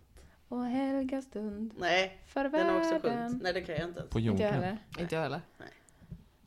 Och 0.49 0.65
helga 0.65 1.23
stund 1.23 1.75
Nej, 1.79 2.19
för 2.27 2.49
den 2.49 2.69
har 2.69 2.77
också 2.79 2.99
sjungit. 3.01 3.43
Nej, 3.43 3.53
det 3.53 3.61
kan 3.63 3.75
jag 3.75 3.89
inte 3.89 3.99
ens. 4.01 4.11
På 4.11 4.21
Inte 4.21 4.43
jag 4.43 4.49
jorden. 4.49 4.63
heller. 4.63 4.79
Inte 4.99 5.15
jag 5.15 5.23
heller. 5.23 5.41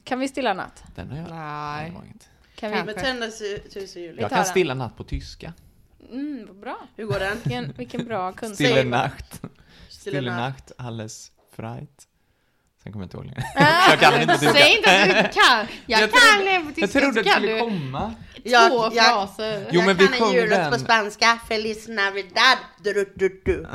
Kan 0.03 0.19
vi 0.19 0.27
stilla 0.27 0.53
natt? 0.53 0.83
Den 0.95 1.11
har 1.11 1.17
jag 1.17 1.29
Nej. 1.29 1.89
inget. 2.05 2.29
Kan 2.55 2.71
Kanske. 2.71 2.93
Men 2.93 3.03
tändas 3.03 3.41
i 3.41 3.59
tusen 3.59 4.01
jul. 4.01 4.17
Jag 4.19 4.29
kan 4.29 4.45
stilla 4.45 4.73
natt 4.73 4.97
på 4.97 5.03
tyska. 5.03 5.53
vi? 5.97 6.05
Mm, 6.17 6.45
vad 6.47 6.55
bra. 6.55 6.77
Hur 6.95 7.05
går 7.05 7.19
den? 7.19 7.33
Vilken, 7.33 7.71
vilken 7.77 8.05
bra 8.05 8.31
kunskap. 8.31 8.55
Stille 8.55 8.83
Nacht. 8.83 9.41
Stille. 9.89 10.31
Nacht, 10.35 10.71
alles 10.77 11.31
freit. 11.51 12.07
Sen 12.85 12.93
kommer 12.93 13.03
jag 13.03 13.07
inte 13.07 13.17
ihåg 13.17 13.25
längre. 13.25 13.43
Ah! 13.55 13.89
jag 13.89 13.99
kan 13.99 14.21
inte 14.21 14.37
tyska. 14.37 14.53
Säg 14.53 14.75
inte 14.77 14.89
att 14.91 15.07
du 15.33 15.39
kan! 15.39 15.67
Jag, 15.85 16.01
Jag 16.01 16.11
kan 16.11 16.19
trodde- 16.37 16.81
Jag 16.81 16.91
trodde 16.91 17.07
att 17.07 17.15
det 17.15 17.23
kan 17.23 17.33
skulle 17.33 17.53
du 17.53 17.59
komma. 17.59 18.13
Jag- 18.43 18.71
två 18.71 18.89
jag- 18.93 19.27
fraser. 19.27 19.67
Jo, 19.71 19.81
men 19.85 19.97
vi 19.97 20.03
jag 20.03 20.13
kan 20.13 20.21
en 20.21 20.27
sjunger 20.27 20.41
jullåt 20.41 20.57
den. 20.59 20.71
på 20.71 20.79
spanska. 20.79 21.39
Feliz 21.47 21.87
Navidad. 21.87 22.57
Du, 22.83 22.93
du, 22.93 23.13
du, 23.15 23.41
du. 23.45 23.67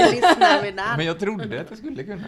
Feliz 0.00 0.24
Navidad. 0.38 0.96
Men 0.96 1.06
jag 1.06 1.18
trodde 1.20 1.60
att 1.60 1.66
jag 1.70 1.78
skulle 1.78 2.02
kunna. 2.04 2.24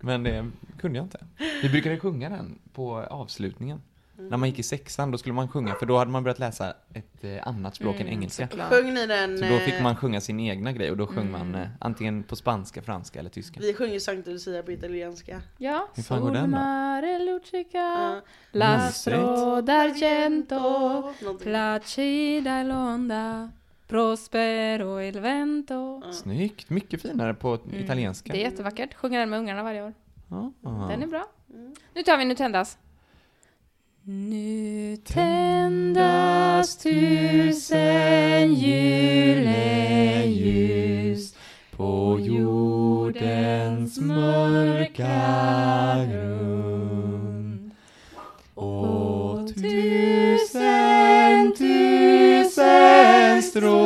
Men 0.00 0.22
det 0.22 0.50
kunde 0.80 0.98
jag 0.98 1.04
inte. 1.06 1.18
Vi 1.62 1.68
brukade 1.68 2.00
sjunga 2.00 2.28
den 2.28 2.58
på 2.74 2.96
avslutningen. 3.10 3.80
När 4.18 4.36
man 4.36 4.48
gick 4.48 4.58
i 4.58 4.62
sexan, 4.62 5.10
då 5.10 5.18
skulle 5.18 5.32
man 5.32 5.48
sjunga, 5.48 5.74
för 5.74 5.86
då 5.86 5.98
hade 5.98 6.10
man 6.10 6.22
börjat 6.24 6.38
läsa 6.38 6.74
ett 6.94 7.24
eh, 7.24 7.48
annat 7.48 7.74
språk 7.74 8.00
än 8.00 8.08
engelska. 8.08 8.48
såklart. 8.48 8.68
Sjöng 8.68 8.94
ni 8.94 9.06
den? 9.06 9.38
Så 9.38 9.44
då 9.44 9.58
fick 9.58 9.74
eh, 9.74 9.82
man 9.82 9.96
sjunga 9.96 10.20
sin 10.20 10.40
egna 10.40 10.72
grej 10.72 10.90
och 10.90 10.96
då 10.96 11.06
sjöng 11.06 11.30
man 11.30 11.54
eh, 11.54 11.66
antingen 11.80 12.22
på 12.22 12.36
spanska, 12.36 12.82
franska 12.82 13.18
eller 13.20 13.30
tyska. 13.30 13.60
Vi 13.60 13.74
sjunger 13.74 13.98
Sankta 13.98 14.30
Lucia 14.30 14.62
på 14.62 14.72
italienska. 14.72 15.42
Ja, 15.58 15.88
Hur 15.94 16.02
fan 16.02 16.20
går 16.20 16.30
den 16.30 16.50
då? 16.50 16.56
mare 16.56 17.18
lucica, 17.18 17.78
Ja. 17.78 18.20
lastro 18.52 19.60
d'argento, 19.60 21.12
placida 21.42 22.62
l'onda, 22.62 23.50
prospero 23.88 25.00
il 25.02 25.20
vento. 25.20 26.02
Snyggt! 26.12 26.70
Mycket 26.70 27.02
finare 27.02 27.34
på 27.34 27.58
italienska. 27.72 28.32
Det 28.32 28.38
är 28.44 28.50
jättevackert. 28.50 28.94
Sjunger 28.94 29.20
den 29.20 29.30
med 29.30 29.38
ungarna 29.38 29.62
varje 29.62 29.82
år. 29.82 29.94
Ja. 30.30 30.52
Den 30.90 31.02
är 31.02 31.06
bra. 31.06 31.26
Nu 31.94 32.02
tar 32.02 32.16
vi 32.18 32.24
Nu 32.24 32.34
tändas. 32.34 32.78
Nu 34.08 34.96
tändas 34.96 36.76
tusen 36.76 38.54
juleljus 38.54 39.34
på 41.76 42.18
jordens 42.20 44.00
mörka 44.00 45.06
grund. 46.12 47.70
Och 48.54 49.48
tusen, 49.54 50.52
tusen 51.58 53.42
strålar 53.42 53.85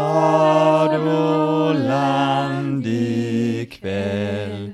stad 0.00 0.94
och 0.94 1.74
land 1.74 2.86
ikväll. 2.86 4.72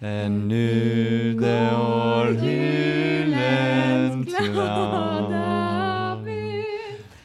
ännu 0.00 1.34
det 1.34 1.76
år 1.76 2.28
julen 2.44 4.26
klar 4.26 5.32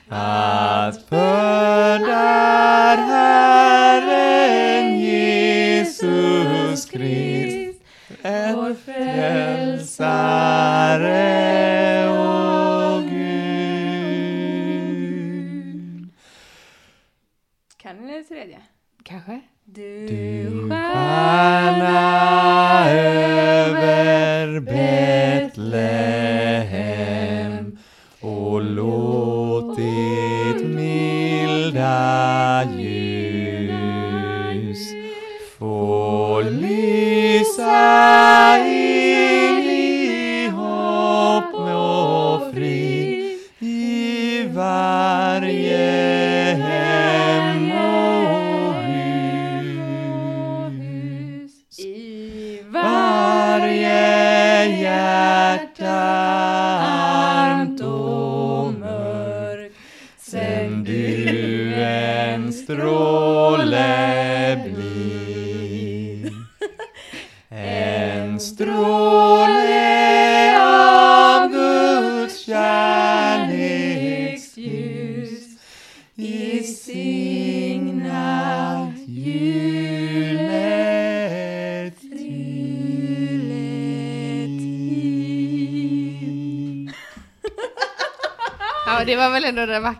att 0.09 1.03
för 1.09 1.99
där 1.99 2.97
Herren 2.97 4.99
Jesus 4.99 6.85
Krist. 6.85 7.79
Vår 8.23 8.75
frälsare 8.85 10.23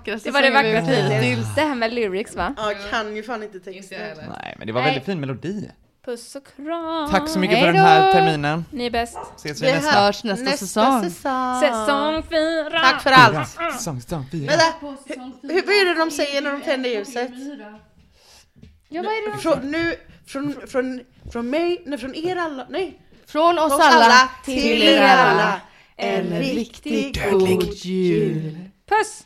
vackraste 0.04 0.30
Det 0.30 0.34
var 0.34 0.42
det 0.42 0.52
vackraste 0.52 0.96
hittills. 0.96 1.56
Det 1.56 1.62
här 1.62 1.76
med 1.76 1.94
lyrics 1.94 2.36
va? 2.36 2.54
Ja, 2.58 2.74
kan 2.92 3.16
ju 3.16 3.24
fan 3.24 3.44
inte 3.44 3.60
texten. 3.60 4.00
Nej, 4.18 4.56
men 4.58 4.68
det 4.68 4.74
var 4.74 4.82
Nej. 4.82 4.90
väldigt 4.90 5.06
fin 5.06 5.20
melodi. 5.20 5.72
Puss 6.06 6.36
och 6.36 6.48
kram. 6.56 7.10
Tack 7.12 7.30
så 7.30 7.40
mycket 7.40 7.60
för 7.60 7.66
Hej 7.66 7.74
den 7.74 7.86
här 7.86 8.14
terminen. 8.14 8.66
Ni 8.72 8.86
är 8.86 8.92
bäst. 8.92 9.18
Ses 9.38 9.62
vi 9.62 9.66
Vi 9.66 9.74
nästa. 9.74 9.92
Hörs 9.92 10.24
nästa, 10.24 10.52
säsong. 10.52 11.04
säsong. 11.04 11.62
Säsong 11.62 12.24
fyra. 12.24 12.80
Tack 12.80 13.02
för 13.02 13.12
allt. 13.12 13.50
Säsong, 13.74 14.02
säsong 14.02 14.26
fyra. 14.32 14.48
Vänta, 14.48 14.66
hur, 15.42 15.54
hur 15.54 15.90
är 15.90 15.94
det 15.94 16.00
de 16.00 16.12
säger 16.12 16.42
när 16.42 16.52
de 16.52 16.62
tänder 16.62 16.90
ljuset? 16.90 17.32
Ja, 18.90 19.02
vad 19.02 19.12
är 19.12 19.32
det? 19.32 19.38
Från, 19.38 19.72
nu, 19.72 19.96
från, 20.28 20.56
från, 20.68 21.02
från 21.32 21.50
mig, 21.50 21.84
nej 21.86 22.00
från 22.00 22.16
er 22.16 22.36
alla, 22.36 22.68
nej. 22.70 23.00
Från 23.26 23.60
oss 23.60 23.74
Från 23.74 23.82
alla 23.82 24.30
till 24.46 24.84
er 24.84 25.02
alla. 25.02 25.62
En 25.96 26.40
riktigt 26.40 27.32
god 27.32 27.74
jul. 27.74 28.58
Puss! 28.90 29.26